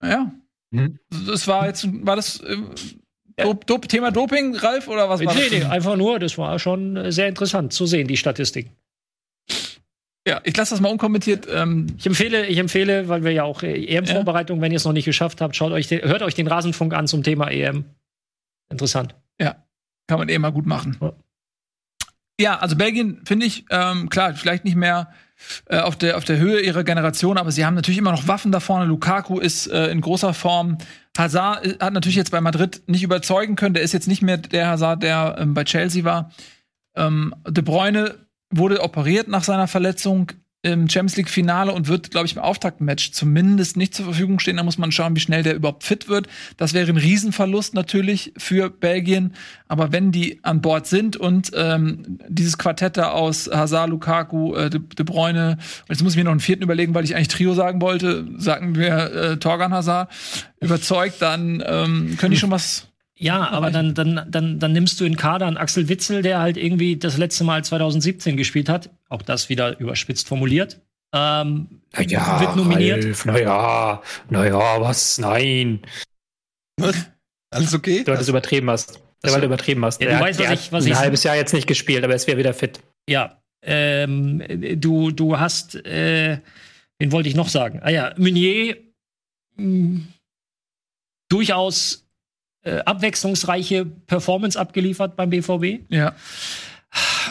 [0.00, 0.30] Ja.
[0.70, 1.00] Mhm.
[1.26, 2.56] Das war jetzt, war das äh,
[3.36, 5.50] Dop, Dop, Thema Doping, Ralf, oder was war Nee, das?
[5.50, 8.70] nee, einfach nur, das war schon äh, sehr interessant zu sehen, die Statistik.
[10.26, 11.46] Ja, ich lasse das mal unkommentiert.
[11.52, 14.92] Ähm, Ich empfehle, ich empfehle, weil wir ja auch äh, EM-Vorbereitung, wenn ihr es noch
[14.92, 17.84] nicht geschafft habt, schaut euch hört euch den Rasenfunk an zum Thema EM.
[18.70, 19.14] Interessant.
[20.06, 20.96] kann man eh mal gut machen.
[21.00, 21.12] Ja.
[22.40, 25.12] Ja, also Belgien finde ich, ähm, klar, vielleicht nicht mehr
[25.66, 28.50] äh, auf, der, auf der Höhe ihrer Generation, aber sie haben natürlich immer noch Waffen
[28.50, 28.86] da vorne.
[28.86, 30.78] Lukaku ist äh, in großer Form.
[31.16, 33.74] Hazard äh, hat natürlich jetzt bei Madrid nicht überzeugen können.
[33.74, 36.32] Der ist jetzt nicht mehr der Hazard, der ähm, bei Chelsea war.
[36.96, 38.16] Ähm, De Bruyne
[38.56, 40.32] wurde operiert nach seiner Verletzung
[40.64, 44.56] im Champions League Finale und wird, glaube ich, im Auftaktmatch zumindest nicht zur Verfügung stehen.
[44.56, 46.26] Da muss man schauen, wie schnell der überhaupt fit wird.
[46.56, 49.34] Das wäre ein Riesenverlust natürlich für Belgien.
[49.68, 54.70] Aber wenn die an Bord sind und ähm, dieses Quartett da aus Hazard, Lukaku, äh,
[54.70, 55.58] De, De Bruyne,
[55.90, 58.74] jetzt muss ich mir noch einen vierten überlegen, weil ich eigentlich Trio sagen wollte, sagen
[58.74, 60.10] wir äh, Torgan Hazard,
[60.60, 65.04] überzeugt, dann ähm, können die schon was Ja, aber dann, dann, dann, dann nimmst du
[65.04, 68.90] in Kader einen Axel Witzel, der halt irgendwie das letzte Mal 2017 gespielt hat.
[69.08, 70.80] Auch das wieder überspitzt formuliert.
[71.14, 73.24] Ähm, wird nominiert.
[73.24, 75.18] Naja, naja, was?
[75.18, 75.80] Nein.
[77.50, 78.02] Alles okay?
[78.02, 79.00] Du das übertrieben hast.
[79.24, 80.00] Ja, weil du übertrieben hast.
[80.00, 81.54] Ja, du Der hat- weißt, der was hat ich- was ein ich- halbes Jahr jetzt
[81.54, 82.80] nicht gespielt, aber es wäre wieder fit.
[83.08, 84.42] Ja, ähm,
[84.80, 86.40] du, du hast, äh,
[86.98, 87.78] wen wollte ich noch sagen?
[87.82, 88.76] Ah ja, Meunier,
[89.56, 90.00] mh,
[91.30, 92.03] durchaus
[92.64, 95.84] äh, abwechslungsreiche Performance abgeliefert beim BVB.
[95.90, 96.14] Ja.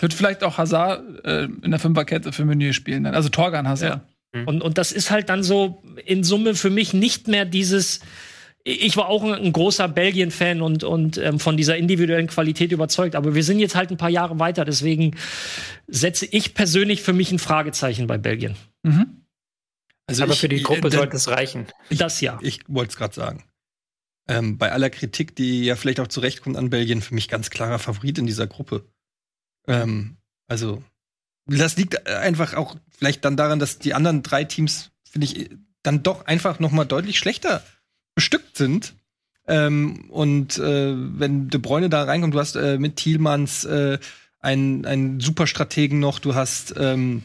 [0.01, 3.03] Wird vielleicht auch Hazard äh, in der Fünferkette für Meunier spielen.
[3.03, 3.15] Dann.
[3.15, 4.01] Also Torgan Hazard.
[4.47, 7.99] Und, und das ist halt dann so in Summe für mich nicht mehr dieses.
[8.63, 13.13] Ich war auch ein, ein großer Belgien-Fan und, und ähm, von dieser individuellen Qualität überzeugt.
[13.15, 14.65] Aber wir sind jetzt halt ein paar Jahre weiter.
[14.65, 15.15] Deswegen
[15.87, 18.55] setze ich persönlich für mich ein Fragezeichen bei Belgien.
[18.81, 19.25] Mhm.
[20.07, 21.67] Also aber ich- für die Gruppe äh, sollte es reichen.
[21.91, 22.39] Das ja.
[22.41, 23.43] Ich wollte es gerade sagen.
[24.27, 27.79] Ähm, bei aller Kritik, die ja vielleicht auch zurechtkommt an Belgien, für mich ganz klarer
[27.79, 28.85] Favorit in dieser Gruppe.
[29.67, 30.17] Ähm,
[30.47, 30.81] also,
[31.45, 35.49] das liegt einfach auch vielleicht dann daran, dass die anderen drei Teams, finde ich,
[35.81, 37.63] dann doch einfach noch mal deutlich schlechter
[38.15, 38.95] bestückt sind.
[39.45, 43.99] Ähm, und äh, wenn De Bruyne da reinkommt, du hast äh, mit Thielmanns äh,
[44.39, 47.23] einen, einen Superstrategen noch, du hast ähm,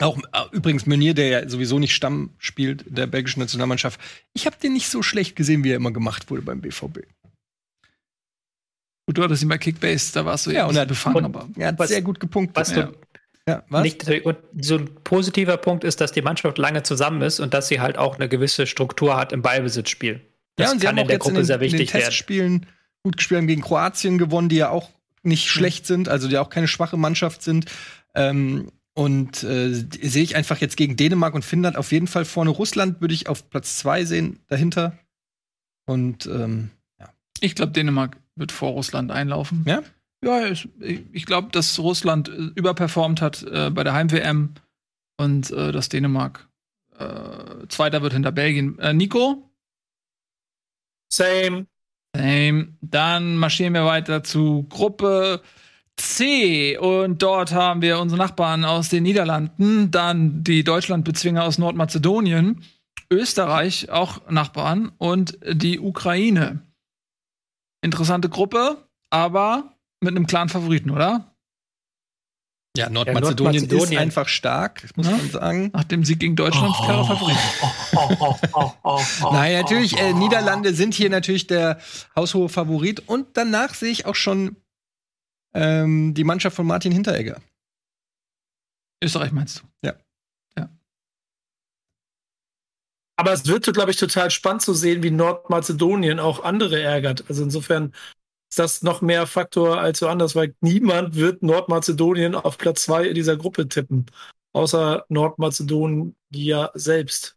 [0.00, 0.22] auch äh,
[0.52, 4.00] übrigens Meunier, der ja sowieso nicht Stamm spielt der belgischen Nationalmannschaft.
[4.32, 7.00] Ich habe den nicht so schlecht gesehen, wie er immer gemacht wurde beim BVB.
[9.06, 11.16] Gut, du hattest ihn bei Kickbase, da warst du Ja, und und er hat- befangen,
[11.16, 11.48] und- aber.
[11.56, 12.56] Er hat Was- sehr gut gepunktet.
[12.56, 12.82] Was Ja.
[12.84, 12.92] du
[13.48, 13.82] ja, was?
[13.82, 17.68] nicht und so ein positiver Punkt ist, dass die Mannschaft lange zusammen ist und dass
[17.68, 20.20] sie halt auch eine gewisse Struktur hat im Ballbesitzspiel.
[20.56, 21.60] Das ja, und sie kann haben in auch der jetzt in Gruppe den, sehr in
[21.62, 22.04] den wichtig werden.
[22.04, 22.66] Testspielen
[23.02, 24.90] gut gespielt, haben gegen Kroatien gewonnen, die ja auch
[25.22, 27.64] nicht schlecht sind, also die auch keine schwache Mannschaft sind.
[28.14, 32.50] Ähm, und äh, sehe ich einfach jetzt gegen Dänemark und Finnland auf jeden Fall vorne.
[32.50, 34.98] Russland würde ich auf Platz zwei sehen dahinter.
[35.86, 36.70] Und ähm,
[37.38, 39.62] Ich glaube, Dänemark wird vor Russland einlaufen.
[39.68, 39.84] Ja?
[40.24, 40.68] Ja, ich,
[41.12, 44.54] ich glaube, dass Russland äh, überperformt hat äh, bei der Heim-WM
[45.16, 46.48] und äh, dass Dänemark
[46.98, 48.80] äh, Zweiter wird hinter Belgien.
[48.80, 49.48] Äh, Nico?
[51.08, 51.68] Same.
[52.16, 52.76] Same.
[52.80, 55.40] Dann marschieren wir weiter zu Gruppe
[55.98, 56.78] C.
[56.78, 62.62] Und dort haben wir unsere Nachbarn aus den Niederlanden, dann die Deutschlandbezwinger aus Nordmazedonien,
[63.10, 66.60] Österreich, auch Nachbarn, und die Ukraine.
[67.82, 71.32] Interessante Gruppe, aber mit einem klaren Favoriten, oder?
[72.76, 73.98] ja, Nordmazedonien, ist Nordmazedonien.
[74.00, 75.16] einfach stark, das muss Ja.
[75.16, 75.70] man sagen.
[75.72, 77.36] Nach dem Sieg gegen Deutschland, klarer Favorit.
[79.32, 81.78] Nein, natürlich, äh, Niederlande sind hier natürlich der
[82.14, 83.00] haushohe Favorit.
[83.08, 84.56] Und danach sehe ich auch schon
[85.54, 87.40] ähm, die Mannschaft von Martin Hinteregger.
[89.02, 89.86] Österreich meinst du?
[89.86, 89.94] Ja.
[90.56, 90.68] Ja.
[93.16, 97.24] Aber es wird, glaube ich, total spannend zu sehen, wie Nordmazedonien auch andere ärgert.
[97.28, 97.92] Also insofern
[98.50, 103.06] ist das noch mehr Faktor als so anders, weil niemand wird Nordmazedonien auf Platz zwei
[103.06, 104.06] in dieser Gruppe tippen.
[104.52, 106.16] Außer Nordmazedonien
[106.74, 107.36] selbst.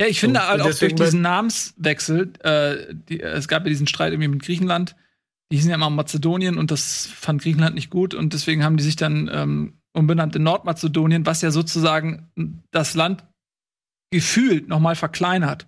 [0.00, 3.86] Ja, ich finde so, halt auch durch diesen Namenswechsel, äh, die, es gab ja diesen
[3.86, 4.94] Streit irgendwie mit Griechenland,
[5.50, 8.84] die hießen ja immer Mazedonien und das fand Griechenland nicht gut und deswegen haben die
[8.84, 12.28] sich dann ähm, umbenannt in Nordmazedonien, was ja sozusagen
[12.70, 13.24] das Land
[14.10, 15.66] gefühlt nochmal verkleinert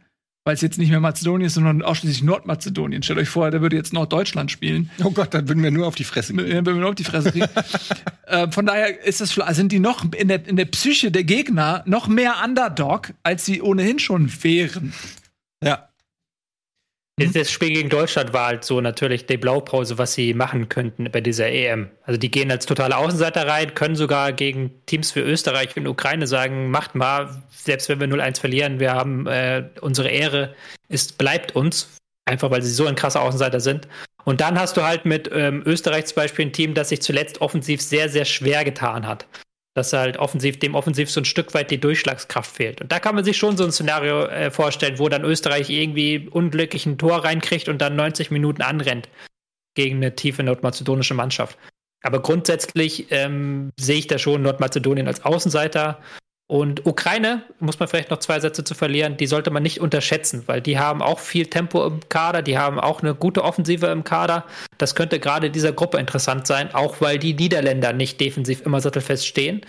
[0.49, 3.03] weil es jetzt nicht mehr Mazedonien ist, sondern ausschließlich Nordmazedonien.
[3.03, 4.89] Stellt euch vor, der würde jetzt Norddeutschland spielen.
[5.05, 6.49] Oh Gott, dann würden wir nur auf die Fresse kriegen.
[6.49, 7.49] Dann würden wir nur auf die Fresse kriegen.
[8.27, 11.83] äh, von daher ist das, sind die noch in der, in der Psyche der Gegner
[11.85, 14.95] noch mehr Underdog, als sie ohnehin schon wären.
[17.19, 17.27] Ja.
[17.27, 17.33] Mhm.
[17.33, 21.21] Das Spiel gegen Deutschland war halt so natürlich die Blaupause, was sie machen könnten bei
[21.21, 21.91] dieser EM.
[22.05, 26.27] Also die gehen als totale Außenseiter rein, können sogar gegen Teams wie Österreich und Ukraine
[26.27, 30.55] sagen, macht mal, selbst wenn wir 0-1 verlieren, wir haben äh, unsere Ehre,
[30.89, 31.89] ist, bleibt uns.
[32.25, 33.89] Einfach weil sie so ein krasser Außenseiter sind.
[34.25, 37.41] Und dann hast du halt mit ähm, Österreich zum Beispiel ein Team, das sich zuletzt
[37.41, 39.27] offensiv sehr, sehr schwer getan hat
[39.79, 42.81] dass halt offensiv dem Offensiv so ein Stück weit die Durchschlagskraft fehlt.
[42.81, 46.29] Und da kann man sich schon so ein Szenario äh, vorstellen, wo dann Österreich irgendwie
[46.29, 49.09] unglücklich ein Tor reinkriegt und dann 90 Minuten anrennt
[49.75, 51.57] gegen eine tiefe nordmazedonische Mannschaft.
[52.03, 56.01] Aber grundsätzlich ähm, sehe ich da schon Nordmazedonien als Außenseiter
[56.51, 60.45] und Ukraine, muss man vielleicht noch zwei Sätze zu verlieren, die sollte man nicht unterschätzen,
[60.47, 64.03] weil die haben auch viel Tempo im Kader, die haben auch eine gute Offensive im
[64.03, 64.47] Kader.
[64.79, 69.27] Das könnte gerade dieser Gruppe interessant sein, auch weil die Niederländer nicht defensiv immer sattelfest
[69.27, 69.61] stehen.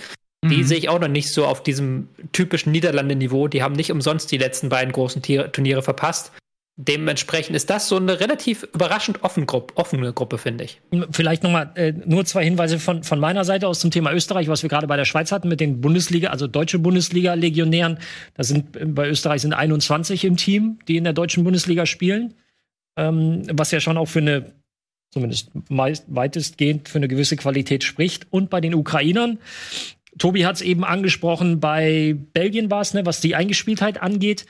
[0.45, 0.63] Die mhm.
[0.63, 3.49] sehe ich auch noch nicht so auf diesem typischen Niederlande-Niveau.
[3.49, 6.31] Die haben nicht umsonst die letzten beiden großen Turniere verpasst
[6.81, 10.79] dementsprechend ist das so eine relativ überraschend offen Gruppe, offene Gruppe, finde ich.
[11.11, 14.63] Vielleicht nochmal äh, nur zwei Hinweise von, von meiner Seite aus zum Thema Österreich, was
[14.63, 17.99] wir gerade bei der Schweiz hatten mit den Bundesliga, also deutsche Bundesliga-Legionären.
[18.35, 22.33] Da sind bei Österreich sind 21 im Team, die in der deutschen Bundesliga spielen.
[22.95, 24.53] Ähm, was ja schon auch für eine,
[25.11, 28.27] zumindest meist, weitestgehend für eine gewisse Qualität spricht.
[28.29, 29.39] Und bei den Ukrainern,
[30.17, 34.45] Tobi hat es eben angesprochen, bei Belgien war es, ne, was die Eingespieltheit angeht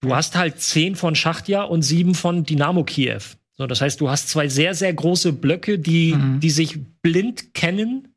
[0.00, 3.22] Du hast halt zehn von Schachtja und sieben von Dynamo Kiew.
[3.56, 6.38] So, das heißt, du hast zwei sehr, sehr große Blöcke, die, mhm.
[6.38, 8.14] die sich blind kennen,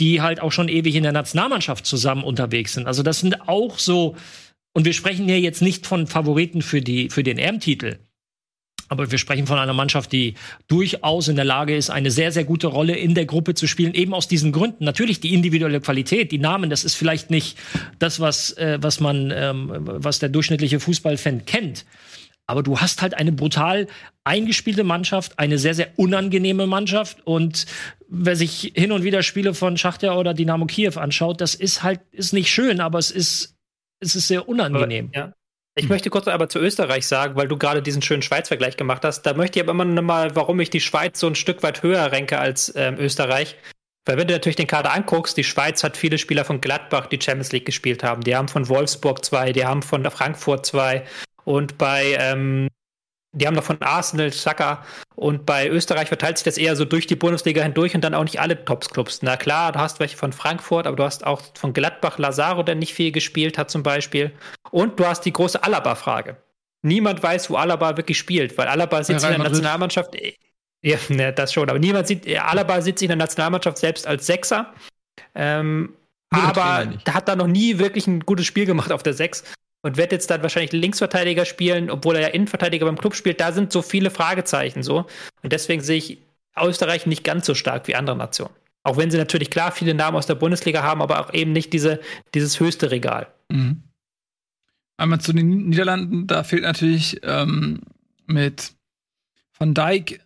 [0.00, 2.86] die halt auch schon ewig in der Nationalmannschaft zusammen unterwegs sind.
[2.86, 4.16] Also das sind auch so,
[4.74, 7.98] und wir sprechen hier jetzt nicht von Favoriten für, die, für den EM-Titel.
[8.92, 10.34] Aber wir sprechen von einer Mannschaft, die
[10.68, 13.94] durchaus in der Lage ist, eine sehr, sehr gute Rolle in der Gruppe zu spielen,
[13.94, 14.84] eben aus diesen Gründen.
[14.84, 17.58] Natürlich die individuelle Qualität, die Namen, das ist vielleicht nicht
[17.98, 21.86] das, was, äh, was man, ähm, was der durchschnittliche Fußballfan kennt.
[22.46, 23.86] Aber du hast halt eine brutal
[24.24, 27.26] eingespielte Mannschaft, eine sehr, sehr unangenehme Mannschaft.
[27.26, 27.64] Und
[28.08, 32.00] wer sich hin und wieder Spiele von Schachtja oder Dynamo Kiew anschaut, das ist halt,
[32.10, 33.56] ist nicht schön, aber es ist,
[34.00, 35.10] es ist sehr unangenehm.
[35.14, 35.32] Aber, ja.
[35.74, 39.22] Ich möchte kurz aber zu Österreich sagen, weil du gerade diesen schönen Schweiz-Vergleich gemacht hast.
[39.22, 41.82] Da möchte ich aber immer noch mal, warum ich die Schweiz so ein Stück weit
[41.82, 43.56] höher renke als ähm, Österreich.
[44.04, 47.20] Weil wenn du natürlich den Kader anguckst, die Schweiz hat viele Spieler von Gladbach, die
[47.20, 48.22] Champions League gespielt haben.
[48.22, 51.04] Die haben von Wolfsburg zwei, die haben von Frankfurt zwei.
[51.44, 52.68] Und bei ähm,
[53.32, 54.84] die haben noch von Arsenal, Saka
[55.14, 58.24] und bei Österreich verteilt sich das eher so durch die Bundesliga hindurch und dann auch
[58.24, 59.20] nicht alle Tops-Clubs.
[59.22, 62.74] Na klar, du hast welche von Frankfurt, aber du hast auch von Gladbach Lazaro, der
[62.74, 64.32] nicht viel gespielt hat zum Beispiel.
[64.70, 66.36] Und du hast die große Alaba-Frage.
[66.82, 70.14] Niemand weiß, wo Alaba wirklich spielt, weil Alaba sitzt ja, in der Nationalmannschaft.
[70.82, 74.74] Ja, ne, das schon, aber niemand sieht, Alaba sitzt in der Nationalmannschaft selbst als Sechser.
[75.34, 75.94] Ähm,
[76.30, 79.44] aber hat da noch nie wirklich ein gutes Spiel gemacht auf der Sechs
[79.82, 83.40] und wird jetzt dann wahrscheinlich Linksverteidiger spielen, obwohl er ja Innenverteidiger beim Club spielt.
[83.40, 85.06] Da sind so viele Fragezeichen so.
[85.42, 86.18] Und deswegen sehe ich
[86.60, 88.54] Österreich nicht ganz so stark wie andere Nationen.
[88.84, 91.72] Auch wenn sie natürlich klar viele Namen aus der Bundesliga haben, aber auch eben nicht
[91.72, 92.00] diese,
[92.34, 93.28] dieses höchste Regal.
[93.48, 93.82] Mhm.
[94.96, 97.80] Einmal zu den Niederlanden, da fehlt natürlich ähm,
[98.26, 98.74] mit
[99.58, 100.20] Van Dijk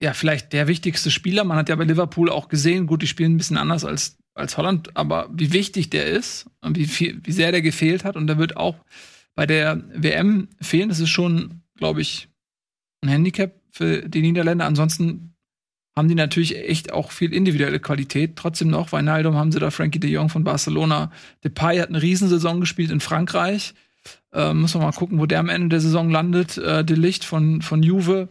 [0.00, 1.44] ja vielleicht der wichtigste Spieler.
[1.44, 4.56] Man hat ja bei Liverpool auch gesehen, gut, die spielen ein bisschen anders als als
[4.56, 8.16] Holland, aber wie wichtig der ist und wie, viel, wie sehr der gefehlt hat.
[8.16, 8.76] Und der wird auch
[9.34, 10.88] bei der WM fehlen.
[10.88, 12.28] Das ist schon, glaube ich,
[13.02, 14.66] ein Handicap für die Niederländer.
[14.66, 15.34] Ansonsten
[15.96, 18.36] haben die natürlich echt auch viel individuelle Qualität.
[18.36, 21.10] Trotzdem noch, Weinaldum haben sie da Frankie de Jong von Barcelona.
[21.42, 23.74] Depay hat eine Riesensaison gespielt in Frankreich.
[24.32, 26.58] Äh, muss man mal gucken, wo der am Ende der Saison landet.
[26.58, 28.28] Äh, De Licht von, von Juve.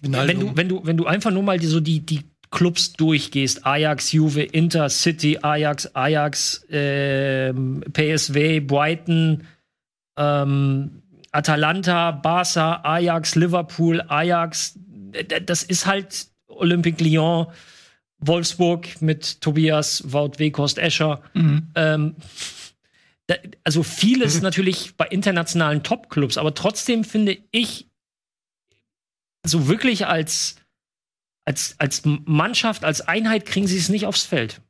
[0.00, 2.22] Wenn du, wenn, du, wenn du einfach nur mal die, so die, die
[2.52, 9.44] Clubs durchgehst, Ajax, Juve, Inter, City, Ajax, Ajax, äh, PSW, Brighton,
[10.16, 11.02] ähm,
[11.32, 14.78] Atalanta, Barca, Ajax, Liverpool, Ajax,
[15.44, 17.46] das ist halt Olympique Lyon,
[18.18, 21.22] Wolfsburg mit Tobias, Wout Wekost, Escher.
[21.34, 21.68] Mhm.
[21.74, 22.16] Ähm,
[23.26, 24.42] da, also vieles mhm.
[24.42, 27.88] natürlich bei internationalen Top-Clubs, aber trotzdem finde ich,
[29.44, 30.56] so wirklich als,
[31.44, 34.60] als, als Mannschaft, als Einheit kriegen sie es nicht aufs Feld.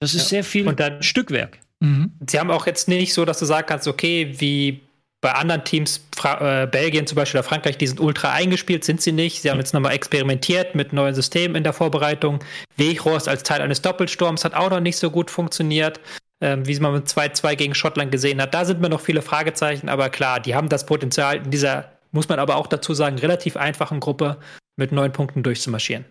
[0.00, 0.28] Das ist ja.
[0.28, 1.58] sehr viel Und dann, Stückwerk.
[1.80, 2.12] Mhm.
[2.26, 4.80] Sie haben auch jetzt nicht so, dass du sagen kannst, okay, wie
[5.20, 9.00] bei anderen Teams, Fra äh, Belgien zum Beispiel oder Frankreich, die sind ultra eingespielt, sind
[9.00, 9.42] sie nicht.
[9.42, 12.38] Sie haben jetzt nochmal experimentiert mit neuen Systemen in der Vorbereitung.
[12.76, 16.00] Weghorst als Teil eines Doppelsturms hat auch noch nicht so gut funktioniert,
[16.40, 18.54] ähm, wie man mit 2-2 gegen Schottland gesehen hat.
[18.54, 22.28] Da sind mir noch viele Fragezeichen, aber klar, die haben das Potenzial in dieser, muss
[22.28, 24.36] man aber auch dazu sagen, relativ einfachen Gruppe
[24.78, 26.04] mit neun Punkten durchzumarschieren.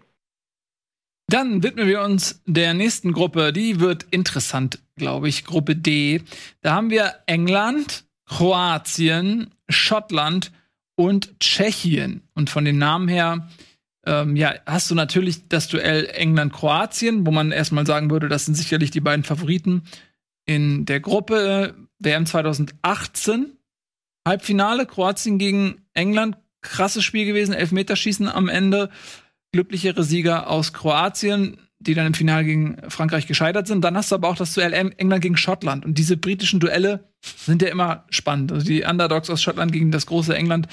[1.29, 3.51] Dann widmen wir uns der nächsten Gruppe.
[3.51, 5.43] Die wird interessant, glaube ich.
[5.43, 6.21] Gruppe D.
[6.61, 10.51] Da haben wir England, Kroatien, Schottland
[10.95, 12.21] und Tschechien.
[12.33, 13.49] Und von den Namen her,
[14.05, 18.55] ähm, ja, hast du natürlich das Duell England-Kroatien, wo man erstmal sagen würde, das sind
[18.55, 19.83] sicherlich die beiden Favoriten
[20.45, 23.57] in der Gruppe WM 2018.
[24.25, 28.89] Halbfinale, Kroatien gegen England, krasses Spiel gewesen, Elfmeterschießen am Ende.
[29.51, 33.83] Glücklichere Sieger aus Kroatien die dann im Finale gegen Frankreich gescheitert sind.
[33.83, 35.85] Dann hast du aber auch das Duell England gegen Schottland.
[35.85, 38.51] Und diese britischen Duelle sind ja immer spannend.
[38.51, 40.67] Also die Underdogs aus Schottland gegen das große England,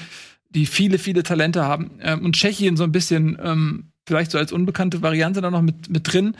[0.49, 1.91] die viele, viele Talente haben.
[2.01, 5.89] Ähm, und Tschechien so ein bisschen, ähm, vielleicht so als unbekannte Variante da noch mit,
[5.89, 6.35] mit drin.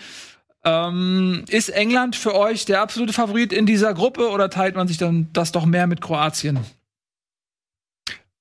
[0.63, 4.97] Ähm, ist England für euch der absolute Favorit in dieser Gruppe oder teilt man sich
[4.97, 6.59] dann das doch mehr mit Kroatien?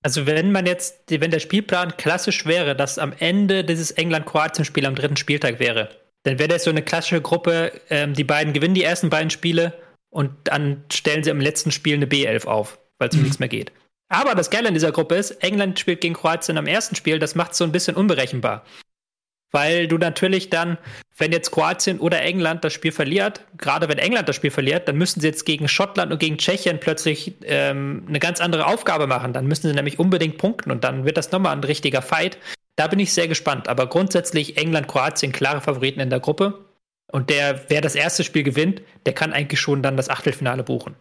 [0.05, 4.95] Also wenn man jetzt, wenn der Spielplan klassisch wäre, dass am Ende dieses England-Kroatien-Spiel am
[4.95, 5.89] dritten Spieltag wäre,
[6.25, 9.73] dann wäre das so eine klassische Gruppe, ähm, die beiden gewinnen die ersten beiden Spiele
[10.11, 13.25] und dann stellen sie im letzten Spiel eine B11 auf, weil es um mhm.
[13.25, 13.73] nichts mehr geht.
[14.11, 17.35] Aber das Geile an dieser Gruppe ist, England spielt gegen Kroatien am ersten Spiel, das
[17.35, 18.67] macht es so ein bisschen unberechenbar.
[19.55, 20.79] Weil du natürlich dann,
[21.17, 24.97] wenn jetzt Kroatien oder England das Spiel verliert, gerade wenn England das Spiel verliert, dann
[24.97, 29.33] müssen sie jetzt gegen Schottland und gegen Tschechien plötzlich ähm, eine ganz andere Aufgabe machen.
[29.33, 32.37] Dann müssen sie nämlich unbedingt punkten und dann wird das nochmal ein richtiger Fight.
[32.75, 33.69] Da bin ich sehr gespannt.
[33.69, 36.65] Aber grundsätzlich England, Kroatien klare Favoriten in der Gruppe.
[37.13, 40.97] Und der, wer das erste Spiel gewinnt, der kann eigentlich schon dann das Achtelfinale buchen.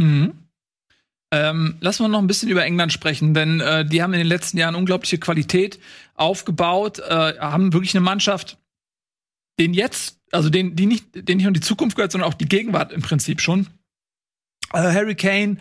[0.00, 0.48] Mhm.
[1.32, 4.26] Ähm, lassen wir noch ein bisschen über England sprechen, denn äh, die haben in den
[4.26, 5.78] letzten Jahren unglaubliche Qualität
[6.14, 8.58] aufgebaut, äh, haben wirklich eine Mannschaft,
[9.60, 12.48] den jetzt, also den, die nicht, den nicht nur die Zukunft gehört, sondern auch die
[12.48, 13.68] Gegenwart im Prinzip schon.
[14.72, 15.58] Äh, Harry Kane,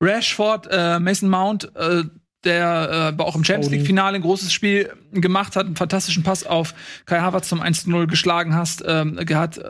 [0.00, 2.04] Rashford, äh, Mason Mount, äh,
[2.44, 6.72] der äh, auch im Champions League-Finale ein großes Spiel gemacht hat, einen fantastischen Pass auf
[7.04, 9.58] Kai Havertz zum 1-0 geschlagen hast, ähm, gehabt.
[9.58, 9.62] Äh,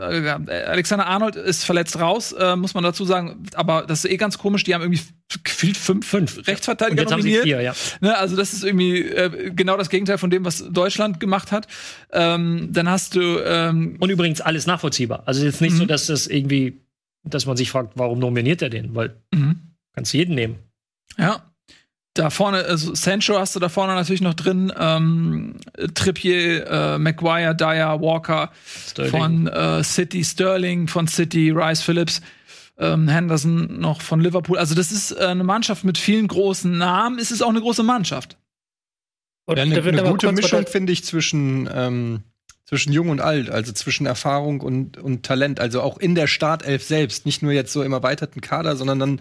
[0.67, 3.45] Alexander Arnold ist verletzt raus, äh, muss man dazu sagen.
[3.55, 5.01] Aber das ist eh ganz komisch, die haben irgendwie
[5.45, 7.41] gefühlt fünf, fünf Rechtsverteidiger Und jetzt nominiert.
[7.41, 7.75] Haben sie vier, ja.
[8.01, 11.69] Ne, also das ist irgendwie äh, genau das Gegenteil von dem, was Deutschland gemacht hat.
[12.13, 15.23] Ähm, dann hast du ähm Und übrigens alles nachvollziehbar.
[15.25, 15.89] Also jetzt nicht so, mhm.
[15.89, 16.83] dass das irgendwie,
[17.25, 18.95] dass man sich fragt, warum nominiert er den?
[18.95, 19.75] Weil mhm.
[19.95, 20.57] kannst jeden nehmen.
[21.17, 21.49] Ja,
[22.19, 24.73] da vorne, also Sancho hast du da vorne natürlich noch drin.
[24.79, 25.57] Ähm,
[25.95, 28.51] Trippier, äh, Maguire, Dyer, Walker
[28.87, 29.11] Sterling.
[29.11, 32.21] von äh, City, Sterling von City, Rice Phillips,
[32.79, 34.59] ähm, Henderson noch von Liverpool.
[34.59, 37.19] Also das ist äh, eine Mannschaft mit vielen großen Namen.
[37.19, 38.37] Es ist auch eine große Mannschaft.
[39.47, 42.23] Und ja, eine, eine gute Mischung finde ich zwischen ähm,
[42.69, 46.85] zwischen Jung und Alt, also zwischen Erfahrung und, und Talent, also auch in der Startelf
[46.85, 49.21] selbst, nicht nur jetzt so im erweiterten Kader, sondern dann,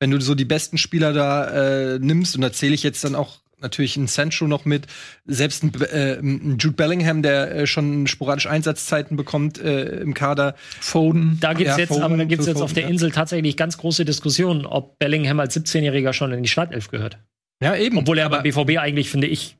[0.00, 3.14] wenn du so die besten Spieler da äh, nimmst, und da zähle ich jetzt dann
[3.14, 4.86] auch natürlich ein Sancho noch mit,
[5.26, 10.54] selbst ein, äh, ein Jude Bellingham, der äh, schon sporadisch Einsatzzeiten bekommt äh, im Kader.
[10.80, 11.38] Foden.
[11.40, 12.88] Da gibt's ja, jetzt, Foden, aber da gibt's jetzt Foden, auf der ja.
[12.88, 17.18] Insel tatsächlich ganz große Diskussionen, ob Bellingham als 17-Jähriger schon in die Startelf gehört.
[17.60, 17.98] Ja, eben.
[17.98, 19.56] Obwohl er beim BVB eigentlich, finde ich,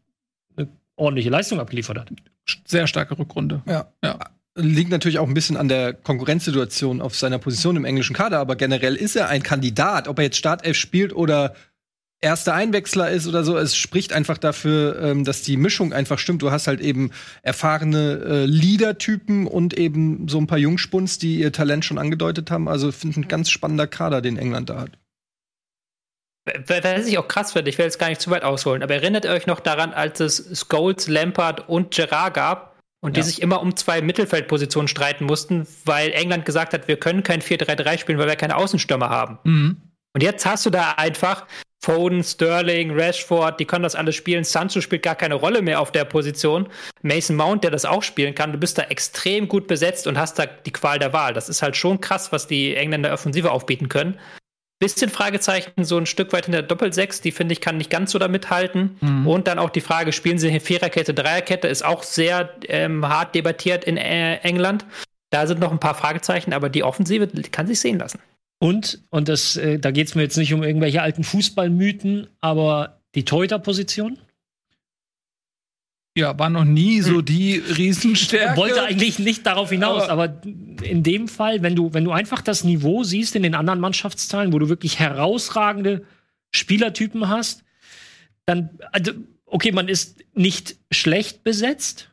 [0.57, 2.13] eine ordentliche Leistung abgeliefert hat
[2.65, 3.63] sehr starke Rückrunde.
[3.67, 3.93] Ja.
[4.03, 4.19] ja.
[4.61, 8.57] Liegt natürlich auch ein bisschen an der Konkurrenzsituation auf seiner Position im englischen Kader, aber
[8.57, 11.55] generell ist er ein Kandidat, ob er jetzt Startelf spielt oder
[12.21, 13.57] erster Einwechsler ist oder so.
[13.57, 16.43] Es spricht einfach dafür, ähm, dass die Mischung einfach stimmt.
[16.43, 17.13] Du hast halt eben
[17.43, 22.69] erfahrene äh, Leader-Typen und eben so ein paar Jungspuns, die ihr Talent schon angedeutet haben.
[22.69, 24.91] Also finde ein ganz spannender Kader, den England da hat.
[26.67, 29.27] Was ich auch krass finde, ich will jetzt gar nicht zu weit ausholen, aber erinnert
[29.27, 33.23] ihr euch noch daran, als es Scholes, Lampard und Gerard gab und ja.
[33.23, 37.41] die sich immer um zwei Mittelfeldpositionen streiten mussten, weil England gesagt hat, wir können kein
[37.41, 39.39] 4-3-3 spielen, weil wir keine Außenstürmer haben.
[39.45, 39.77] Mhm.
[40.15, 41.47] Und jetzt hast du da einfach
[41.81, 44.43] Foden, Sterling, Rashford, die können das alles spielen.
[44.43, 46.69] Sancho spielt gar keine Rolle mehr auf der Position.
[47.03, 48.51] Mason Mount, der das auch spielen kann.
[48.51, 51.35] Du bist da extrem gut besetzt und hast da die Qual der Wahl.
[51.35, 54.19] Das ist halt schon krass, was die Engländer Offensive aufbieten können
[54.79, 58.13] bisschen Fragezeichen so ein Stück weit in der Doppelsechs, die finde ich kann nicht ganz
[58.13, 58.97] so damit halten.
[59.01, 59.27] Mhm.
[59.27, 63.85] Und dann auch die Frage, spielen sie Viererkette, Dreierkette, ist auch sehr ähm, hart debattiert
[63.85, 64.87] in äh, England.
[65.31, 68.21] Da sind noch ein paar Fragezeichen, aber die Offensive kann sich sehen lassen.
[68.61, 73.01] Und, und das, äh, da geht es mir jetzt nicht um irgendwelche alten Fußballmythen, aber
[73.15, 74.19] die Torhüter-Position?
[76.19, 78.57] Ja, war noch nie so die Riesenstärke.
[78.57, 80.43] Wollte eigentlich nicht darauf hinaus, aber, aber,
[80.83, 84.53] in dem Fall, wenn du, wenn du einfach das Niveau siehst in den anderen Mannschaftsteilen,
[84.53, 86.05] wo du wirklich herausragende
[86.51, 87.63] Spielertypen hast,
[88.47, 89.13] dann, also,
[89.47, 92.11] okay, man ist nicht schlecht besetzt,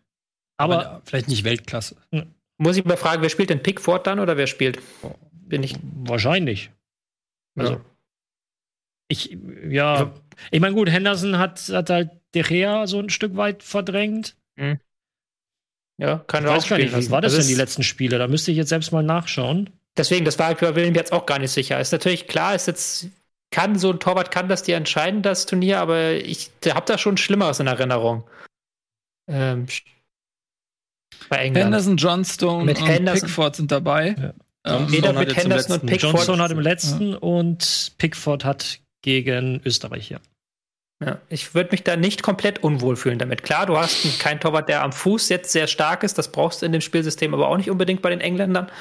[0.58, 1.96] aber, aber vielleicht nicht Weltklasse.
[2.58, 4.80] Muss ich mal fragen, wer spielt denn Pickford dann oder wer spielt?
[5.32, 5.76] Bin ich.
[5.82, 6.70] Wahrscheinlich.
[7.56, 7.74] Also.
[7.74, 7.82] Ja.
[9.08, 9.38] Ich,
[9.70, 10.14] ja.
[10.52, 14.36] Ich meine, gut, Henderson hat, hat halt De Gea so ein Stück weit verdrängt.
[14.56, 14.80] Mhm.
[15.98, 18.18] Ja, kann ich weiß gar nicht, was war das, das denn die letzten Spiele?
[18.18, 19.70] Da müsste ich jetzt selbst mal nachschauen.
[19.96, 21.80] Deswegen, das war ich bei William jetzt auch gar nicht sicher.
[21.80, 23.08] Ist natürlich klar, ist jetzt
[23.52, 27.16] kann so ein Torwart kann das dir entscheiden, das Turnier, aber ich habe da schon
[27.16, 28.26] Schlimmeres in Erinnerung.
[29.30, 29.68] Ähm,
[31.30, 31.66] bei England.
[31.66, 33.22] Henderson, Johnstone mit und Henderson.
[33.22, 34.34] Pickford sind dabei.
[34.66, 34.78] Ja.
[34.78, 36.14] Ähm, Jeder mit Henderson und Pickford.
[36.14, 37.18] Johnstone hat im letzten ja.
[37.20, 40.20] und Pickford hat gegen Österreich, ja.
[41.04, 43.44] Ja, ich würde mich da nicht komplett unwohl fühlen damit.
[43.44, 46.18] Klar, du hast keinen Torwart, der am Fuß jetzt sehr stark ist.
[46.18, 48.72] Das brauchst du in dem Spielsystem aber auch nicht unbedingt bei den Engländern.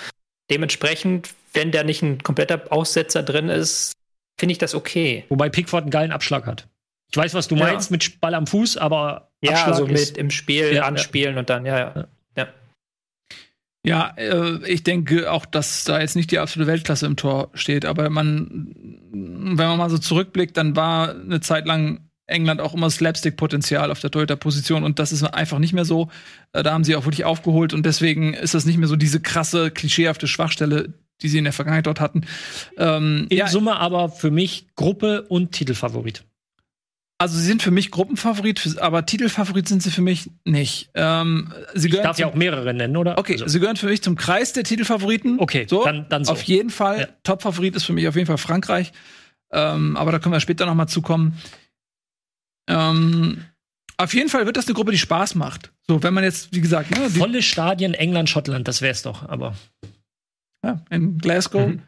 [0.51, 3.93] Dementsprechend, wenn da nicht ein kompletter Aussetzer drin ist,
[4.39, 5.25] finde ich das okay.
[5.29, 6.69] Wobei Pickford einen geilen Abschlag hat.
[7.11, 7.65] Ich weiß, was du ja.
[7.65, 11.51] meinst mit Ball am Fuß, aber ja, Abschlag also mit im Spiel ja, anspielen und
[11.51, 12.07] dann, ja, ja.
[13.85, 17.85] Ja, äh, ich denke auch, dass da jetzt nicht die absolute Weltklasse im Tor steht,
[17.85, 18.75] aber man,
[19.13, 24.01] wenn man mal so zurückblickt, dann war eine Zeit lang England auch immer Slapstick-Potenzial auf
[24.01, 26.09] der Torhüter-Position und das ist einfach nicht mehr so.
[26.53, 29.21] Äh, da haben sie auch wirklich aufgeholt und deswegen ist das nicht mehr so diese
[29.21, 32.23] krasse, klischeehafte Schwachstelle, die sie in der Vergangenheit dort hatten.
[32.79, 36.25] Ähm, in ja, Summe aber für mich Gruppe und Titelfavorit.
[37.19, 40.91] Also sie sind für mich Gruppenfavorit, aber Titelfavorit sind sie für mich nicht.
[40.95, 43.19] Ähm, sie ich darf ja auch mehrere nennen, oder?
[43.19, 43.47] Okay, also.
[43.47, 45.39] sie gehören für mich zum Kreis der Titelfavoriten.
[45.39, 46.33] Okay, so, dann, dann so.
[46.33, 47.01] Auf jeden Fall.
[47.01, 47.09] Ja.
[47.23, 48.93] Topfavorit ist für mich auf jeden Fall Frankreich.
[49.53, 51.41] Ähm, aber da können wir später noch mal zukommen.
[52.69, 53.45] Ähm,
[53.97, 55.73] auf jeden Fall wird das eine Gruppe, die Spaß macht.
[55.87, 59.29] So, wenn man jetzt, wie gesagt, ne, volle Stadien England, Schottland, das wär's doch.
[59.29, 59.55] Aber
[60.65, 61.69] ja, in Glasgow.
[61.69, 61.83] Mhm.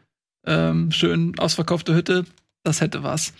[0.45, 2.25] Ähm, schön ausverkaufte Hütte.
[2.63, 3.33] Das hätte was.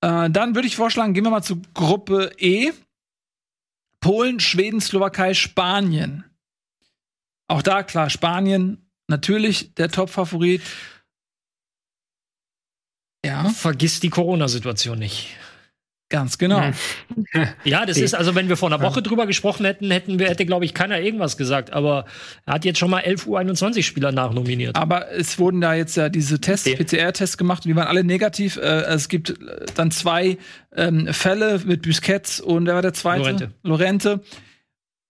[0.00, 2.72] Äh, dann würde ich vorschlagen, gehen wir mal zu Gruppe E.
[4.00, 6.24] Polen, Schweden, Slowakei, Spanien.
[7.48, 10.62] Auch da klar, Spanien natürlich der Top-Favorit.
[13.24, 13.48] Ja.
[13.48, 15.36] Vergiss die Corona-Situation nicht.
[16.08, 16.62] Ganz genau.
[17.64, 20.46] ja, das ist, also wenn wir vor einer Woche drüber gesprochen hätten, hätten wir, hätte,
[20.46, 21.72] glaube ich, keiner irgendwas gesagt.
[21.72, 22.04] Aber
[22.44, 24.76] er hat jetzt schon mal 11 U21-Spieler nachnominiert.
[24.76, 26.84] Aber es wurden da jetzt ja diese Tests, okay.
[26.84, 28.56] PCR-Tests gemacht und die waren alle negativ.
[28.56, 30.38] Äh, es gibt äh, dann zwei
[30.76, 33.22] ähm, Fälle mit Busquets und wer war der zweite?
[33.22, 33.50] Lorente.
[33.64, 34.20] Lorente.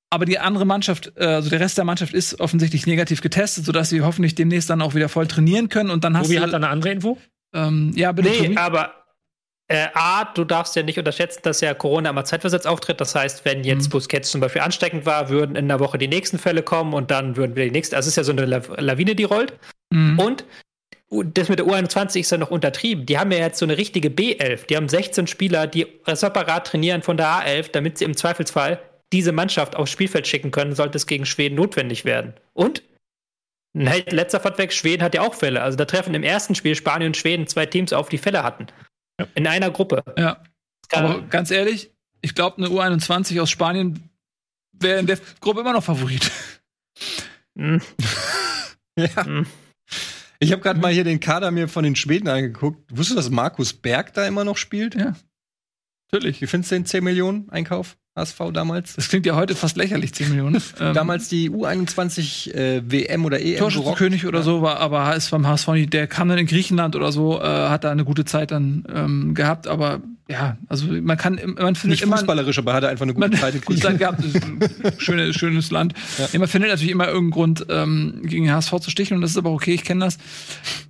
[0.09, 3.91] Aber die andere Mannschaft, äh, also der Rest der Mannschaft ist offensichtlich negativ getestet, sodass
[3.91, 5.91] sie hoffentlich demnächst dann auch wieder voll trainieren können.
[5.91, 7.19] Und dann hast Tobi hat da eine andere Info?
[7.53, 8.31] Ähm, ja, bitte.
[8.31, 9.06] Nee, aber
[9.69, 13.01] äh, A, du darfst ja nicht unterschätzen, dass ja Corona immer zeitversetzt auftritt.
[13.01, 13.91] Das heißt, wenn jetzt mhm.
[13.91, 17.37] Busquets zum Beispiel ansteckend war, würden in der Woche die nächsten Fälle kommen und dann
[17.37, 17.97] würden wir die nächsten.
[17.97, 19.59] Also es ist ja so eine Lawine, die rollt.
[19.91, 20.19] Mhm.
[20.19, 20.45] Und
[21.09, 23.07] das mit der U21 ist ja noch untertrieben.
[23.07, 24.67] Die haben ja jetzt so eine richtige B11.
[24.67, 28.81] Die haben 16 Spieler, die separat trainieren von der A11, damit sie im Zweifelsfall
[29.13, 32.35] diese Mannschaft aufs Spielfeld schicken können, sollte es gegen Schweden notwendig werden.
[32.55, 32.83] Und
[33.77, 35.63] letzter Fahrt weg, Schweden hat ja auch Fälle.
[35.63, 38.67] Also da treffen im ersten Spiel Spanien und Schweden zwei Teams auf, die Fälle hatten.
[39.21, 39.27] Ja.
[39.35, 40.05] In einer Gruppe.
[40.17, 40.43] Ja.
[40.93, 41.91] Aber ganz ehrlich,
[42.21, 44.11] ich glaube, eine U21 aus Spanien
[44.73, 46.31] wäre in der Gruppe immer noch Favorit.
[47.55, 47.81] Mhm.
[48.99, 49.25] ja.
[49.25, 49.47] Mhm.
[50.39, 52.91] Ich habe gerade mal hier den Kader mir von den Schweden angeguckt.
[52.91, 54.95] Wusstest du, dass Markus Berg da immer noch spielt?
[54.95, 55.17] Ja.
[56.11, 56.41] Natürlich.
[56.43, 57.97] Wie findest du den 10 Millionen Einkauf?
[58.17, 58.95] HSV damals.
[58.95, 60.63] Das klingt ja heute fast lächerlich, 10 Millionen.
[60.81, 63.59] ähm, damals die U21 äh, WM oder EM.
[63.59, 65.93] Torschützenkönig oder so war, aber ist beim HSV nicht.
[65.93, 69.35] Der kam dann in Griechenland oder so, äh, hat da eine gute Zeit dann ähm,
[69.35, 72.17] gehabt, aber ja, also man kann, man findet nicht immer.
[72.17, 74.25] fußballerisch, aber hat er einfach eine gute Zeit in gute Zeit gehabt.
[74.99, 75.93] schönes, schönes Land.
[76.19, 76.39] Ja.
[76.39, 79.51] man findet natürlich immer irgendeinen Grund, ähm, gegen HSV zu sticheln und das ist aber
[79.51, 80.19] okay, ich kenne das.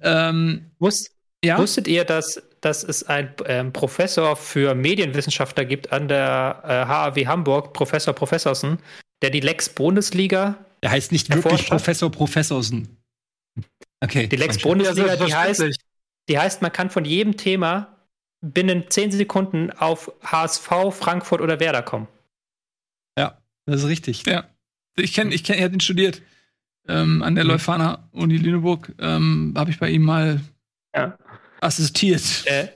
[0.00, 1.10] Ähm, Wusst,
[1.44, 1.58] ja?
[1.58, 7.26] Wusstet ihr, dass dass es einen ähm, Professor für Medienwissenschaftler gibt an der äh, HAW
[7.26, 8.78] Hamburg, Professor Professorsen,
[9.22, 10.58] der die Lex Bundesliga.
[10.82, 12.98] Der heißt nicht wirklich Professor Professorsen.
[14.00, 14.26] Okay.
[14.26, 15.64] Die Lex Bundesliga, die heißt,
[16.28, 17.96] die heißt, man kann von jedem Thema
[18.40, 22.08] binnen 10 Sekunden auf HSV, Frankfurt oder Werder kommen.
[23.16, 24.26] Ja, das ist richtig.
[24.26, 24.44] Ja.
[24.96, 26.20] Ich kenne, ich kenne, er hat ihn studiert.
[26.88, 27.50] Ähm, an der mhm.
[27.50, 30.40] Leuphana Uni Lüneburg ähm, habe ich bei ihm mal
[30.96, 31.16] ja
[31.66, 32.22] assistiert.
[32.46, 32.68] Äh,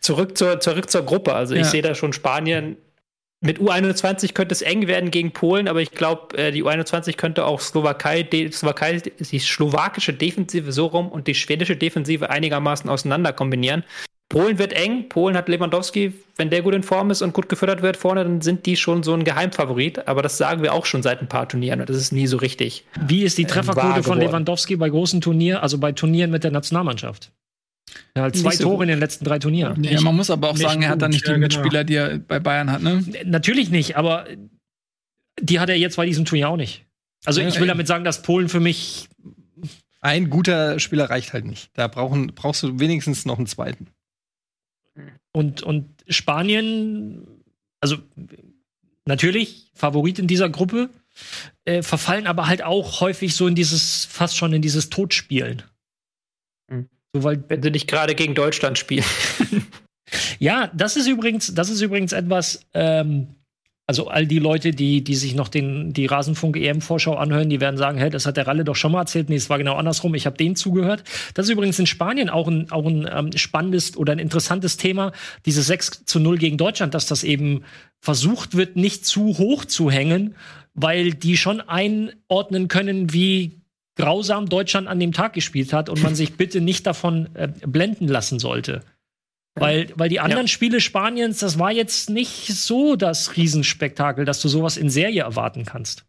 [0.00, 1.34] zurück, zur, zurück zur Gruppe.
[1.34, 1.60] Also ja.
[1.60, 2.76] ich sehe da schon Spanien
[3.40, 7.44] mit U21 könnte es eng werden gegen Polen, aber ich glaube, äh, die U21 könnte
[7.44, 13.32] auch Slowakei, die, Slowakei, die slowakische Defensive so rum und die schwedische Defensive einigermaßen auseinander
[13.32, 13.84] kombinieren.
[14.28, 15.08] Polen wird eng.
[15.08, 18.42] Polen hat Lewandowski, wenn der gut in Form ist und gut gefüttert wird vorne, dann
[18.42, 20.06] sind die schon so ein Geheimfavorit.
[20.06, 22.84] Aber das sagen wir auch schon seit ein paar Turnieren das ist nie so richtig.
[23.06, 26.50] Wie ist die äh, Trefferquote von Lewandowski bei großen Turnieren, also bei Turnieren mit der
[26.50, 27.30] Nationalmannschaft?
[28.14, 29.82] Er hat zwei Tore in den letzten drei Turnieren.
[29.84, 31.46] Ja, man muss aber auch sagen, er hat da nicht die ja, genau.
[31.46, 33.04] Mitspieler, die er bei Bayern hat, ne?
[33.24, 34.26] Natürlich nicht, aber
[35.40, 36.84] die hat er jetzt bei diesem Turnier auch nicht.
[37.24, 39.08] Also ich will damit sagen, dass Polen für mich
[40.00, 41.70] ein guter Spieler reicht halt nicht.
[41.74, 43.88] Da brauchen, brauchst du wenigstens noch einen zweiten.
[45.32, 47.26] Und, und Spanien,
[47.80, 47.98] also
[49.04, 50.90] natürlich Favorit in dieser Gruppe,
[51.64, 55.62] äh, verfallen aber halt auch häufig so in dieses, fast schon in dieses Totspielen.
[57.14, 59.04] So, weil, wenn sie nicht gerade gegen Deutschland spielen.
[60.38, 63.34] ja, das ist übrigens, das ist übrigens etwas, ähm,
[63.88, 67.96] also all die Leute, die, die sich noch den, die Rasenfunk-EM-Vorschau anhören, die werden sagen,
[67.96, 69.30] hey, das hat der Ralle doch schon mal erzählt.
[69.30, 70.14] Nee, es war genau andersrum.
[70.14, 71.04] Ich habe denen zugehört.
[71.32, 75.12] Das ist übrigens in Spanien auch ein, auch ein ähm, spannendes oder ein interessantes Thema.
[75.46, 77.64] Dieses 6 zu 0 gegen Deutschland, dass das eben
[77.98, 80.34] versucht wird, nicht zu hoch zu hängen,
[80.74, 83.57] weil die schon einordnen können, wie
[83.98, 88.08] grausam Deutschland an dem Tag gespielt hat und man sich bitte nicht davon äh, blenden
[88.08, 88.82] lassen sollte.
[89.60, 90.48] Weil, weil die anderen ja.
[90.48, 95.64] Spiele Spaniens, das war jetzt nicht so das Riesenspektakel, dass du sowas in Serie erwarten
[95.64, 96.04] kannst.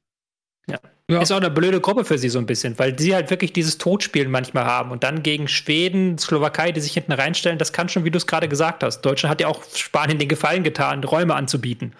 [0.69, 0.77] Ja.
[1.09, 1.21] ja.
[1.21, 3.79] Ist auch eine blöde Gruppe für sie so ein bisschen, weil sie halt wirklich dieses
[3.79, 8.05] Totspielen manchmal haben und dann gegen Schweden, Slowakei, die sich hinten reinstellen, das kann schon,
[8.05, 9.01] wie du es gerade gesagt hast.
[9.01, 11.93] Deutschland hat ja auch Spanien den Gefallen getan, Räume anzubieten.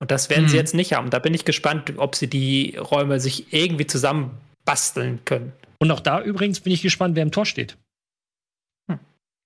[0.00, 0.48] Und das werden mhm.
[0.48, 1.10] sie jetzt nicht haben.
[1.10, 4.32] Da bin ich gespannt, ob sie die Räume sich irgendwie zusammen
[4.64, 5.52] basteln können.
[5.78, 7.76] Und auch da übrigens bin ich gespannt, wer im Tor steht.
[8.88, 8.98] Hm.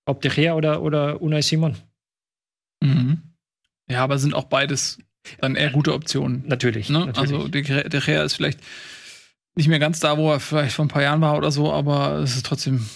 [0.05, 1.77] Ob De Gea oder, oder Unai Simon.
[2.81, 3.21] Mhm.
[3.89, 4.99] Ja, aber sind auch beides
[5.39, 6.43] dann eher gute Optionen.
[6.47, 6.89] Natürlich.
[6.89, 7.07] Ne?
[7.07, 7.33] natürlich.
[7.33, 8.59] Also De Gea ist vielleicht
[9.55, 12.19] nicht mehr ganz da, wo er vielleicht vor ein paar Jahren war oder so, aber
[12.19, 12.87] es ist trotzdem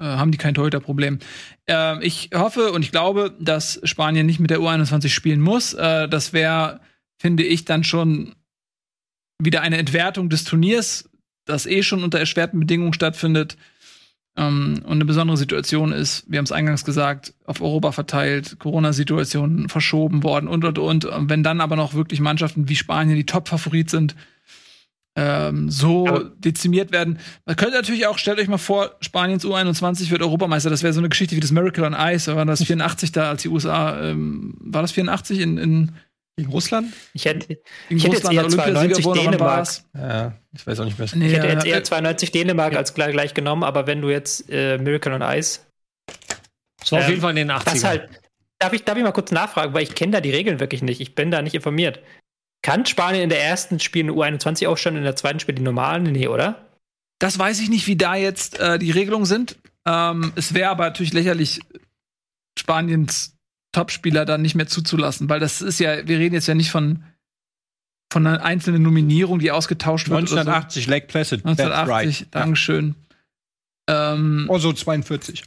[0.00, 1.18] äh, haben die kein Torhüterproblem.
[1.68, 5.72] Äh, ich hoffe und ich glaube, dass Spanien nicht mit der U21 spielen muss.
[5.74, 6.80] Äh, das wäre,
[7.18, 8.34] finde ich, dann schon
[9.40, 11.08] wieder eine Entwertung des Turniers
[11.44, 13.56] das eh schon unter erschwerten Bedingungen stattfindet
[14.36, 19.68] ähm, und eine besondere Situation ist, wir haben es eingangs gesagt, auf Europa verteilt, Corona-Situationen
[19.68, 21.04] verschoben worden und und und.
[21.04, 24.16] Und wenn dann aber noch wirklich Mannschaften wie Spanien, die Top-Favorit sind,
[25.16, 26.24] ähm, so ja.
[26.38, 27.20] dezimiert werden.
[27.46, 30.70] Man könnte natürlich auch, stellt euch mal vor, Spaniens U21 wird Europameister.
[30.70, 32.28] Das wäre so eine Geschichte wie das Miracle on Ice.
[32.28, 35.92] Da war das 84 da, als die USA, ähm, war das 84 in, in
[36.36, 36.92] gegen Russland?
[37.12, 39.68] Ich hätte, Gegen ich hätte Russland jetzt eher 92 Dänemark.
[39.94, 41.06] Ja, ich weiß auch nicht mehr.
[41.06, 42.78] Ich hätte jetzt eher 92 Dänemark ja.
[42.78, 45.60] als gleich, gleich, genommen, aber wenn du jetzt äh, Miracle on Ice.
[46.80, 47.84] Das war ähm, auf jeden Fall in den 80ern.
[47.84, 48.08] Halt,
[48.58, 51.00] darf, ich, darf ich mal kurz nachfragen, weil ich kenne da die Regeln wirklich nicht.
[51.00, 52.00] Ich bin da nicht informiert.
[52.62, 56.04] Kann Spanien in der ersten Spiel eine U21 aufstellen, in der zweiten Spiel die normalen?
[56.04, 56.64] Nee, oder?
[57.18, 59.58] Das weiß ich nicht, wie da jetzt äh, die Regelungen sind.
[59.86, 61.60] Ähm, es wäre aber natürlich lächerlich,
[62.58, 63.33] Spaniens
[63.74, 67.04] Topspieler dann nicht mehr zuzulassen, weil das ist ja, wir reden jetzt ja nicht von
[68.12, 70.20] von einer einzelnen Nominierung, die ausgetauscht wird.
[70.20, 70.90] 1980 so.
[70.90, 71.44] Lake Placid.
[71.44, 72.28] 1980, right.
[72.30, 72.94] Dankeschön.
[73.88, 74.12] Ja.
[74.14, 75.42] Ähm, Oso 42.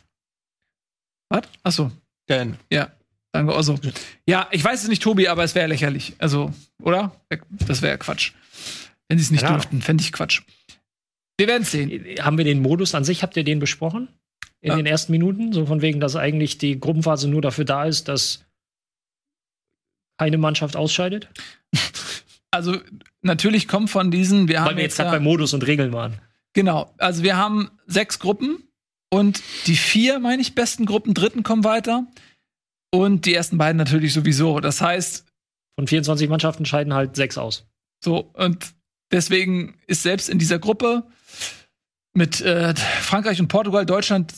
[1.29, 1.43] Was?
[1.63, 1.91] Achso.
[2.27, 2.57] Dan.
[2.69, 2.91] Ja,
[3.31, 3.79] danke Oso.
[4.27, 6.15] Ja, ich weiß es nicht, Tobi, aber es wäre lächerlich.
[6.17, 7.15] Also, oder?
[7.65, 8.33] Das wäre Quatsch.
[9.07, 9.53] Wenn sie es nicht ja.
[9.53, 10.41] dürften, fände ich Quatsch.
[11.37, 12.17] Wir werden sehen.
[12.19, 14.09] Haben wir den Modus an sich, habt ihr den besprochen?
[14.61, 14.75] In ja.
[14.75, 15.53] den ersten Minuten.
[15.53, 18.45] So von wegen, dass eigentlich die Gruppenphase nur dafür da ist, dass
[20.17, 21.29] keine Mannschaft ausscheidet.
[22.49, 22.77] Also
[23.21, 26.19] natürlich kommt von diesen, wir Weil haben wir jetzt gerade bei Modus und Regeln waren.
[26.53, 28.63] Genau, also wir haben sechs Gruppen
[29.09, 32.07] und die vier, meine ich, besten Gruppen, dritten kommen weiter
[32.89, 34.61] und die ersten beiden natürlich sowieso.
[34.61, 35.25] Das heißt,
[35.75, 37.67] von 24 Mannschaften scheiden halt sechs aus.
[38.03, 38.73] So und
[39.11, 41.03] deswegen ist selbst in dieser Gruppe
[42.13, 44.34] mit äh, Frankreich und Portugal Deutschland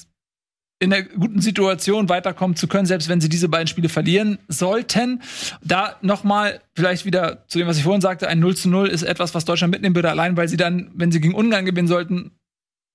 [0.80, 5.22] in der guten Situation weiterkommen zu können, selbst wenn sie diese beiden Spiele verlieren sollten.
[5.62, 9.04] Da nochmal vielleicht wieder zu dem, was ich vorhin sagte, ein 0 zu 0 ist
[9.04, 12.32] etwas, was Deutschland mitnehmen würde, allein weil sie dann, wenn sie gegen Ungarn gewinnen sollten,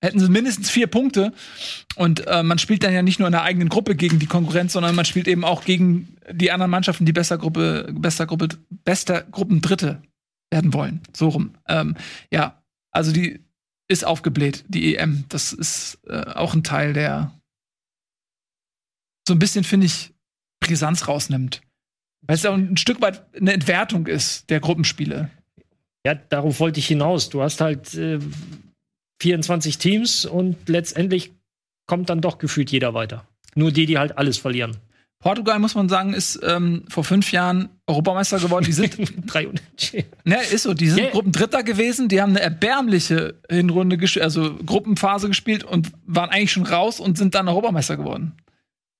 [0.01, 1.31] hätten sie mindestens vier Punkte.
[1.95, 4.73] Und äh, man spielt dann ja nicht nur in der eigenen Gruppe gegen die Konkurrenz,
[4.73, 8.49] sondern man spielt eben auch gegen die anderen Mannschaften, die besser Gruppe, bester Gruppe,
[8.83, 10.01] bester Gruppendritte
[10.51, 11.01] werden wollen.
[11.15, 11.51] So rum.
[11.67, 11.95] Ähm,
[12.31, 13.41] ja, also die
[13.87, 15.25] ist aufgebläht, die EM.
[15.29, 17.31] Das ist äh, auch ein Teil der
[19.27, 20.13] so ein bisschen, finde ich,
[20.59, 21.61] Brisanz rausnimmt.
[22.27, 25.29] Weil es ja ein Stück weit eine Entwertung ist der Gruppenspiele.
[26.05, 27.29] Ja, darauf wollte ich hinaus.
[27.29, 28.19] Du hast halt äh,
[29.21, 31.31] 24 Teams und letztendlich
[31.87, 33.27] kommt dann doch gefühlt jeder weiter.
[33.55, 34.77] Nur die, die halt alles verlieren.
[35.19, 38.65] Portugal, muss man sagen, ist ähm, vor fünf Jahren Europameister geworden.
[38.65, 40.07] Die sind Drei Unentschieden.
[40.23, 40.73] Ne, ist so.
[40.73, 41.09] Die sind Ja.
[41.11, 42.09] Gruppendritter gewesen.
[42.09, 47.33] Die haben eine erbärmliche Hinrunde, also Gruppenphase gespielt und waren eigentlich schon raus und sind
[47.33, 48.33] dann Europameister geworden.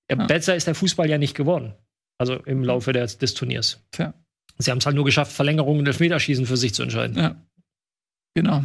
[0.10, 0.26] Ja, Ja.
[0.26, 1.74] Besser ist der Fußball ja nicht geworden.
[2.18, 3.84] Also im Laufe des, des Turniers.
[3.92, 4.14] Tja.
[4.58, 7.18] Sie haben es halt nur geschafft, Verlängerungen und Elfmeterschießen für sich zu entscheiden.
[7.18, 7.36] Ja.
[8.36, 8.64] Genau.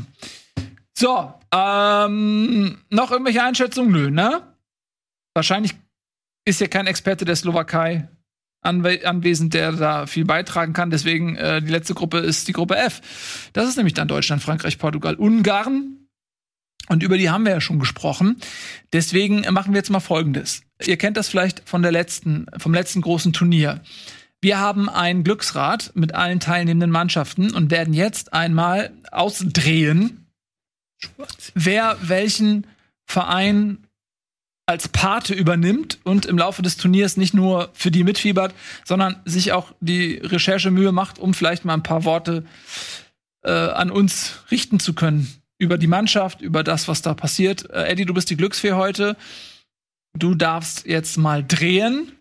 [0.97, 3.91] So, ähm, noch irgendwelche Einschätzungen?
[3.91, 4.55] Nö, ne?
[5.35, 5.75] Wahrscheinlich
[6.45, 8.09] ist hier kein Experte der Slowakei
[8.63, 10.91] anwe anwesend, der da viel beitragen kann.
[10.91, 13.49] Deswegen, äh, die letzte Gruppe ist die Gruppe F.
[13.53, 16.00] Das ist nämlich dann Deutschland, Frankreich, Portugal, Ungarn.
[16.91, 18.37] Und über die haben wir ja schon gesprochen.
[18.93, 20.63] Deswegen machen wir jetzt mal Folgendes.
[20.85, 23.81] Ihr kennt das vielleicht von der letzten, vom letzten großen Turnier.
[24.41, 30.27] Wir haben ein Glücksrad mit allen teilnehmenden Mannschaften und werden jetzt einmal ausdrehen,
[31.55, 32.67] wer welchen
[33.07, 33.87] Verein
[34.67, 38.53] als Pate übernimmt und im Laufe des Turniers nicht nur für die mitfiebert,
[38.85, 42.45] sondern sich auch die Recherchemühe macht, um vielleicht mal ein paar Worte
[43.45, 47.69] äh, an uns richten zu können über die Mannschaft, über das, was da passiert.
[47.71, 49.17] Äh, Eddie, du bist die Glücksfee heute.
[50.19, 52.13] Du darfst jetzt mal drehen.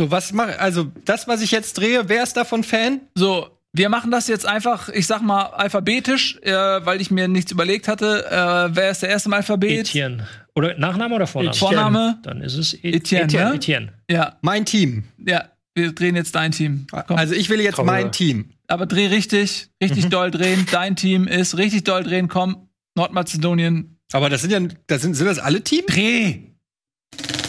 [0.00, 3.00] So, was mache also das, was ich jetzt drehe, wer ist davon Fan?
[3.16, 7.50] So, wir machen das jetzt einfach, ich sag mal, alphabetisch, äh, weil ich mir nichts
[7.52, 8.24] überlegt hatte.
[8.30, 9.80] Äh, wer ist der erste im Alphabet?
[9.88, 10.26] Etienne.
[10.54, 11.54] Oder Nachname oder Vorname?
[11.54, 12.18] Vorname?
[12.22, 13.50] Dann ist es E- Etienne, Etienne.
[13.50, 13.56] ne?
[13.56, 13.92] Etienne.
[14.10, 15.04] Ja, Mein Team.
[15.26, 15.44] ja.
[15.74, 16.88] Wir drehen jetzt dein Team.
[17.06, 17.16] Komm.
[17.18, 18.10] Also ich will jetzt Komm, mein.
[18.10, 18.50] Team.
[18.68, 20.10] Aber dreh richtig, richtig Mhm.
[20.10, 20.66] doll drehen.
[20.70, 22.28] Dein Team ist richtig doll drehen.
[22.28, 23.98] Komm, Nordmazedonien.
[24.12, 25.86] Aber das sind ja, das sind, sind das alle Teams?
[25.86, 26.40] Dreh!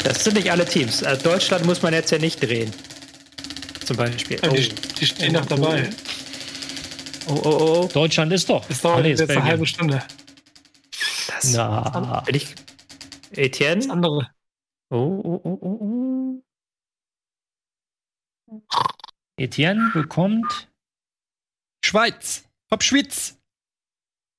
[0.03, 1.01] Das sind nicht alle Teams.
[1.01, 2.71] Äh, Deutschland muss man jetzt ja nicht drehen.
[3.85, 4.39] Zum Beispiel.
[4.41, 5.89] Ja, Oh, die, die stehen doch dabei.
[7.27, 7.89] oh, oh, oh.
[7.91, 8.65] Deutschland ist doch.
[8.65, 10.01] Das dauert jetzt eine halbe Stunde.
[11.27, 12.23] Das, Na.
[12.27, 12.55] Will ich,
[13.31, 13.77] Etienne?
[13.81, 14.29] Das andere.
[14.89, 16.41] Oh, oh, oh, oh,
[18.47, 18.59] oh.
[19.37, 20.68] Etienne bekommt
[21.83, 22.43] Schweiz.
[22.71, 23.37] Hopp Schwitz.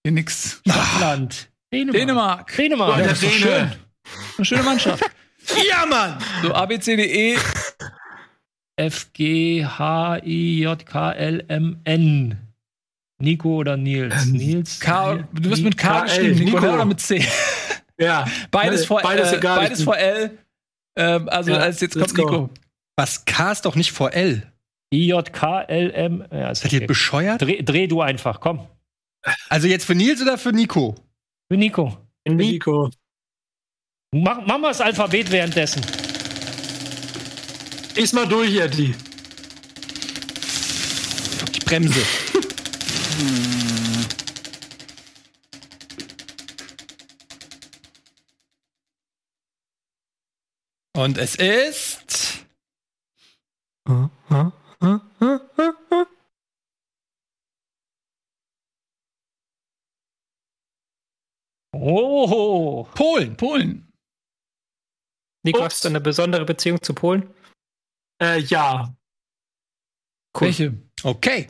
[0.05, 0.61] Hier nix.
[0.67, 1.49] Schottland.
[1.73, 1.97] Dänemark.
[1.99, 2.57] Dänemark.
[2.57, 2.97] Dänemark.
[2.99, 3.41] der das ist Däne.
[3.41, 3.73] schön.
[4.39, 5.05] Eine schöne Mannschaft.
[5.69, 6.19] Ja, Mann!
[6.43, 7.39] So, A, B, C, D, E.
[8.77, 12.39] F, G, H, I, J, K, L, M, N.
[13.21, 14.27] Nico oder Nils?
[14.27, 14.79] Nils.
[14.81, 16.75] K, du wirst mit K KL, geschrieben, Nico, Nico.
[16.75, 17.25] oder mit C?
[17.99, 18.27] Ja.
[18.51, 20.39] Beides vor, beides äh, egal, beides vor L.
[20.97, 22.17] Ähm, also Ja, als jetzt kommt.
[22.17, 22.51] Nico.
[22.97, 24.50] Was K ist doch nicht vor L.
[24.93, 26.25] I, J, K, L, M.
[26.33, 26.87] Ja, ist Seid ihr okay.
[26.87, 27.41] bescheuert?
[27.41, 28.67] dreh, dreh du einfach, komm.
[29.49, 30.97] Also jetzt für Nils oder für Nico?
[31.49, 31.97] Für Nico.
[32.27, 32.91] Nico.
[34.13, 35.83] Mach, mach mal das Alphabet währenddessen.
[37.97, 38.95] Diesmal durch, Eddie.
[41.53, 42.01] Ich bremse.
[50.97, 52.45] Und es ist.
[61.73, 62.85] Oh.
[62.95, 63.37] Polen.
[63.37, 63.93] Polen.
[65.45, 67.33] Nico, hast du eine besondere Beziehung zu Polen?
[68.23, 68.95] Äh, ja.
[70.35, 70.49] Cool.
[70.49, 70.75] Welche?
[71.03, 71.47] Okay.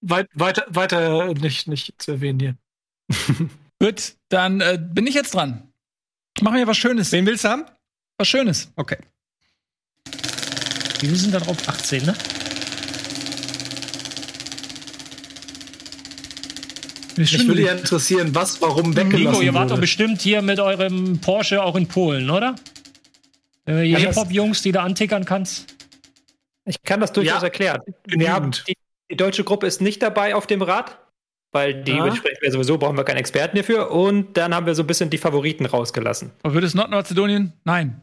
[0.00, 2.56] Weit, weiter, weiter nicht, nicht zu erwähnen hier.
[3.80, 5.72] Gut, dann äh, bin ich jetzt dran.
[6.40, 7.12] Mach mir was Schönes.
[7.12, 7.64] Wen willst du haben?
[8.18, 8.72] Was Schönes.
[8.76, 8.98] Okay.
[11.00, 12.14] Wir sind dann auf 18, ne?
[17.16, 19.80] Mich würde ja interessieren, was, warum weggelassen Nico, ihr wart doch wurde.
[19.82, 22.54] bestimmt hier mit eurem Porsche auch in Polen, oder?
[23.66, 25.74] Äh, ihr Hip-Hop-Jungs, die du antickern kannst.
[26.64, 27.80] Ich kann das durchaus Ja, erklären.
[28.06, 28.64] Genügend.
[28.68, 28.74] die,
[29.10, 30.98] die deutsche Gruppe ist nicht dabei auf dem Rad,
[31.52, 32.04] weil die Ja.
[32.06, 33.90] besprechen wir sowieso, brauchen wir keinen Experten hierfür.
[33.90, 36.30] Und dann haben wir so ein bisschen die Favoriten rausgelassen.
[36.42, 37.52] Aber wird es Nordmazedonien?
[37.64, 38.00] Nein.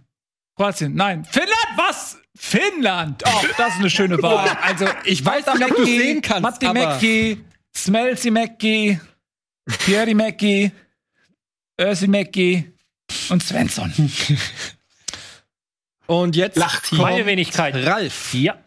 [0.55, 0.93] Kroatien?
[0.95, 1.23] Nein.
[1.25, 1.67] Finnland?
[1.77, 2.17] Was?
[2.37, 3.23] Finnland!
[3.25, 4.49] Oh, das ist eine schöne Wahl.
[4.61, 6.21] Also, Ich weiß nicht, ob du sehen
[7.75, 8.99] Smelzi Mäcki,
[9.85, 10.71] Thierry Mäcki,
[11.79, 12.71] Ösi Mäcki
[13.29, 13.93] und Svensson.
[16.07, 17.75] Und jetzt kommt Meine Wenigkeit.
[17.75, 18.33] Ralf.
[18.33, 18.57] Ja.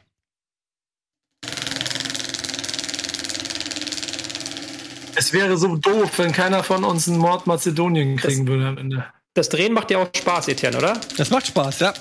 [5.17, 9.07] Es wäre so doof, wenn keiner von uns einen Nordmazedonien kriegen würde am Ende.
[9.35, 11.01] Das Drehen macht dir auch Spaß, Etienne, oder?
[11.17, 11.95] Das macht Spaß, ja.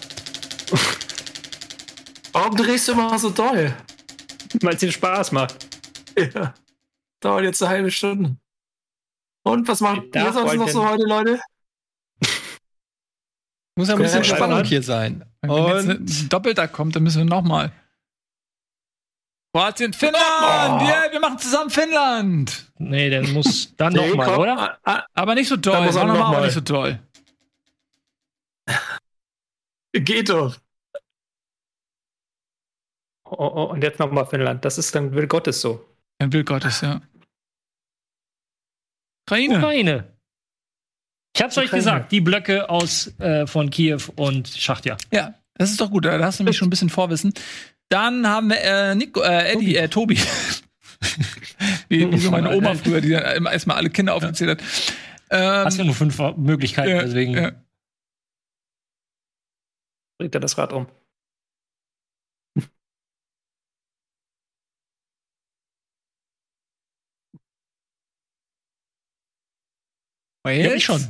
[2.34, 3.73] Warum drehst du immer so doll?
[4.61, 5.68] Weil es dir Spaß macht.
[6.36, 6.53] Ja.
[7.22, 8.35] Dauert jetzt eine halbe Stunde.
[9.43, 11.39] Und was macht Da ihr sonst noch so heute, Leute?
[13.77, 15.23] Muss ja ein bisschen Spannung hier sein.
[15.41, 17.72] Wenn jetzt Und ein Doppelter kommt, dann müssen wir nochmal.
[19.53, 20.81] Kroatien, Finnland!
[20.81, 22.72] Yeah, wir machen zusammen Finnland!
[22.77, 24.57] Nee, der muss dann Nee, nochmal, oder?
[24.57, 25.85] ah, ah, Aber nicht so Da doll.
[25.85, 26.99] muss er Mach noch noch mal, aber nicht so doll.
[29.93, 30.57] Geht doch.
[33.26, 34.64] Oh, oh, und jetzt nochmal Finnland.
[34.64, 35.85] Das ist dann Will Gottes so.
[36.19, 37.02] Ein Will Gottes, ja.
[39.31, 39.57] Ukraine.
[39.57, 40.03] Ukraine.
[41.33, 41.79] Ich hab's euch Ukraine.
[41.83, 44.97] gesagt, die Blöcke aus äh, von Kiew und Schachtja.
[45.11, 46.05] Ja, das ist doch gut.
[46.05, 47.33] Da hast du nämlich schon ein bisschen Vorwissen.
[47.89, 50.17] Dann haben wir äh, Nico, äh, Eddie, äh, Tobi.
[51.89, 54.67] wie, wie so meine Oma früher, die dann immer erstmal alle Kinder aufgezählt hat.
[55.29, 57.33] Ähm, Hast ja nur fünf Möglichkeiten, ja, deswegen.
[57.33, 57.51] ja.
[60.17, 60.87] Bringt er das Rad um.
[70.52, 70.65] Wales?
[70.65, 71.07] Ja, ich schon.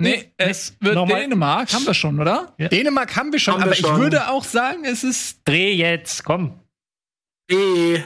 [0.00, 1.22] Nee, es wird Nochmal.
[1.22, 2.54] Dänemark, haben wir schon, oder?
[2.56, 2.68] Ja.
[2.68, 3.94] Dänemark haben wir schon, haben aber wir schon.
[3.94, 5.40] ich würde auch sagen, es ist.
[5.44, 6.60] Dreh jetzt, komm.
[7.50, 8.04] Dreh.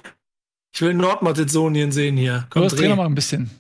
[0.75, 2.47] Ich will Nordmazedonien sehen hier.
[2.49, 3.51] Komm, Los, dreh nochmal ein bisschen.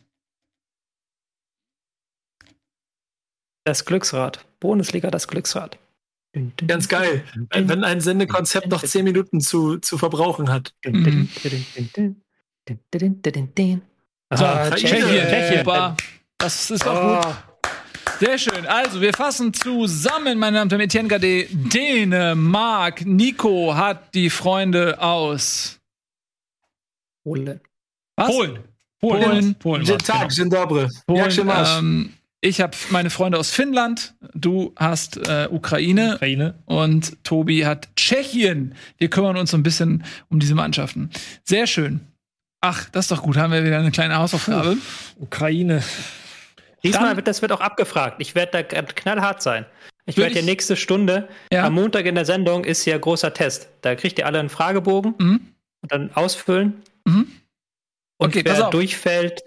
[3.64, 4.44] Das Glücksrad.
[4.60, 5.78] Bundesliga, das Glücksrad.
[6.66, 7.24] Ganz geil.
[7.50, 10.74] Wenn ein Sendekonzept noch 10 Minuten zu, zu verbrauchen hat.
[10.84, 11.28] Mhm.
[14.34, 15.02] So, ah, Tschechien.
[15.02, 15.96] Tschechien.
[16.42, 17.34] Das ist doch gut.
[18.18, 18.66] Sehr schön.
[18.66, 23.06] Also, wir fassen zusammen, meine Damen und Herren, Etienne Gade, Dänemark.
[23.06, 25.78] Nico hat die Freunde aus.
[27.22, 27.60] Polen.
[28.16, 28.26] Was?
[28.28, 28.58] Polen.
[29.00, 29.54] Polen.
[29.54, 29.84] Polen.
[29.84, 30.18] Dzień genau.
[30.18, 30.88] tak, dzień dobry.
[31.08, 31.78] Jak się masz?
[31.78, 34.14] Ähm, ich habe meine Freunde aus Finnland.
[34.34, 36.14] Du hast äh, Ukraine.
[36.16, 36.54] Ukraine.
[36.66, 38.74] Und Tobi hat Tschechien.
[38.98, 41.10] Wir kümmern uns so ein bisschen um diese Mannschaften.
[41.44, 42.00] Sehr schön.
[42.60, 43.36] Ach, das ist doch gut.
[43.36, 44.76] Haben wir wieder eine kleine Hausaufgabe.
[45.20, 45.84] Ukraine.
[46.84, 48.16] Diesmal wird das wird auch abgefragt.
[48.18, 49.66] Ich werde da grad knallhart sein.
[50.04, 51.64] Ich werde die nächste Stunde, Ja.
[51.64, 53.68] am Montag in der Sendung ist hier großer Test.
[53.82, 55.40] Da kriegt ihr alle einen Fragebogen Mhm.
[55.82, 56.82] und dann ausfüllen.
[57.04, 57.30] Mhm.
[58.18, 59.42] Und Okay, pass wer durchfällt,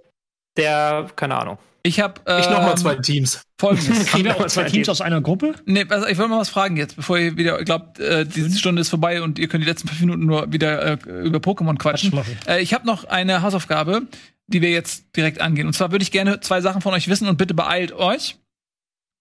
[0.57, 1.57] der, keine Ahnung.
[1.85, 3.43] Ich habe äh, Ich nochmal zwei Teams.
[3.59, 4.11] Folgendes.
[4.11, 5.53] Haben wir auch zwei zwei Teams aus einer Gruppe?
[5.65, 8.81] Nee, also ich wollte mal was fragen jetzt, bevor ihr wieder glaubt, äh, diese Stunde
[8.81, 12.11] ist vorbei und ihr könnt die letzten fünf Minuten nur wieder äh, über Pokémon quatschen.
[12.47, 14.01] Äh, ich habe noch eine Hausaufgabe,
[14.47, 15.67] die wir jetzt direkt angehen.
[15.67, 18.35] Und zwar würde ich gerne zwei Sachen von euch wissen und bitte beeilt euch.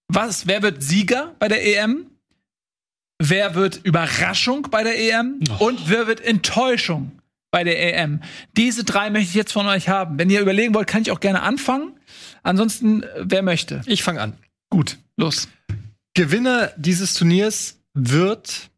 [0.07, 2.07] Was, wer wird Sieger bei der EM?
[3.19, 5.39] Wer wird Überraschung bei der EM?
[5.59, 7.11] Und wer wird Enttäuschung
[7.51, 8.21] bei der EM?
[8.57, 10.17] Diese drei möchte ich jetzt von euch haben.
[10.17, 11.94] Wenn ihr überlegen wollt, kann ich auch gerne anfangen.
[12.45, 13.81] Ansonsten, äh, wer möchte?
[13.85, 14.37] Ich fange an.
[14.69, 15.47] Gut, los.
[16.13, 18.69] Gewinner dieses Turniers wird.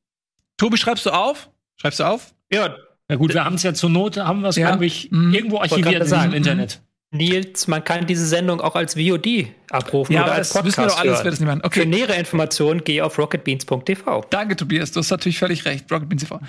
[0.57, 1.49] Tobi, schreibst du auf?
[1.79, 2.33] Schreibst du auf?
[2.51, 2.75] Ja,
[3.09, 4.67] Ja gut, wir haben es ja zur Not, haben wir es, Ja.
[4.69, 5.33] glaube ich, Mhm.
[5.33, 6.31] irgendwo archiviert sagen.
[6.31, 6.81] diesem Internet.
[7.11, 10.83] Nils, man kann diese Sendung auch als VOD abrufen Ja, oder als das Podcast wissen
[10.83, 11.23] wir doch alles, hören.
[11.23, 11.59] wer das nicht machen.
[11.61, 14.25] Für Okay, nähere Informationen gehe auf rocketbeans.tv.
[14.29, 14.91] danke, Tobias.
[14.91, 15.89] Du hast natürlich völlig recht.
[15.91, 16.41] Rocket Beans TV.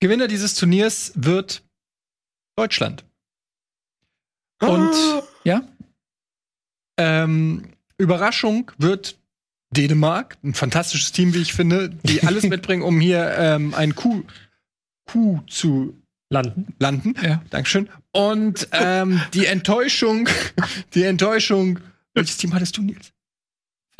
[0.00, 1.62] Gewinner dieses Turniers wird
[2.56, 3.04] Deutschland.
[4.62, 5.22] Und Ja?
[6.98, 7.62] Ähm,
[7.96, 9.18] Überraschung wird
[9.70, 10.36] Dänemark.
[10.42, 14.22] Ein fantastisches Team, wie ich finde, die alles mitbringen, um hier ähm, ein Kuh,
[15.06, 15.96] Kuh zu
[16.30, 16.74] Landen.
[16.78, 17.14] landen.
[17.22, 17.42] Ja.
[17.50, 17.88] Dankeschön.
[18.12, 20.28] Und ähm, die Enttäuschung,
[20.94, 21.80] die Enttäuschung.
[22.14, 23.12] Welches Team hattest du, Nils?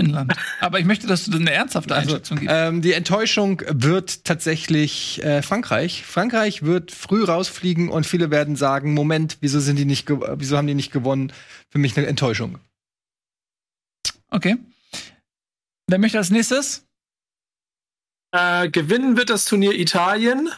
[0.01, 0.33] Finnland.
[0.61, 2.55] Aber ich möchte, dass du eine ernsthafte Einschätzung gibst.
[2.57, 6.05] Ähm, die Enttäuschung wird tatsächlich äh, Frankreich.
[6.05, 10.69] Frankreich wird früh rausfliegen und viele werden sagen: Moment, wieso sind die nicht, wieso haben
[10.69, 11.33] die nicht gewonnen?
[11.71, 12.59] Für mich eine Enttäuschung.
[14.31, 14.59] Okay.
[15.87, 16.87] Wer möchte als nächstes?
[18.33, 20.51] Äh, gewinnen wird das Turnier Italien.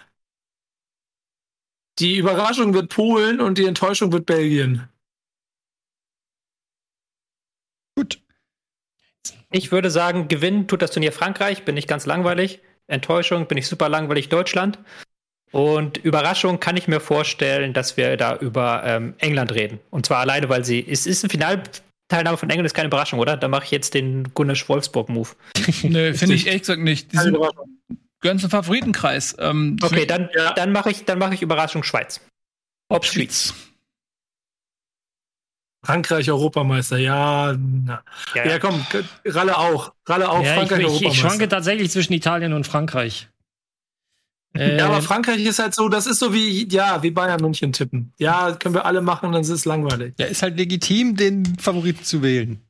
[1.98, 4.88] Die Überraschung wird Polen und die Enttäuschung wird Belgien.
[7.97, 8.22] Gut.
[9.52, 12.60] Ich würde sagen, gewinnen tut das Turnier Frankreich, bin ich ganz langweilig.
[12.86, 14.78] Enttäuschung bin ich super langweilig Deutschland.
[15.52, 19.80] Und Überraschung kann ich mir vorstellen, dass wir da über ähm, England reden.
[19.90, 21.28] Und zwar alleine, weil sie, es ist ein
[22.10, 23.36] Finalteilnahme von England, ist keine Überraschung, oder?
[23.36, 25.28] Da mache ich jetzt den Gunnisch Wolfsburg-Move.
[25.84, 27.12] Nö, finde ich ehrlich gesagt nicht.
[27.12, 27.36] Die sind
[28.22, 29.36] im Favoritenkreis.
[29.38, 30.52] Ähm, Okay, dann, Ja.
[30.52, 32.20] dann mache ich, dann mache ich Überraschung Schweiz.
[32.88, 33.54] Ob Schweiz.
[35.82, 37.54] Frankreich Europameister, ja.
[37.56, 38.02] Na.
[38.34, 38.58] Ja, Ja, ja.
[38.58, 38.84] komm,
[39.24, 39.94] Ralle auch.
[40.06, 41.20] Ralle auch, Ja, ich, Frankreich ich, ich Europameister.
[41.28, 43.28] schwanke tatsächlich zwischen Italien und Frankreich.
[44.56, 47.72] Äh, ja, aber Frankreich ist halt so, das ist so wie, ja, wie Bayern München
[47.72, 48.12] tippen.
[48.18, 50.14] Ja, können wir alle machen, dann ist es langweilig.
[50.18, 52.60] Ja, ist halt legitim, den Favoriten zu wählen.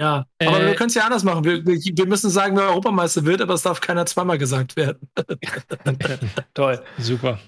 [0.00, 1.44] Ja, aber Äh, wir können es ja anders machen.
[1.44, 4.98] Wir, wir müssen sagen, wer Europameister wird, aber es darf keiner zweimal gesagt werden.
[6.54, 6.82] Toll.
[6.98, 7.38] super.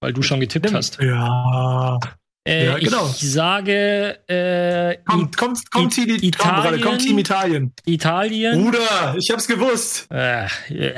[0.00, 0.98] Weil du schon getippt hast.
[1.00, 1.98] Ja.
[2.46, 3.06] Äh, Ja, genau.
[3.08, 7.72] Ich sage äh, Kommt, kommt, kommt, I- Team, komm, Ralle, kommt Team Italien.
[7.86, 8.62] Italien.
[8.62, 10.06] Bruder, ich hab's gewusst.
[10.12, 10.94] Äh, äh,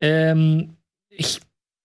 [0.00, 0.76] ähm,
[1.10, 1.40] ich,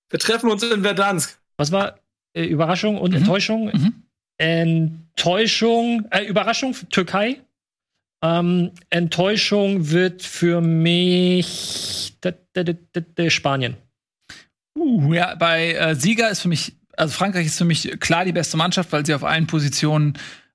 [0.10, 1.40] Wir treffen uns in Verdansk.
[1.57, 1.99] was war
[2.35, 3.18] äh, Überraschung und Mhm.
[3.18, 3.65] Enttäuschung?
[3.73, 3.94] Mhm.
[4.38, 7.41] Enttäuschung, äh, Überraschung, Türkei.
[8.23, 12.15] Ähm, Enttäuschung wird für mich
[13.30, 13.76] Spanien.
[14.77, 18.31] Uh, ja, bei äh, Sieger ist für mich, also Frankreich ist für mich klar die
[18.31, 20.14] beste Mannschaft, weil sie auf allen Positionen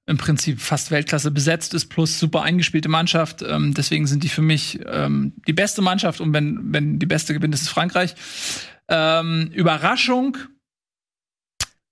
[0.09, 3.43] im Prinzip fast Weltklasse besetzt ist, plus super eingespielte Mannschaft.
[3.43, 7.35] Ähm, deswegen sind die für mich ähm, die beste Mannschaft und wenn, wenn die beste
[7.35, 8.15] gewinnt, ist es Frankreich.
[8.89, 10.39] Ähm, Überraschung,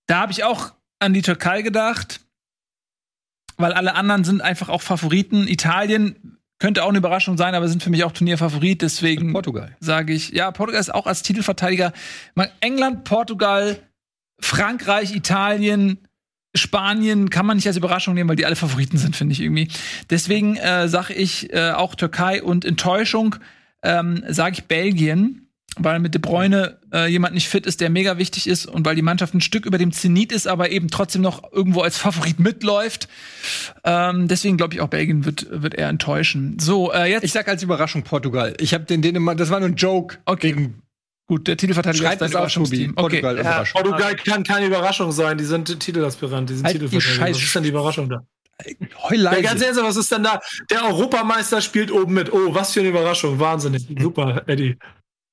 [0.07, 2.21] da habe ich auch an die Türkei gedacht,
[3.59, 5.47] weil alle anderen sind einfach auch Favoriten.
[5.47, 8.81] Italien könnte auch eine Überraschung sein, aber sind für mich auch Turnierfavorit.
[8.81, 9.77] Deswegen Portugal.
[9.81, 11.93] sage ich, ja, Portugal ist auch als Titelverteidiger.
[12.61, 13.83] England, Portugal,
[14.41, 15.99] Frankreich, Italien,
[16.57, 19.69] Spanien kann man nicht als Überraschung nehmen, weil die alle Favoriten sind, finde ich irgendwie.
[20.11, 23.37] Deswegen äh, sage ich äh, auch Türkei und Enttäuschung
[23.83, 25.47] ähm, sage ich Belgien
[25.79, 28.97] weil mit De Bruyne äh, jemand nicht fit ist, der mega wichtig ist und weil
[28.97, 32.41] die Mannschaft ein Stück über dem Zenit ist, aber eben trotzdem noch irgendwo als Favorit
[32.41, 33.09] mitläuft.
[33.85, 36.59] Ähm, deswegen glaube ich auch Belgien wird wird eher enttäuschen.
[36.59, 38.55] So, äh, jetzt ich sag als Überraschung Portugal.
[38.59, 40.19] Ich habe den Dänemark, das war nur ein Joke.
[40.25, 40.53] Okay.
[40.53, 40.83] Gegen
[41.29, 42.93] Gut, der Titelverteidiger Schreibt ist dein Überraschungsteam.
[42.95, 43.21] Okay.
[43.21, 45.37] Portugal, ja, Portugal kann keine Überraschung sein.
[45.37, 47.31] Die sind Titelaspirant, die sind halt Titelverteidiger.
[47.31, 48.25] Was ist denn die Überraschung da?
[49.03, 49.37] Heuleise.
[49.37, 50.41] Ja, ganz ehrlich, was ist denn da?
[50.71, 52.33] Der Europameister spielt oben mit.
[52.33, 53.39] Oh, was für eine Überraschung.
[53.39, 53.87] Wahnsinnig.
[53.99, 54.79] Super, Eddie.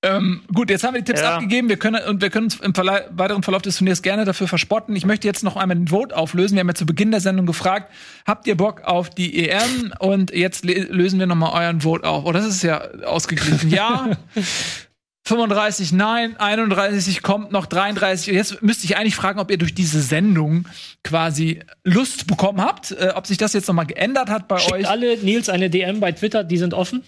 [0.06, 1.36] Ähm, gut, jetzt haben wir die Tipps ja.
[1.36, 1.70] abgegeben.
[1.70, 4.98] Wir können und wir können uns im Verla weiteren Verlauf des Turniers gerne dafür verspotten.
[4.98, 6.56] Ich möchte jetzt noch einmal den Vote auflösen.
[6.56, 7.90] Wir haben ja zu Beginn der Sendung gefragt,
[8.28, 9.94] habt ihr Bock auf die EM?
[10.00, 12.26] Und jetzt lösen wir noch mal euren Vote auf.
[12.26, 13.70] Oh, das ist ja ausgeglichen.
[13.70, 14.18] Ja.
[15.26, 18.30] 35 nein, 31 kommt noch 33.
[18.30, 20.68] Und jetzt müsste ich eigentlich fragen, ob ihr durch diese Sendung
[21.04, 24.74] quasi Lust bekommen habt, äh, ob sich das jetzt noch mal geändert hat bei Schickt
[24.74, 24.90] euch.
[24.90, 27.04] alle Nils eine DM bei Twitter, die sind offen.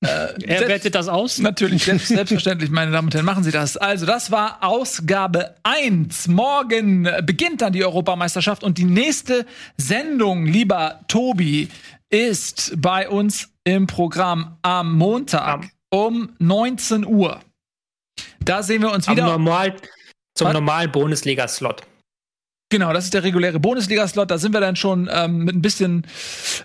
[0.00, 0.06] Äh,
[0.46, 1.38] er wertet das aus?
[1.38, 3.76] Natürlich, selbst, selbstverständlich, meine Damen und Herren, machen Sie das.
[3.76, 6.28] Also, das war Ausgabe 1.
[6.28, 9.44] Morgen beginnt dann die Europameisterschaft und die nächste
[9.76, 11.68] Sendung, lieber Tobi,
[12.10, 17.40] ist bei uns im Programm am Montag um 19 Uhr.
[18.46, 19.26] Da sehen wir uns wieder.
[19.26, 19.76] Normal,
[20.34, 20.54] zum Was?
[20.54, 21.82] normalen Bundesliga-Slot.
[22.68, 24.28] Genau, das ist der reguläre Bundesliga-Slot.
[24.28, 26.04] Da sind wir dann schon ähm, mit ein bisschen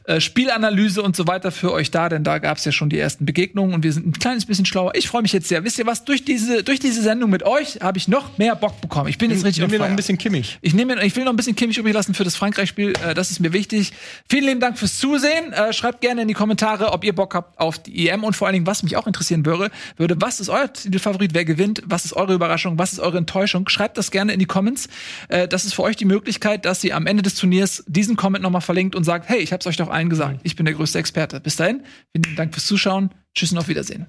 [0.06, 2.98] äh, Spielanalyse und so weiter für euch da, denn da gab es ja schon die
[2.98, 4.94] ersten Begegnungen und wir sind ein kleines bisschen schlauer.
[4.96, 5.64] Ich freue mich jetzt sehr.
[5.64, 6.04] Wisst ihr was?
[6.04, 9.10] Durch diese, durch diese Sendung mit euch habe ich noch mehr Bock bekommen.
[9.10, 10.58] Ich bin jetzt richtig Nehmen wir noch ein bisschen Kimmich.
[10.64, 12.94] Ich, nehme, ich will noch ein bisschen Kimmich übrig lassen für das Frankreich-Spiel.
[13.06, 13.94] Äh, das ist mir wichtig.
[14.28, 15.54] Vielen lieben Dank fürs Zusehen.
[15.54, 18.48] Äh, schreibt gerne in die Kommentare, ob ihr Bock habt auf die EM und vor
[18.48, 22.06] allen Dingen, was mich auch interessieren würde, würde was ist euer Titelfavorit, wer gewinnt, was
[22.06, 23.70] ist eure Überraschung, was ist eure Enttäuschung?
[23.70, 24.90] Schreibt das gerne in die Comments.
[25.30, 28.42] Äh, das ist für euch die Möglichkeit, dass ihr am Ende des Turniers diesen Comment
[28.42, 30.40] nochmal verlinkt und sagt, hey, ich hab's euch doch allen gesagt.
[30.44, 31.40] Ich bin der größte Experte.
[31.40, 31.84] Bis dahin,
[32.16, 33.12] vielen Dank fürs Zuschauen.
[33.36, 34.08] Tschüss und auf Wiedersehen.